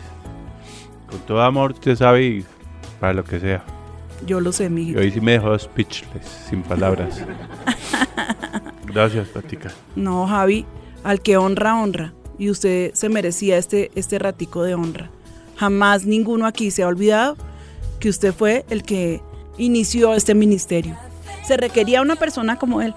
Con 1.10 1.20
todo 1.20 1.42
amor, 1.42 1.72
usted 1.72 1.96
sabe, 1.96 2.24
y 2.24 2.44
para 3.00 3.12
lo 3.12 3.24
que 3.24 3.40
sea. 3.40 3.64
Yo 4.24 4.40
lo 4.40 4.52
sé, 4.52 4.70
mi 4.70 4.90
Y 4.90 4.96
hoy 4.96 5.10
sí 5.10 5.20
me 5.20 5.32
dejó 5.32 5.58
speechless, 5.58 6.26
sin 6.48 6.62
palabras. 6.62 7.24
Gracias, 8.86 9.28
patica. 9.28 9.72
No, 9.96 10.26
Javi, 10.26 10.64
al 11.02 11.20
que 11.20 11.36
honra, 11.36 11.80
honra. 11.80 12.12
Y 12.38 12.50
usted 12.50 12.92
se 12.94 13.08
merecía 13.08 13.56
este, 13.56 13.90
este 13.94 14.18
ratico 14.18 14.62
de 14.62 14.74
honra. 14.74 15.10
Jamás 15.56 16.06
ninguno 16.06 16.46
aquí 16.46 16.70
se 16.70 16.82
ha 16.82 16.88
olvidado 16.88 17.36
que 18.00 18.08
usted 18.08 18.32
fue 18.32 18.64
el 18.70 18.82
que 18.82 19.20
inició 19.58 20.14
este 20.14 20.34
ministerio. 20.34 20.96
Se 21.42 21.56
requería 21.56 22.02
una 22.02 22.16
persona 22.16 22.56
como 22.56 22.82
él. 22.82 22.94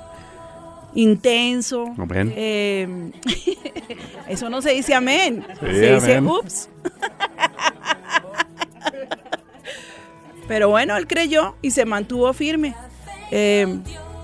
Intenso. 0.93 1.93
Amén. 1.97 2.31
eh, 2.35 3.11
eso 4.29 4.49
no 4.49 4.61
se 4.61 4.71
dice 4.71 4.93
amén. 4.93 5.45
Sí, 5.59 5.65
se 5.65 5.93
dice 5.95 6.15
amén. 6.17 6.31
ups. 6.31 6.69
Pero 10.47 10.69
bueno, 10.69 10.95
él 10.95 11.07
creyó 11.07 11.55
y 11.61 11.71
se 11.71 11.85
mantuvo 11.85 12.31
firme. 12.33 12.75
Eh, 13.31 13.79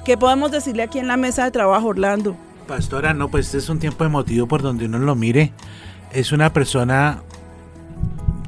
¿Qué 0.05 0.17
podemos 0.17 0.51
decirle 0.51 0.83
aquí 0.83 0.99
en 0.99 1.07
la 1.07 1.17
mesa 1.17 1.43
de 1.43 1.51
trabajo, 1.51 1.87
Orlando? 1.87 2.35
Pastora, 2.67 3.13
no, 3.13 3.29
pues 3.29 3.47
este 3.47 3.57
es 3.57 3.69
un 3.69 3.79
tiempo 3.79 4.03
emotivo 4.05 4.47
por 4.47 4.61
donde 4.61 4.85
uno 4.85 4.99
lo 4.99 5.15
mire. 5.15 5.51
Es 6.11 6.31
una 6.31 6.53
persona 6.53 7.21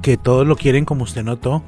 que 0.01 0.17
todos 0.17 0.45
lo 0.45 0.55
quieren 0.55 0.85
como 0.85 1.03
usted 1.03 1.23
notó. 1.23 1.63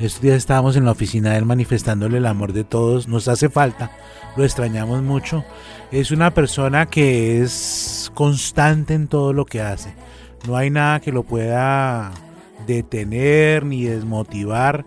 Estos 0.00 0.22
días 0.22 0.36
estábamos 0.38 0.76
en 0.76 0.86
la 0.86 0.92
oficina 0.92 1.32
de 1.32 1.36
él 1.36 1.44
manifestándole 1.44 2.16
el 2.16 2.24
amor 2.24 2.54
de 2.54 2.64
todos. 2.64 3.06
Nos 3.06 3.28
hace 3.28 3.50
falta, 3.50 3.90
lo 4.34 4.44
extrañamos 4.44 5.02
mucho. 5.02 5.44
Es 5.92 6.10
una 6.10 6.32
persona 6.32 6.86
que 6.86 7.42
es 7.42 8.10
constante 8.14 8.94
en 8.94 9.08
todo 9.08 9.34
lo 9.34 9.44
que 9.44 9.60
hace. 9.60 9.92
No 10.48 10.56
hay 10.56 10.70
nada 10.70 11.00
que 11.00 11.12
lo 11.12 11.22
pueda 11.22 12.12
detener 12.66 13.66
ni 13.66 13.84
desmotivar. 13.84 14.86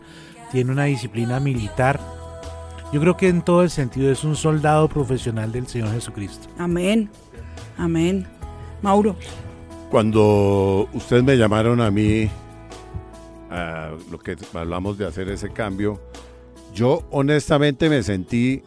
Tiene 0.52 0.72
una 0.72 0.86
disciplina 0.86 1.40
militar. 1.40 2.00
Yo 2.92 3.00
creo 3.00 3.16
que 3.16 3.28
en 3.28 3.44
todo 3.44 3.62
el 3.62 3.70
sentido 3.70 4.12
es 4.12 4.24
un 4.24 4.36
soldado 4.36 4.88
profesional 4.88 5.52
del 5.52 5.68
Señor 5.68 5.92
Jesucristo. 5.92 6.48
Amén. 6.58 7.08
Amén. 7.78 8.26
Mauro. 8.82 9.16
Cuando 9.92 10.90
ustedes 10.92 11.24
me 11.24 11.38
llamaron 11.38 11.82
a 11.82 11.92
mí, 11.92 12.32
a 13.54 13.92
lo 14.12 14.18
que 14.20 14.36
hablamos 14.54 14.98
de 14.98 15.06
hacer 15.06 15.30
ese 15.30 15.52
cambio, 15.52 16.02
yo 16.74 17.04
honestamente 17.12 17.88
me 17.90 18.02
sentí, 18.02 18.64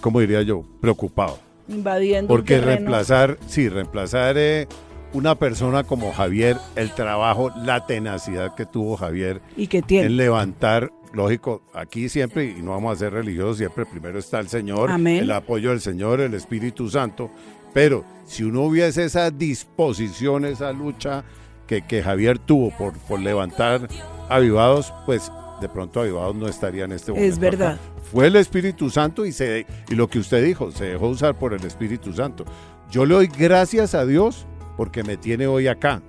¿cómo 0.00 0.20
diría 0.20 0.42
yo? 0.42 0.64
Preocupado. 0.80 1.38
Invadiendo. 1.68 2.28
Porque 2.28 2.60
reemplazar, 2.60 3.38
sí, 3.46 3.68
reemplazar 3.68 4.36
eh, 4.38 4.66
una 5.12 5.34
persona 5.38 5.84
como 5.84 6.12
Javier, 6.12 6.56
el 6.76 6.92
trabajo, 6.92 7.52
la 7.64 7.86
tenacidad 7.86 8.54
que 8.54 8.64
tuvo 8.64 8.96
Javier 8.96 9.42
Y 9.56 9.66
que 9.66 9.82
tiene. 9.82 10.06
en 10.06 10.16
levantar, 10.16 10.90
lógico, 11.12 11.62
aquí 11.74 12.08
siempre, 12.08 12.46
y 12.46 12.62
no 12.62 12.70
vamos 12.70 12.96
a 12.96 12.98
ser 12.98 13.12
religiosos, 13.12 13.58
siempre 13.58 13.84
primero 13.84 14.18
está 14.18 14.40
el 14.40 14.48
Señor, 14.48 14.90
Amén. 14.90 15.18
el 15.24 15.30
apoyo 15.30 15.70
del 15.70 15.80
Señor, 15.80 16.20
el 16.20 16.34
Espíritu 16.34 16.88
Santo, 16.88 17.30
pero 17.74 18.04
si 18.24 18.44
uno 18.44 18.62
hubiese 18.62 19.04
esa 19.04 19.30
disposición, 19.30 20.46
esa 20.46 20.72
lucha 20.72 21.24
que, 21.72 21.80
que 21.86 22.02
Javier 22.02 22.38
tuvo 22.38 22.70
por, 22.76 22.92
por 22.98 23.18
levantar 23.18 23.88
avivados, 24.28 24.92
pues 25.06 25.32
de 25.60 25.68
pronto 25.68 26.00
Avivados 26.00 26.34
no 26.34 26.48
estaría 26.48 26.84
en 26.84 26.92
este 26.92 27.12
momento. 27.12 27.32
Es 27.32 27.38
verdad. 27.38 27.72
acá. 27.72 27.80
Fue 28.10 28.26
el 28.26 28.36
Espíritu 28.36 28.90
Santo 28.90 29.24
y, 29.24 29.32
se, 29.32 29.64
y 29.88 29.94
lo 29.94 30.08
que 30.08 30.18
usted 30.18 30.44
dijo, 30.44 30.70
se 30.70 30.86
dejó 30.86 31.08
usar 31.08 31.38
por 31.38 31.54
el 31.54 31.64
Espíritu 31.64 32.12
Santo. 32.12 32.44
Yo 32.90 33.06
le 33.06 33.14
doy 33.14 33.26
gracias 33.28 33.94
a 33.94 34.04
Dios 34.04 34.46
porque 34.76 35.02
me 35.02 35.16
tiene 35.16 35.46
hoy 35.46 35.66
acá. 35.68 36.02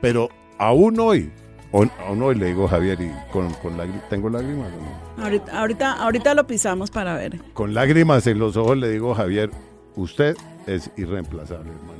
Pero 0.00 0.28
aún 0.58 0.98
hoy, 0.98 1.30
aún, 1.72 1.90
aún 2.04 2.22
hoy 2.22 2.34
le 2.34 2.46
digo 2.46 2.66
Javier, 2.66 3.00
y 3.00 3.12
con, 3.30 3.52
con 3.54 3.76
lágrimas, 3.76 4.08
¿tengo 4.08 4.28
lágrimas 4.28 4.72
o 4.72 5.18
no? 5.18 5.24
Ahorita, 5.24 5.58
ahorita, 5.60 5.92
ahorita 5.92 6.34
lo 6.34 6.46
pisamos 6.48 6.90
para 6.90 7.14
ver. 7.14 7.40
Con 7.52 7.74
lágrimas 7.74 8.26
en 8.26 8.40
los 8.40 8.56
ojos 8.56 8.76
le 8.76 8.90
digo 8.90 9.14
Javier, 9.14 9.50
usted 9.94 10.34
es 10.66 10.90
irreemplazable, 10.96 11.70
hermano. 11.70 11.95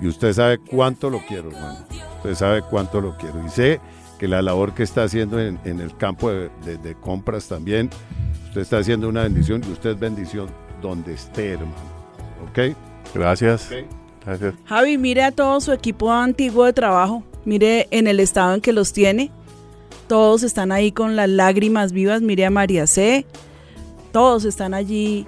Y 0.00 0.08
usted 0.08 0.32
sabe 0.32 0.58
cuánto 0.58 1.10
lo 1.10 1.20
quiero, 1.26 1.50
hermano. 1.50 1.78
Usted 2.18 2.34
sabe 2.34 2.62
cuánto 2.62 3.00
lo 3.00 3.16
quiero. 3.16 3.44
Y 3.44 3.50
sé 3.50 3.80
que 4.18 4.28
la 4.28 4.42
labor 4.42 4.74
que 4.74 4.82
está 4.82 5.02
haciendo 5.04 5.40
en, 5.40 5.58
en 5.64 5.80
el 5.80 5.96
campo 5.96 6.30
de, 6.30 6.50
de- 6.64 6.76
de 6.78 6.94
compras 6.94 7.48
también, 7.48 7.90
usted 8.48 8.60
está 8.62 8.78
haciendo 8.78 9.08
una 9.08 9.22
bendición 9.22 9.62
y 9.66 9.72
usted 9.72 9.90
es 9.90 9.98
bendición 10.00 10.48
donde 10.82 11.14
esté, 11.14 11.52
hermano. 11.52 11.74
¿Ok? 12.48 12.74
Gracias. 13.14 13.68
Gracias. 14.24 14.54
Javi, 14.66 14.98
mire 14.98 15.22
a 15.22 15.32
todo 15.32 15.60
su 15.60 15.72
equipo 15.72 16.10
antiguo 16.12 16.64
de 16.64 16.72
trabajo. 16.72 17.22
Mire 17.44 17.88
en 17.90 18.06
el 18.06 18.20
estado 18.20 18.54
en 18.54 18.60
que 18.60 18.72
los 18.72 18.92
tiene. 18.92 19.30
Todos 20.08 20.42
están 20.42 20.72
ahí 20.72 20.92
con 20.92 21.16
las 21.16 21.28
lágrimas 21.28 21.92
vivas. 21.92 22.20
Mire 22.22 22.44
a 22.46 22.50
María 22.50 22.86
C. 22.86 23.24
Todos 24.12 24.44
están 24.44 24.74
allí 24.74 25.26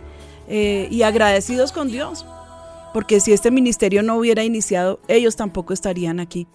eh, 0.48 0.88
y 0.90 1.02
agradecidos 1.02 1.72
con 1.72 1.88
Dios. 1.88 2.26
Porque 2.92 3.20
si 3.20 3.32
este 3.32 3.50
ministerio 3.50 4.02
no 4.02 4.16
hubiera 4.16 4.44
iniciado, 4.44 5.00
ellos 5.08 5.36
tampoco 5.36 5.72
estarían 5.72 6.20
aquí. 6.20 6.46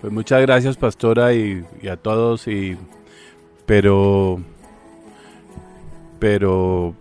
Pues 0.00 0.12
muchas 0.12 0.40
gracias, 0.42 0.76
pastora, 0.76 1.34
y, 1.34 1.64
y 1.82 1.88
a 1.88 1.96
todos. 1.96 2.46
Y, 2.48 2.76
pero, 3.66 4.40
pero 6.18 6.94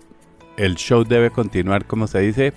el 0.57 0.75
show 0.75 1.03
debe 1.03 1.31
continuar, 1.31 1.85
como 1.85 2.07
se 2.07 2.19
dice. 2.19 2.53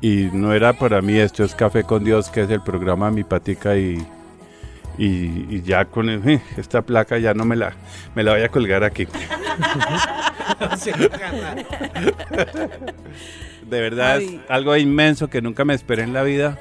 Y 0.00 0.28
no 0.32 0.52
era 0.52 0.74
para 0.74 1.02
mí, 1.02 1.16
esto 1.16 1.42
es 1.42 1.54
Café 1.56 1.82
con 1.82 2.04
Dios, 2.04 2.30
que 2.30 2.42
es 2.42 2.50
el 2.50 2.62
programa 2.62 3.10
Mi 3.10 3.24
Patica. 3.24 3.76
Y, 3.76 3.98
y, 4.96 5.46
y 5.56 5.62
ya 5.62 5.86
con 5.86 6.08
el- 6.08 6.40
esta 6.56 6.82
placa 6.82 7.18
ya 7.18 7.34
no 7.34 7.44
me 7.44 7.56
la, 7.56 7.72
me 8.14 8.22
la 8.22 8.32
voy 8.32 8.42
a 8.42 8.48
colgar 8.48 8.84
aquí. 8.84 9.08
De 13.68 13.80
verdad 13.80 14.20
es 14.22 14.40
algo 14.48 14.76
inmenso 14.76 15.28
que 15.28 15.42
nunca 15.42 15.64
me 15.64 15.74
esperé 15.74 16.02
en 16.02 16.14
la 16.14 16.22
vida, 16.22 16.58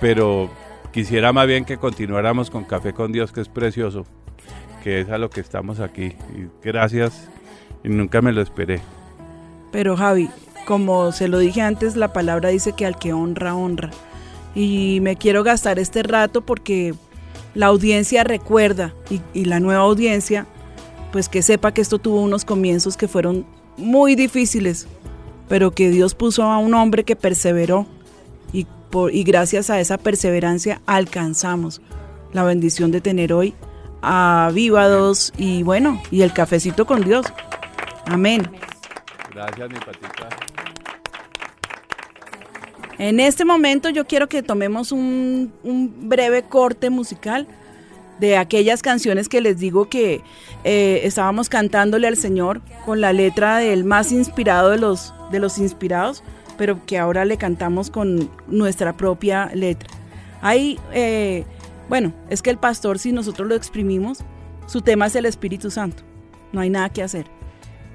pero 0.00 0.50
quisiera 0.92 1.32
más 1.32 1.46
bien 1.46 1.64
que 1.64 1.76
continuáramos 1.76 2.50
con 2.50 2.64
Café 2.64 2.92
con 2.92 3.12
Dios, 3.12 3.30
que 3.30 3.40
es 3.40 3.48
precioso, 3.48 4.04
que 4.82 5.00
es 5.00 5.10
a 5.10 5.18
lo 5.18 5.30
que 5.30 5.40
estamos 5.40 5.78
aquí. 5.78 6.16
Y 6.34 6.48
gracias, 6.62 7.28
y 7.84 7.88
nunca 7.88 8.20
me 8.20 8.32
lo 8.32 8.42
esperé. 8.42 8.80
Pero 9.70 9.96
Javi, 9.96 10.28
como 10.66 11.12
se 11.12 11.28
lo 11.28 11.38
dije 11.38 11.62
antes, 11.62 11.94
la 11.94 12.12
palabra 12.12 12.48
dice 12.48 12.72
que 12.72 12.84
al 12.84 12.98
que 12.98 13.12
honra, 13.12 13.54
honra. 13.54 13.90
Y 14.56 14.98
me 15.02 15.14
quiero 15.14 15.44
gastar 15.44 15.78
este 15.78 16.02
rato 16.02 16.40
porque 16.40 16.94
la 17.54 17.66
audiencia 17.66 18.24
recuerda 18.24 18.92
y, 19.08 19.20
y 19.34 19.44
la 19.44 19.60
nueva 19.60 19.82
audiencia, 19.82 20.46
pues 21.12 21.28
que 21.28 21.42
sepa 21.42 21.72
que 21.72 21.80
esto 21.80 22.00
tuvo 22.00 22.22
unos 22.22 22.44
comienzos 22.44 22.96
que 22.96 23.06
fueron 23.06 23.46
muy 23.76 24.16
difíciles, 24.16 24.88
pero 25.48 25.70
que 25.70 25.90
Dios 25.90 26.14
puso 26.14 26.44
a 26.44 26.58
un 26.58 26.74
hombre 26.74 27.04
que 27.04 27.16
perseveró 27.16 27.86
y, 28.52 28.66
por, 28.90 29.14
y 29.14 29.24
gracias 29.24 29.70
a 29.70 29.80
esa 29.80 29.98
perseverancia 29.98 30.80
alcanzamos 30.86 31.80
la 32.32 32.44
bendición 32.44 32.90
de 32.90 33.00
tener 33.00 33.32
hoy 33.32 33.54
a 34.02 34.50
Vívados 34.54 35.32
y 35.36 35.62
bueno, 35.62 36.00
y 36.10 36.22
el 36.22 36.32
cafecito 36.32 36.86
con 36.86 37.02
Dios. 37.02 37.26
Amén. 38.06 38.48
Gracias, 39.34 39.70
mi 39.70 39.78
patita. 39.78 40.28
En 42.98 43.20
este 43.20 43.44
momento 43.44 43.90
yo 43.90 44.06
quiero 44.06 44.28
que 44.28 44.42
tomemos 44.42 44.90
un, 44.90 45.52
un 45.62 46.08
breve 46.08 46.42
corte 46.42 46.90
musical 46.90 47.46
de 48.18 48.36
aquellas 48.36 48.82
canciones 48.82 49.28
que 49.28 49.40
les 49.40 49.58
digo 49.58 49.88
que 49.88 50.22
eh, 50.64 51.00
estábamos 51.04 51.48
cantándole 51.48 52.06
al 52.06 52.16
Señor 52.16 52.60
con 52.84 53.00
la 53.00 53.12
letra 53.12 53.58
del 53.58 53.84
más 53.84 54.12
inspirado 54.12 54.70
de 54.70 54.78
los, 54.78 55.14
de 55.30 55.38
los 55.38 55.58
inspirados, 55.58 56.22
pero 56.56 56.84
que 56.84 56.98
ahora 56.98 57.24
le 57.24 57.36
cantamos 57.36 57.90
con 57.90 58.30
nuestra 58.48 58.96
propia 58.96 59.50
letra. 59.54 59.88
Ahí, 60.40 60.78
eh, 60.92 61.44
bueno, 61.88 62.12
es 62.28 62.42
que 62.42 62.50
el 62.50 62.58
pastor, 62.58 62.98
si 62.98 63.12
nosotros 63.12 63.48
lo 63.48 63.54
exprimimos, 63.54 64.18
su 64.66 64.82
tema 64.82 65.06
es 65.06 65.14
el 65.14 65.26
Espíritu 65.26 65.70
Santo. 65.70 66.02
No 66.52 66.60
hay 66.60 66.70
nada 66.70 66.88
que 66.90 67.02
hacer. 67.02 67.26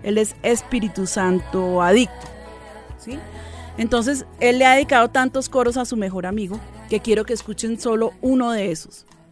Él 0.03 0.17
es 0.17 0.35
Espíritu 0.43 1.05
Santo 1.05 1.81
adicto. 1.81 2.27
¿Sí? 2.97 3.19
Entonces, 3.77 4.25
él 4.39 4.59
le 4.59 4.65
ha 4.65 4.75
dedicado 4.75 5.09
tantos 5.09 5.49
coros 5.49 5.77
a 5.77 5.85
su 5.85 5.97
mejor 5.97 6.25
amigo 6.25 6.59
que 6.89 6.99
quiero 6.99 7.25
que 7.25 7.33
escuchen 7.33 7.79
solo 7.79 8.13
uno 8.21 8.51
de 8.51 8.71
esos 8.71 9.05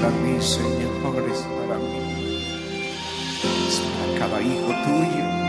para 0.00 0.12
mí, 0.12 0.40
Señor, 0.40 0.92
es 1.30 1.40
para 1.68 1.78
mí. 1.78 1.98
Es 3.68 3.80
para 3.80 4.18
cada 4.18 4.42
hijo 4.42 4.72
tuyo. 4.84 5.39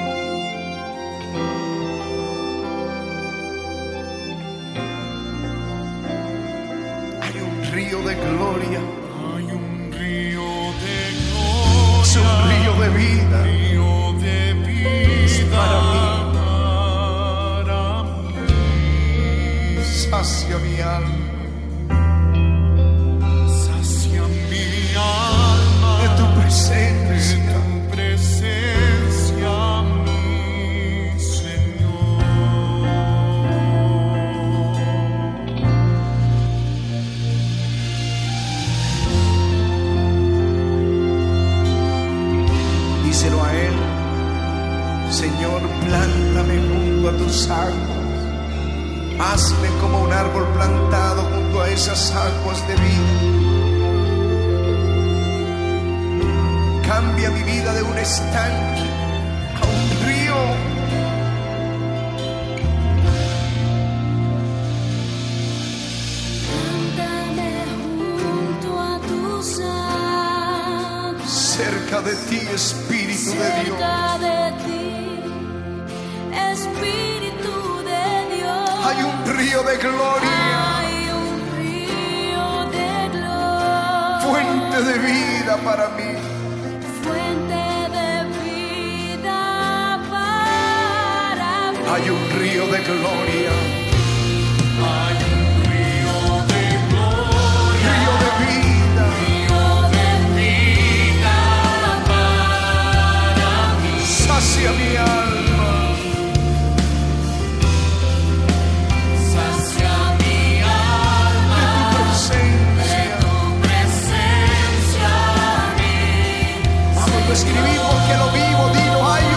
escribí 117.52 117.78
porque 117.80 118.18
lo 118.18 118.32
vivo, 118.32 118.70
dinos, 118.74 119.02
ay. 119.04 119.30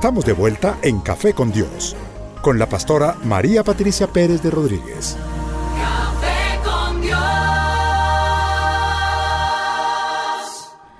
Estamos 0.00 0.24
de 0.24 0.32
vuelta 0.32 0.78
en 0.80 0.98
Café 1.00 1.34
con 1.34 1.52
Dios, 1.52 1.94
con 2.40 2.58
la 2.58 2.66
pastora 2.66 3.18
María 3.22 3.62
Patricia 3.62 4.06
Pérez 4.06 4.42
de 4.42 4.50
Rodríguez. 4.50 5.14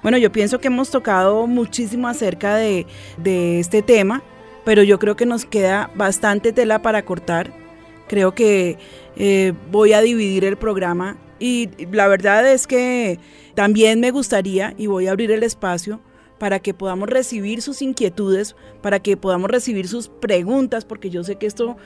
Bueno, 0.03 0.19
yo 0.19 0.31
pienso 0.31 0.59
que 0.59 0.67
hemos 0.69 0.91
tocado 0.91 1.47
muchísimo 1.47 2.09
acerca 2.09 2.57
de, 2.57 2.87
de 3.17 3.59
este 3.59 3.81
tema, 3.81 4.23
pero 4.67 4.83
yo 4.83 4.99
creo 4.99 5.17
que 5.17 5.25
nos 5.25 5.47
queda 5.47 5.91
bastante 5.95 6.53
tela 6.53 6.83
para 6.83 7.03
cortar. 7.03 7.55
Creo 8.07 8.35
que 8.35 8.77
eh, 9.17 9.55
voy 9.71 9.95
a 9.95 10.03
dividir 10.03 10.45
el 10.45 10.59
programa 10.59 11.17
y 11.39 11.71
la 11.91 12.07
verdad 12.07 12.47
es 12.47 12.67
que 12.67 13.19
también 13.55 13.99
me 13.99 14.11
gustaría 14.11 14.75
y 14.77 14.89
voy 14.89 15.07
a 15.07 15.13
abrir 15.13 15.31
el 15.31 15.43
espacio 15.43 16.01
para 16.41 16.59
que 16.59 16.73
podamos 16.73 17.07
recibir 17.11 17.61
sus 17.61 17.83
inquietudes, 17.83 18.57
para 18.81 18.99
que 18.99 19.19
podamos 19.19 19.51
recibir 19.51 19.87
sus 19.89 20.09
preguntas, 20.09 20.87
porque 20.87 21.11
yo 21.11 21.23
sé 21.23 21.37
que 21.37 21.47
esto, 21.47 21.77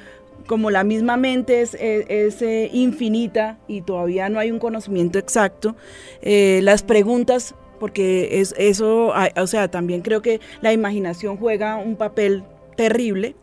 como 0.46 0.70
la 0.70 0.84
misma 0.84 1.16
mente 1.16 1.60
es, 1.60 1.74
es- 1.74 2.06
es, 2.08 2.40
eh, 2.40 2.70
infinita 2.72 3.58
y 3.66 3.80
todavía 3.82 4.28
no 4.28 4.38
hay 4.38 4.52
un 4.52 4.60
conocimiento 4.60 5.18
exacto, 5.18 5.74
eh, 6.22 6.60
las 6.62 6.84
preguntas, 6.84 7.56
porque 7.80 8.40
es, 8.40 8.54
eso, 8.56 9.12
o 9.36 9.46
sea, 9.48 9.68
también 9.72 10.02
creo 10.02 10.22
que 10.22 10.40
la 10.62 10.72
imaginación 10.72 11.36
juega 11.36 11.76
un 11.76 11.96
papel 11.96 12.44
terrible. 12.76 13.34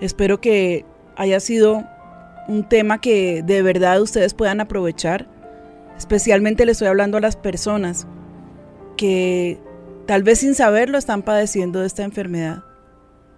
Espero 0.00 0.40
que 0.40 0.84
haya 1.16 1.40
sido 1.40 1.84
un 2.48 2.68
tema 2.68 3.00
que 3.00 3.42
de 3.42 3.62
verdad 3.62 4.00
ustedes 4.00 4.34
puedan 4.34 4.60
aprovechar. 4.60 5.28
Especialmente 5.96 6.66
le 6.66 6.72
estoy 6.72 6.88
hablando 6.88 7.18
a 7.18 7.20
las 7.20 7.36
personas 7.36 8.06
que 8.96 9.58
tal 10.06 10.22
vez 10.22 10.40
sin 10.40 10.54
saberlo 10.54 10.98
están 10.98 11.22
padeciendo 11.22 11.80
de 11.80 11.86
esta 11.86 12.02
enfermedad. 12.02 12.64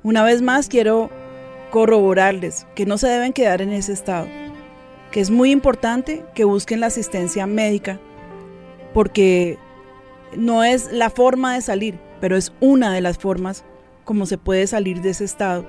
Una 0.03 0.25
vez 0.25 0.43
más 0.43 0.69
quiero 0.69 1.11
corroborarles 1.71 2.67
que 2.75 2.87
no 2.87 2.99
se 2.99 3.09
deben 3.09 3.33
quedar 3.33 3.61
en 3.61 3.73
ese 3.73 3.93
estado 3.93 4.27
que 5.11 5.21
es 5.21 5.31
muy 5.31 5.51
importante 5.51 6.25
que 6.35 6.45
busquen 6.45 6.81
la 6.81 6.89
asistencia 6.89 7.47
médica 7.47 7.99
porque 8.93 9.59
no 10.37 10.65
es 10.65 10.93
la 10.93 11.11
forma 11.11 11.55
de 11.55 11.61
salir, 11.61 11.99
pero 12.21 12.37
es 12.37 12.53
una 12.61 12.93
de 12.93 13.01
las 13.01 13.19
formas 13.19 13.65
como 14.05 14.27
se 14.27 14.39
puede 14.39 14.67
salir 14.67 15.01
de 15.01 15.11
ese 15.11 15.25
estado. 15.25 15.67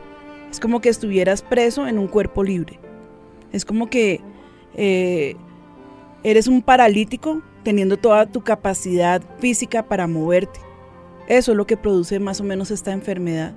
Es 0.52 0.60
como 0.60 0.82
que 0.82 0.90
estuvieras 0.90 1.42
preso 1.42 1.88
en 1.88 1.98
un 1.98 2.08
cuerpo 2.08 2.44
libre. 2.44 2.80
Es 3.58 3.66
como 3.66 3.90
que 3.90 4.22
eh, 4.76 5.36
eres 6.24 6.48
un 6.48 6.62
paralítico 6.62 7.42
teniendo 7.64 7.98
toda 7.98 8.28
tu 8.28 8.42
capacidad 8.42 9.22
física 9.40 9.84
para 9.88 10.08
moverte. 10.08 10.60
Eso 11.28 11.52
es 11.52 11.58
lo 11.58 11.68
que 11.68 11.76
produce 11.76 12.20
más 12.20 12.40
o 12.40 12.44
menos 12.44 12.72
esta 12.72 12.94
enfermedad. 12.94 13.56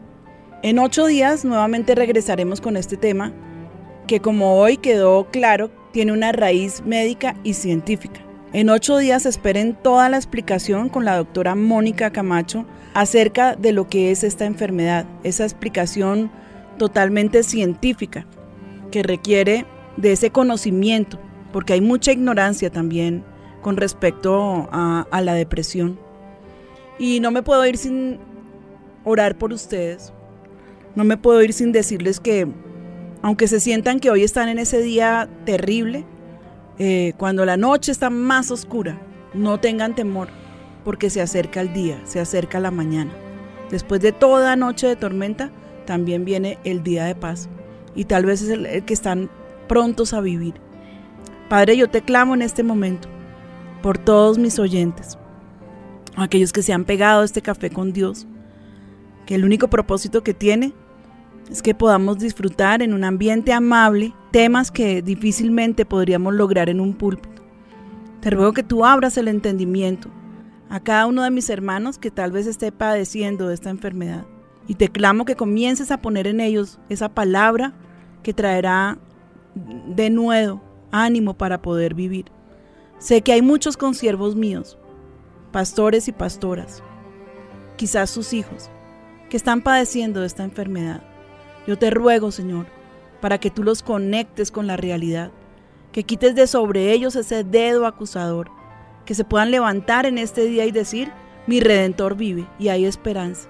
En 0.62 0.78
ocho 0.78 1.06
días 1.06 1.44
nuevamente 1.44 1.94
regresaremos 1.94 2.60
con 2.60 2.76
este 2.76 2.96
tema 2.96 3.32
que 4.06 4.20
como 4.20 4.56
hoy 4.56 4.78
quedó 4.78 5.28
claro, 5.30 5.70
tiene 5.92 6.12
una 6.12 6.32
raíz 6.32 6.82
médica 6.84 7.36
y 7.44 7.54
científica. 7.54 8.20
En 8.52 8.70
ocho 8.70 8.96
días 8.96 9.26
esperen 9.26 9.76
toda 9.80 10.08
la 10.08 10.16
explicación 10.16 10.88
con 10.88 11.04
la 11.04 11.16
doctora 11.16 11.54
Mónica 11.54 12.10
Camacho 12.10 12.64
acerca 12.94 13.54
de 13.54 13.72
lo 13.72 13.86
que 13.88 14.10
es 14.10 14.24
esta 14.24 14.46
enfermedad, 14.46 15.06
esa 15.22 15.44
explicación 15.44 16.32
totalmente 16.78 17.42
científica 17.42 18.26
que 18.90 19.02
requiere 19.02 19.66
de 20.00 20.12
ese 20.12 20.30
conocimiento, 20.30 21.18
porque 21.52 21.74
hay 21.74 21.80
mucha 21.80 22.12
ignorancia 22.12 22.70
también 22.70 23.24
con 23.62 23.76
respecto 23.76 24.68
a, 24.72 25.20
la 25.22 25.34
depresión. 25.34 25.98
Y 26.98 27.20
no 27.20 27.30
me 27.30 27.42
puedo 27.42 27.64
ir 27.66 27.76
sin 27.76 28.18
orar 29.04 29.36
por 29.36 29.52
ustedes, 29.52 30.12
no 30.94 31.04
me 31.04 31.16
puedo 31.16 31.42
ir 31.42 31.52
sin 31.52 31.72
decirles 31.72 32.20
que 32.20 32.48
aunque 33.22 33.48
se 33.48 33.60
sientan 33.60 34.00
que 34.00 34.10
hoy 34.10 34.22
están 34.22 34.48
en 34.48 34.58
ese 34.58 34.80
día 34.80 35.28
terrible, 35.44 36.04
eh, 36.78 37.12
cuando 37.18 37.44
la 37.44 37.56
noche 37.56 37.92
está 37.92 38.08
más 38.08 38.50
oscura, 38.50 38.98
no 39.34 39.60
tengan 39.60 39.94
temor, 39.94 40.28
porque 40.84 41.10
se 41.10 41.20
acerca 41.20 41.60
el 41.60 41.72
día, 41.72 42.00
se 42.04 42.20
acerca 42.20 42.60
la 42.60 42.70
mañana. 42.70 43.12
Después 43.70 44.00
de 44.00 44.12
toda 44.12 44.56
noche 44.56 44.86
de 44.86 44.96
tormenta, 44.96 45.50
también 45.86 46.24
viene 46.24 46.58
el 46.64 46.82
día 46.82 47.04
de 47.04 47.14
paz. 47.14 47.48
Y 47.94 48.04
tal 48.04 48.24
vez 48.24 48.42
es 48.42 48.48
el 48.50 48.84
que 48.84 48.94
están 48.94 49.30
prontos 49.70 50.14
a 50.14 50.20
vivir. 50.20 50.54
Padre, 51.48 51.76
yo 51.76 51.88
te 51.88 52.02
clamo 52.02 52.34
en 52.34 52.42
este 52.42 52.64
momento 52.64 53.08
por 53.82 53.98
todos 53.98 54.36
mis 54.36 54.58
oyentes, 54.58 55.16
aquellos 56.16 56.52
que 56.52 56.64
se 56.64 56.72
han 56.72 56.84
pegado 56.84 57.22
a 57.22 57.24
este 57.24 57.40
café 57.40 57.70
con 57.70 57.92
Dios, 57.92 58.26
que 59.26 59.36
el 59.36 59.44
único 59.44 59.70
propósito 59.70 60.24
que 60.24 60.34
tiene 60.34 60.72
es 61.48 61.62
que 61.62 61.72
podamos 61.72 62.18
disfrutar 62.18 62.82
en 62.82 62.92
un 62.92 63.04
ambiente 63.04 63.52
amable 63.52 64.12
temas 64.32 64.72
que 64.72 65.02
difícilmente 65.02 65.84
podríamos 65.84 66.34
lograr 66.34 66.68
en 66.68 66.80
un 66.80 66.94
púlpito. 66.94 67.40
Te 68.18 68.30
ruego 68.30 68.52
que 68.52 68.64
tú 68.64 68.84
abras 68.84 69.16
el 69.18 69.28
entendimiento 69.28 70.10
a 70.68 70.80
cada 70.80 71.06
uno 71.06 71.22
de 71.22 71.30
mis 71.30 71.48
hermanos 71.48 71.96
que 71.96 72.10
tal 72.10 72.32
vez 72.32 72.48
esté 72.48 72.72
padeciendo 72.72 73.46
de 73.46 73.54
esta 73.54 73.70
enfermedad. 73.70 74.26
Y 74.66 74.74
te 74.74 74.88
clamo 74.88 75.24
que 75.24 75.36
comiences 75.36 75.92
a 75.92 76.02
poner 76.02 76.26
en 76.26 76.40
ellos 76.40 76.80
esa 76.88 77.08
palabra 77.08 77.72
que 78.24 78.34
traerá 78.34 78.98
de 79.54 80.10
nuevo 80.10 80.60
ánimo 80.90 81.34
para 81.34 81.62
poder 81.62 81.94
vivir. 81.94 82.26
Sé 82.98 83.22
que 83.22 83.32
hay 83.32 83.42
muchos 83.42 83.76
consiervos 83.76 84.36
míos, 84.36 84.78
pastores 85.52 86.08
y 86.08 86.12
pastoras, 86.12 86.82
quizás 87.76 88.10
sus 88.10 88.32
hijos, 88.32 88.70
que 89.28 89.36
están 89.36 89.62
padeciendo 89.62 90.20
de 90.20 90.26
esta 90.26 90.44
enfermedad. 90.44 91.02
Yo 91.66 91.78
te 91.78 91.90
ruego, 91.90 92.30
Señor, 92.30 92.66
para 93.20 93.38
que 93.38 93.50
tú 93.50 93.62
los 93.62 93.82
conectes 93.82 94.50
con 94.50 94.66
la 94.66 94.76
realidad, 94.76 95.30
que 95.92 96.04
quites 96.04 96.34
de 96.34 96.46
sobre 96.46 96.92
ellos 96.92 97.16
ese 97.16 97.42
dedo 97.42 97.86
acusador, 97.86 98.50
que 99.04 99.14
se 99.14 99.24
puedan 99.24 99.50
levantar 99.50 100.06
en 100.06 100.18
este 100.18 100.44
día 100.44 100.66
y 100.66 100.70
decir, 100.70 101.10
mi 101.46 101.60
redentor 101.60 102.16
vive 102.16 102.46
y 102.58 102.68
hay 102.68 102.84
esperanza. 102.84 103.48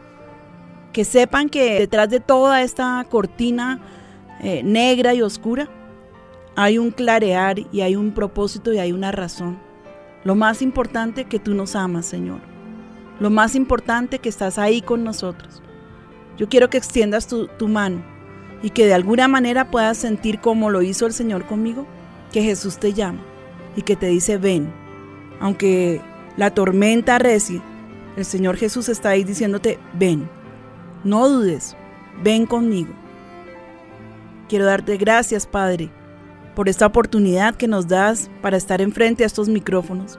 Que 0.92 1.05
sepan 1.05 1.48
que 1.48 1.78
detrás 1.78 2.09
de 2.09 2.20
toda 2.20 2.62
esta 2.62 3.05
cortina 3.11 3.80
eh, 4.42 4.62
negra 4.62 5.12
y 5.14 5.22
oscura 5.22 5.68
hay 6.57 6.78
un 6.78 6.90
clarear 6.90 7.59
y 7.72 7.80
hay 7.80 7.96
un 7.96 8.12
propósito 8.12 8.72
y 8.72 8.78
hay 8.78 8.92
una 8.92 9.12
razón. 9.12 9.59
Lo 10.24 10.34
más 10.34 10.61
importante 10.61 11.24
que 11.24 11.38
tú 11.38 11.55
nos 11.55 11.74
amas, 11.76 12.07
Señor. 12.07 12.40
Lo 13.20 13.30
más 13.30 13.55
importante 13.55 14.18
que 14.18 14.28
estás 14.28 14.59
ahí 14.59 14.82
con 14.82 15.05
nosotros. 15.05 15.62
Yo 16.36 16.48
quiero 16.48 16.70
que 16.70 16.78
extiendas 16.78 17.26
tu, 17.26 17.68
mano 17.68 18.03
y 18.62 18.70
que 18.70 18.86
de 18.86 18.94
alguna 18.94 19.28
manera 19.28 19.70
puedas 19.70 19.98
sentir 19.98 20.40
como 20.40 20.70
lo 20.70 20.82
hizo 20.82 21.07
el 21.07 21.12
Señor 21.12 21.46
conmigo, 21.46 21.86
que 22.32 22.42
Jesús 22.42 22.78
te 22.78 22.92
llama 22.92 23.20
y 23.76 23.82
que 23.82 23.96
te 23.96 24.07
dice 24.07 24.38
ven. 24.38 24.72
Aunque 25.38 26.01
la 26.36 26.55
tormenta 26.55 27.16
arrecie, 27.16 27.61
el 28.16 28.24
Señor 28.24 28.57
Jesús 28.57 28.88
está 28.88 29.11
ahí 29.11 29.24
diciéndote 29.24 29.78
ven. 29.94 30.28
No 31.05 31.28
dudes, 31.28 31.76
ven 32.22 32.46
conmigo. 32.46 32.92
Quiero 34.48 34.64
darte 34.64 34.96
gracias, 34.96 35.46
Padre, 35.46 35.90
por 36.61 36.69
esta 36.69 36.85
oportunidad 36.85 37.55
que 37.55 37.67
nos 37.67 37.89
das 37.89 38.31
para 38.43 38.59
estar 38.59 38.83
enfrente 38.83 39.23
a 39.23 39.27
estos 39.27 39.49
micrófonos 39.49 40.19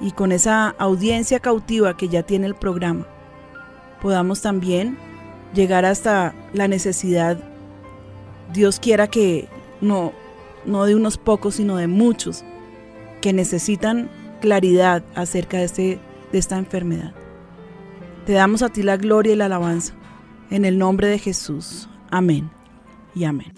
y 0.00 0.10
con 0.10 0.32
esa 0.32 0.70
audiencia 0.80 1.38
cautiva 1.38 1.96
que 1.96 2.08
ya 2.08 2.24
tiene 2.24 2.48
el 2.48 2.56
programa, 2.56 3.06
podamos 4.02 4.42
también 4.42 4.98
llegar 5.54 5.84
hasta 5.84 6.34
la 6.54 6.66
necesidad, 6.66 7.38
Dios 8.52 8.80
quiera 8.80 9.06
que 9.06 9.48
no, 9.80 10.12
no 10.64 10.86
de 10.86 10.96
unos 10.96 11.18
pocos, 11.18 11.54
sino 11.54 11.76
de 11.76 11.86
muchos, 11.86 12.42
que 13.20 13.32
necesitan 13.32 14.10
claridad 14.40 15.04
acerca 15.14 15.58
de, 15.58 15.64
este, 15.66 16.00
de 16.32 16.38
esta 16.38 16.58
enfermedad. 16.58 17.12
Te 18.26 18.32
damos 18.32 18.62
a 18.62 18.70
ti 18.70 18.82
la 18.82 18.96
gloria 18.96 19.34
y 19.34 19.36
la 19.36 19.44
alabanza, 19.44 19.94
en 20.50 20.64
el 20.64 20.78
nombre 20.78 21.06
de 21.06 21.20
Jesús. 21.20 21.88
Amén 22.10 22.50
y 23.14 23.22
amén. 23.22 23.52